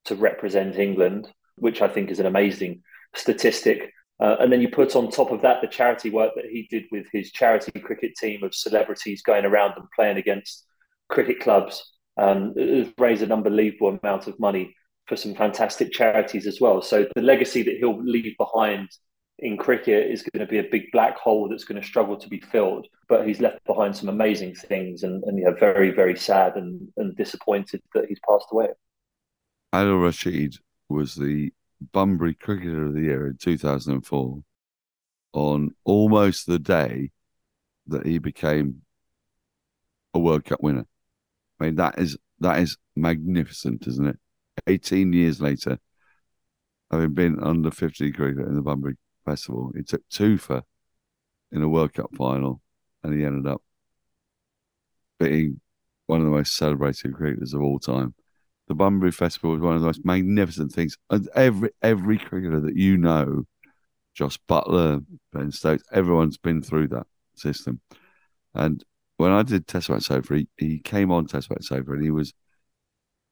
to 0.07 0.17
represent 0.17 0.79
England, 0.79 1.31
which 1.57 1.83
I 1.83 1.89
think 1.89 2.11
is 2.11 2.21
an 2.21 2.27
amazing 2.27 2.83
statistic. 3.15 3.93
Uh, 4.21 4.37
and 4.41 4.53
then 4.53 4.61
you 4.61 4.69
put 4.69 4.95
on 4.95 5.11
top 5.11 5.33
of 5.33 5.43
that 5.43 5.61
the 5.61 5.69
charity 5.69 6.11
work 6.11 6.33
that 6.37 6.45
he 6.45 6.69
did 6.71 6.85
with 6.93 7.07
his 7.13 7.33
charity 7.33 7.73
cricket 7.81 8.15
team 8.17 8.43
of 8.45 8.55
celebrities 8.55 9.23
going 9.23 9.45
around 9.45 9.73
and 9.77 9.87
playing 9.97 10.17
against 10.17 10.65
cricket 11.09 11.41
clubs. 11.41 11.93
Um, 12.19 12.55
raised 12.99 13.23
an 13.23 13.33
unbelievable 13.33 13.99
amount 14.03 14.27
of 14.27 14.39
money 14.39 14.75
for 15.07 15.17
some 15.17 15.35
fantastic 15.35 15.93
charities 15.93 16.47
as 16.47 16.61
well. 16.61 16.83
So 16.83 17.07
the 17.15 17.23
legacy 17.23 17.63
that 17.63 17.79
he'll 17.79 18.03
leave 18.03 18.37
behind 18.37 18.89
in 19.39 19.57
cricket 19.57 20.11
is 20.11 20.23
going 20.23 20.47
to 20.47 20.51
be 20.51 20.59
a 20.59 20.71
big 20.71 20.93
black 20.93 21.19
hole 21.19 21.49
that's 21.49 21.65
going 21.65 21.81
to 21.81 21.87
struggle 21.87 22.17
to 22.17 22.29
be 22.29 22.41
filled. 22.41 22.87
But 23.09 23.27
he's 23.27 23.41
left 23.41 23.65
behind 23.65 23.97
some 23.97 24.09
amazing 24.09 24.55
things, 24.55 25.03
and, 25.03 25.25
and 25.25 25.39
yeah, 25.39 25.51
very, 25.59 25.91
very 25.91 26.17
sad 26.17 26.57
and, 26.57 26.89
and 26.97 27.17
disappointed 27.17 27.83
that 27.95 28.07
he's 28.09 28.21
passed 28.29 28.47
away. 28.53 28.69
Adil 29.75 30.03
Rashid 30.03 30.57
was 30.89 31.15
the 31.15 31.53
Bunbury 31.93 32.35
Cricketer 32.35 32.87
of 32.87 32.95
the 32.95 33.03
Year 33.03 33.27
in 33.27 33.37
2004 33.37 34.43
on 35.33 35.75
almost 35.85 36.47
the 36.47 36.59
day 36.59 37.11
that 37.87 38.07
he 38.07 38.19
became 38.19 38.83
a 40.15 40.19
World 40.19 40.45
Cup 40.45 40.63
winner. 40.63 40.87
I 41.61 41.65
mean, 41.65 41.77
that 41.77 41.99
is 41.99 42.19
that 42.41 42.61
is 42.61 42.77
magnificent, 42.97 43.87
isn't 43.87 44.07
it? 44.07 44.19
18 44.67 45.13
years 45.13 45.41
later, 45.41 45.79
having 46.91 47.15
been 47.15 47.43
under 47.43 47.71
50 47.71 48.13
cricket 48.13 48.47
in 48.47 48.55
the 48.55 48.63
Bunbury 48.63 48.97
Festival, 49.25 49.73
he 49.75 49.83
took 49.83 50.07
two 50.09 50.39
for 50.39 50.63
in 51.51 51.63
a 51.63 51.69
World 51.69 51.95
Cup 51.95 52.11
final, 52.17 52.61
and 53.03 53.15
he 53.15 53.25
ended 53.25 53.47
up 53.47 53.63
being 55.19 55.61
one 56.07 56.21
of 56.21 56.25
the 56.25 56.31
most 56.31 56.57
celebrated 56.57 57.15
cricketers 57.15 57.55
of 57.55 57.63
all 57.63 57.79
time. 57.79 58.15
The 58.73 58.77
Bunbury 58.77 59.13
Festival 59.13 59.55
is 59.55 59.61
one 59.61 59.75
of 59.75 59.83
the 59.83 59.87
most 59.87 60.03
magnificent 60.03 60.73
things. 60.73 60.97
And 61.11 61.29
every 61.35 61.73
every 61.83 62.17
cricketer 62.17 62.59
that 62.61 62.75
you 62.75 62.97
know, 62.97 63.45
Jos 64.15 64.39
Buttler, 64.49 65.05
Ben 65.31 65.53
Stokes, 65.53 65.85
everyone's 65.93 66.39
been 66.39 66.63
through 66.63 66.89
that 66.89 67.07
system. 67.37 67.81
And 68.55 68.83
when 69.19 69.31
I 69.31 69.43
did 69.43 69.67
Test 69.67 69.91
Match 69.91 70.05
Sofa, 70.05 70.37
he, 70.37 70.49
he 70.57 70.79
came 70.79 71.13
on 71.13 71.27
Test 71.27 71.51
Match 71.51 71.65
Sofa 71.67 71.93
and 71.93 72.03
he 72.03 72.11
was 72.11 72.33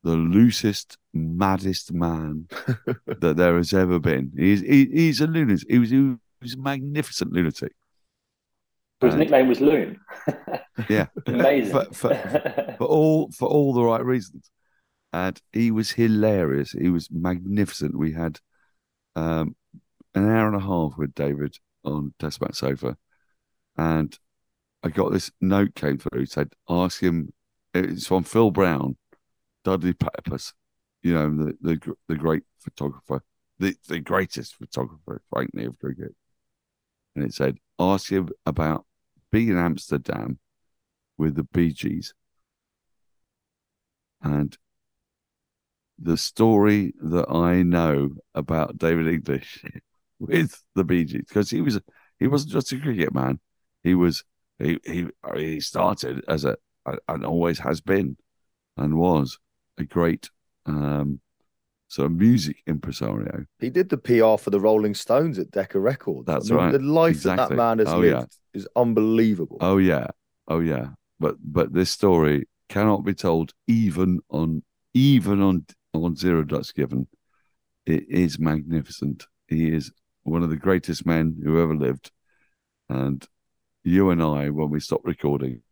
the 0.02 0.10
loosest, 0.14 0.98
maddest 1.14 1.90
man 1.90 2.46
that 3.06 3.36
there 3.38 3.56
has 3.56 3.72
ever 3.72 3.98
been. 3.98 4.32
He's 4.36 4.60
he, 4.60 4.90
he's 4.92 5.22
a 5.22 5.26
lunatic. 5.26 5.66
He 5.70 5.78
was, 5.78 5.88
he 5.88 6.16
was 6.42 6.52
a 6.52 6.58
magnificent 6.58 7.32
lunatic. 7.32 7.72
His 9.00 9.14
And- 9.14 9.20
nickname 9.20 9.48
was 9.48 9.62
Loon. 9.62 9.98
Yeah, 10.90 11.06
Amazing. 11.26 11.72
for, 11.72 11.84
for, 11.94 12.74
for 12.76 12.84
all 12.86 13.30
for 13.30 13.48
all 13.48 13.72
the 13.72 13.82
right 13.82 14.04
reasons. 14.04 14.50
And 15.12 15.40
he 15.52 15.70
was 15.70 15.92
hilarious. 15.92 16.72
He 16.72 16.88
was 16.88 17.08
magnificent. 17.10 17.98
We 17.98 18.12
had 18.12 18.38
um, 19.16 19.56
an 20.14 20.28
hour 20.28 20.46
and 20.46 20.56
a 20.56 20.60
half 20.60 20.96
with 20.96 21.14
David 21.14 21.56
on 21.84 22.14
Test 22.18 22.40
Match 22.40 22.56
Sofa, 22.56 22.96
and 23.76 24.16
I 24.82 24.88
got 24.88 25.12
this 25.12 25.30
note 25.40 25.74
came 25.74 25.98
through. 25.98 26.20
He 26.20 26.26
Said 26.26 26.52
ask 26.68 27.02
him. 27.02 27.32
It's 27.72 28.06
from 28.06 28.24
Phil 28.24 28.50
Brown, 28.50 28.96
Dudley 29.64 29.92
Peppers. 29.92 30.52
You 31.02 31.14
know 31.14 31.30
the 31.30 31.56
the 31.60 31.94
the 32.08 32.16
great 32.16 32.42
photographer, 32.58 33.22
the 33.58 33.76
the 33.88 34.00
greatest 34.00 34.56
photographer, 34.56 35.22
frankly, 35.30 35.64
of 35.64 35.78
cricket. 35.78 36.14
And 37.14 37.24
it 37.24 37.34
said 37.34 37.58
ask 37.78 38.10
him 38.10 38.28
about 38.46 38.86
being 39.30 39.48
in 39.48 39.56
Amsterdam 39.56 40.38
with 41.16 41.34
the 41.36 41.44
Bee 41.44 41.72
Gees. 41.72 42.14
And 44.22 44.56
the 46.00 46.16
story 46.16 46.94
that 47.02 47.30
I 47.30 47.62
know 47.62 48.10
about 48.34 48.78
David 48.78 49.08
English 49.08 49.64
with 50.18 50.62
the 50.74 50.84
Bee 50.84 51.04
Gees, 51.04 51.24
because 51.28 51.50
he 51.50 51.60
was 51.60 51.80
he 52.18 52.26
wasn't 52.26 52.52
just 52.52 52.72
a 52.72 52.78
cricket 52.78 53.14
man. 53.14 53.40
He 53.82 53.94
was 53.94 54.24
he 54.58 54.78
he 54.84 55.06
he 55.36 55.60
started 55.60 56.24
as 56.28 56.44
a 56.44 56.56
and 57.08 57.24
always 57.24 57.58
has 57.60 57.80
been 57.80 58.16
and 58.76 58.96
was 58.96 59.38
a 59.78 59.84
great 59.84 60.30
um 60.66 61.20
sort 61.88 62.06
of 62.06 62.12
music 62.12 62.62
impresario. 62.66 63.44
He 63.58 63.68
did 63.70 63.88
the 63.88 63.98
PR 63.98 64.36
for 64.38 64.50
the 64.50 64.60
Rolling 64.60 64.94
Stones 64.94 65.38
at 65.38 65.50
Decca 65.50 65.78
Records. 65.78 66.26
That's 66.26 66.50
I 66.50 66.54
mean, 66.54 66.64
right. 66.64 66.72
The 66.72 66.78
life 66.78 67.22
that 67.24 67.36
that 67.36 67.52
man 67.52 67.78
has 67.80 67.88
Oh, 67.88 67.98
lived 67.98 68.12
yeah. 68.12 68.24
is 68.58 68.68
unbelievable. 68.76 69.58
Oh 69.60 69.78
yeah, 69.78 70.06
oh 70.48 70.60
yeah. 70.60 70.90
But 71.18 71.36
but 71.42 71.72
this 71.72 71.90
story 71.90 72.48
cannot 72.68 73.04
be 73.04 73.14
told 73.14 73.52
even 73.66 74.20
on 74.30 74.62
even 74.94 75.42
on 75.42 75.66
on 75.94 76.16
Zero 76.16 76.42
Ducks 76.44 76.72
Given. 76.72 77.06
It 77.86 78.04
is 78.08 78.38
magnificent. 78.38 79.26
He 79.48 79.72
is 79.72 79.90
one 80.22 80.42
of 80.42 80.50
the 80.50 80.56
greatest 80.56 81.06
men 81.06 81.40
who 81.42 81.60
ever 81.60 81.74
lived, 81.74 82.10
and 82.88 83.26
you 83.82 84.10
and 84.10 84.22
I, 84.22 84.50
when 84.50 84.70
we 84.70 84.80
stop 84.80 85.00
recording, 85.04 85.62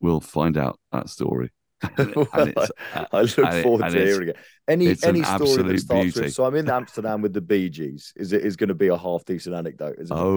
will 0.00 0.20
find 0.20 0.56
out 0.56 0.78
that 0.92 1.08
story. 1.08 1.50
It's- 1.98 2.70
I 3.12 3.22
look 3.22 3.38
it- 3.38 3.62
forward 3.62 3.90
to 3.90 3.98
hearing 3.98 4.28
it. 4.28 4.36
Any 4.68 4.86
it's 4.86 5.02
an 5.02 5.16
any 5.16 5.24
story 5.24 5.62
that 5.64 5.80
starts 5.80 6.02
beauty. 6.04 6.20
with 6.22 6.34
so 6.34 6.44
I'm 6.44 6.54
in 6.54 6.70
Amsterdam 6.70 7.22
with 7.22 7.32
the 7.32 7.40
Bee 7.40 7.68
Gees 7.70 8.12
is 8.14 8.32
it 8.32 8.42
is 8.44 8.54
going 8.56 8.68
to 8.68 8.74
be 8.74 8.88
a 8.88 8.96
half 8.96 9.24
decent 9.24 9.56
anecdote, 9.56 9.96
isn't 9.98 10.16
it? 10.16 10.20
Oh, 10.20 10.36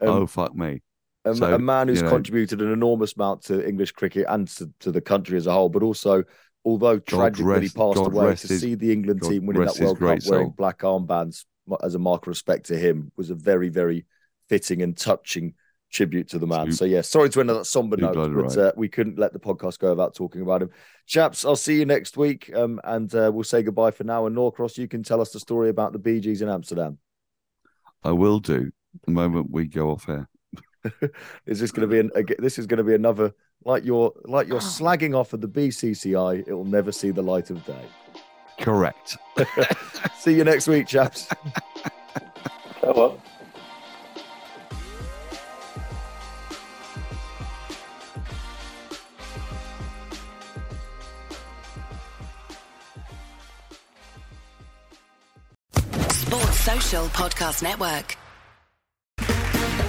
Um, 0.00 0.08
oh, 0.08 0.26
fuck 0.26 0.54
me! 0.54 0.82
a, 1.26 1.34
So, 1.34 1.52
a 1.54 1.58
man 1.58 1.88
who's 1.88 1.98
you 1.98 2.04
know- 2.04 2.10
contributed 2.10 2.62
an 2.62 2.72
enormous 2.72 3.14
amount 3.16 3.42
to 3.44 3.66
English 3.68 3.92
cricket 3.92 4.24
and 4.28 4.48
to, 4.48 4.70
to 4.80 4.90
the 4.92 5.02
country 5.02 5.36
as 5.36 5.46
a 5.46 5.52
whole, 5.52 5.68
but 5.68 5.82
also, 5.82 6.24
although 6.66 6.98
tragically 6.98 7.44
he 7.44 7.60
rest- 7.60 7.76
passed 7.76 7.96
God 7.96 8.12
away, 8.12 8.34
to 8.34 8.48
see 8.58 8.74
the 8.74 8.92
England 8.92 9.20
God 9.20 9.30
team 9.30 9.46
winning 9.46 9.64
that 9.64 9.78
World 9.80 9.98
Cup 9.98 10.18
wearing 10.28 10.50
black 10.50 10.80
armbands 10.80 11.44
as 11.82 11.94
a 11.94 11.98
mark 11.98 12.24
of 12.24 12.28
respect 12.28 12.66
to 12.66 12.76
him 12.76 13.12
was 13.16 13.30
a 13.30 13.34
very, 13.34 13.68
very 13.68 14.04
fitting 14.48 14.82
and 14.82 14.96
touching 14.96 15.54
tribute 15.92 16.28
to 16.30 16.38
the 16.38 16.46
man. 16.46 16.66
Too- 16.66 16.72
so, 16.72 16.84
yeah, 16.84 17.00
sorry 17.00 17.30
to 17.30 17.40
end 17.40 17.50
on 17.50 17.58
that 17.58 17.64
somber 17.64 17.96
note, 17.96 18.14
but 18.14 18.30
right. 18.30 18.58
uh, 18.58 18.72
we 18.76 18.88
couldn't 18.88 19.18
let 19.18 19.32
the 19.32 19.38
podcast 19.38 19.78
go 19.78 19.90
without 19.90 20.14
talking 20.14 20.42
about 20.42 20.62
him. 20.62 20.70
Chaps, 21.06 21.44
I'll 21.44 21.56
see 21.56 21.78
you 21.78 21.86
next 21.86 22.16
week 22.16 22.54
um, 22.54 22.80
and 22.82 23.14
uh, 23.14 23.30
we'll 23.32 23.44
say 23.44 23.62
goodbye 23.62 23.92
for 23.92 24.04
now. 24.04 24.26
And 24.26 24.36
Norcross, 24.36 24.76
you 24.76 24.88
can 24.88 25.04
tell 25.04 25.20
us 25.20 25.30
the 25.30 25.40
story 25.40 25.68
about 25.68 25.92
the 25.92 26.00
Bee 26.00 26.20
Gees 26.20 26.42
in 26.42 26.48
Amsterdam. 26.48 26.98
I 28.02 28.10
will 28.10 28.40
do 28.40 28.72
the 29.04 29.12
moment 29.12 29.50
we 29.50 29.66
go 29.66 29.90
off 29.90 30.08
air. 30.08 30.28
Is 31.46 31.60
this 31.60 31.70
going 31.70 31.88
to 31.88 31.92
be 31.92 32.00
an, 32.00 32.10
ag- 32.16 32.36
this 32.38 32.58
is 32.58 32.66
going 32.66 32.78
to 32.78 32.84
be 32.84 32.94
another 32.94 33.34
like 33.64 33.84
you're 33.84 34.12
like 34.24 34.48
you're 34.48 34.56
oh. 34.56 34.60
slagging 34.60 35.16
off 35.16 35.32
of 35.32 35.40
the 35.40 35.48
BCCI? 35.48 36.46
It 36.46 36.52
will 36.52 36.64
never 36.64 36.92
see 36.92 37.10
the 37.10 37.22
light 37.22 37.50
of 37.50 37.64
day. 37.64 37.84
Correct. 38.60 39.16
See 40.18 40.34
you 40.34 40.44
next 40.44 40.66
week, 40.66 40.86
chaps. 40.86 41.28
Oh, 42.82 42.92
well. 42.92 43.22
Sports 56.10 56.60
Social 56.60 57.06
Podcast 57.08 57.62
Network. 57.62 58.16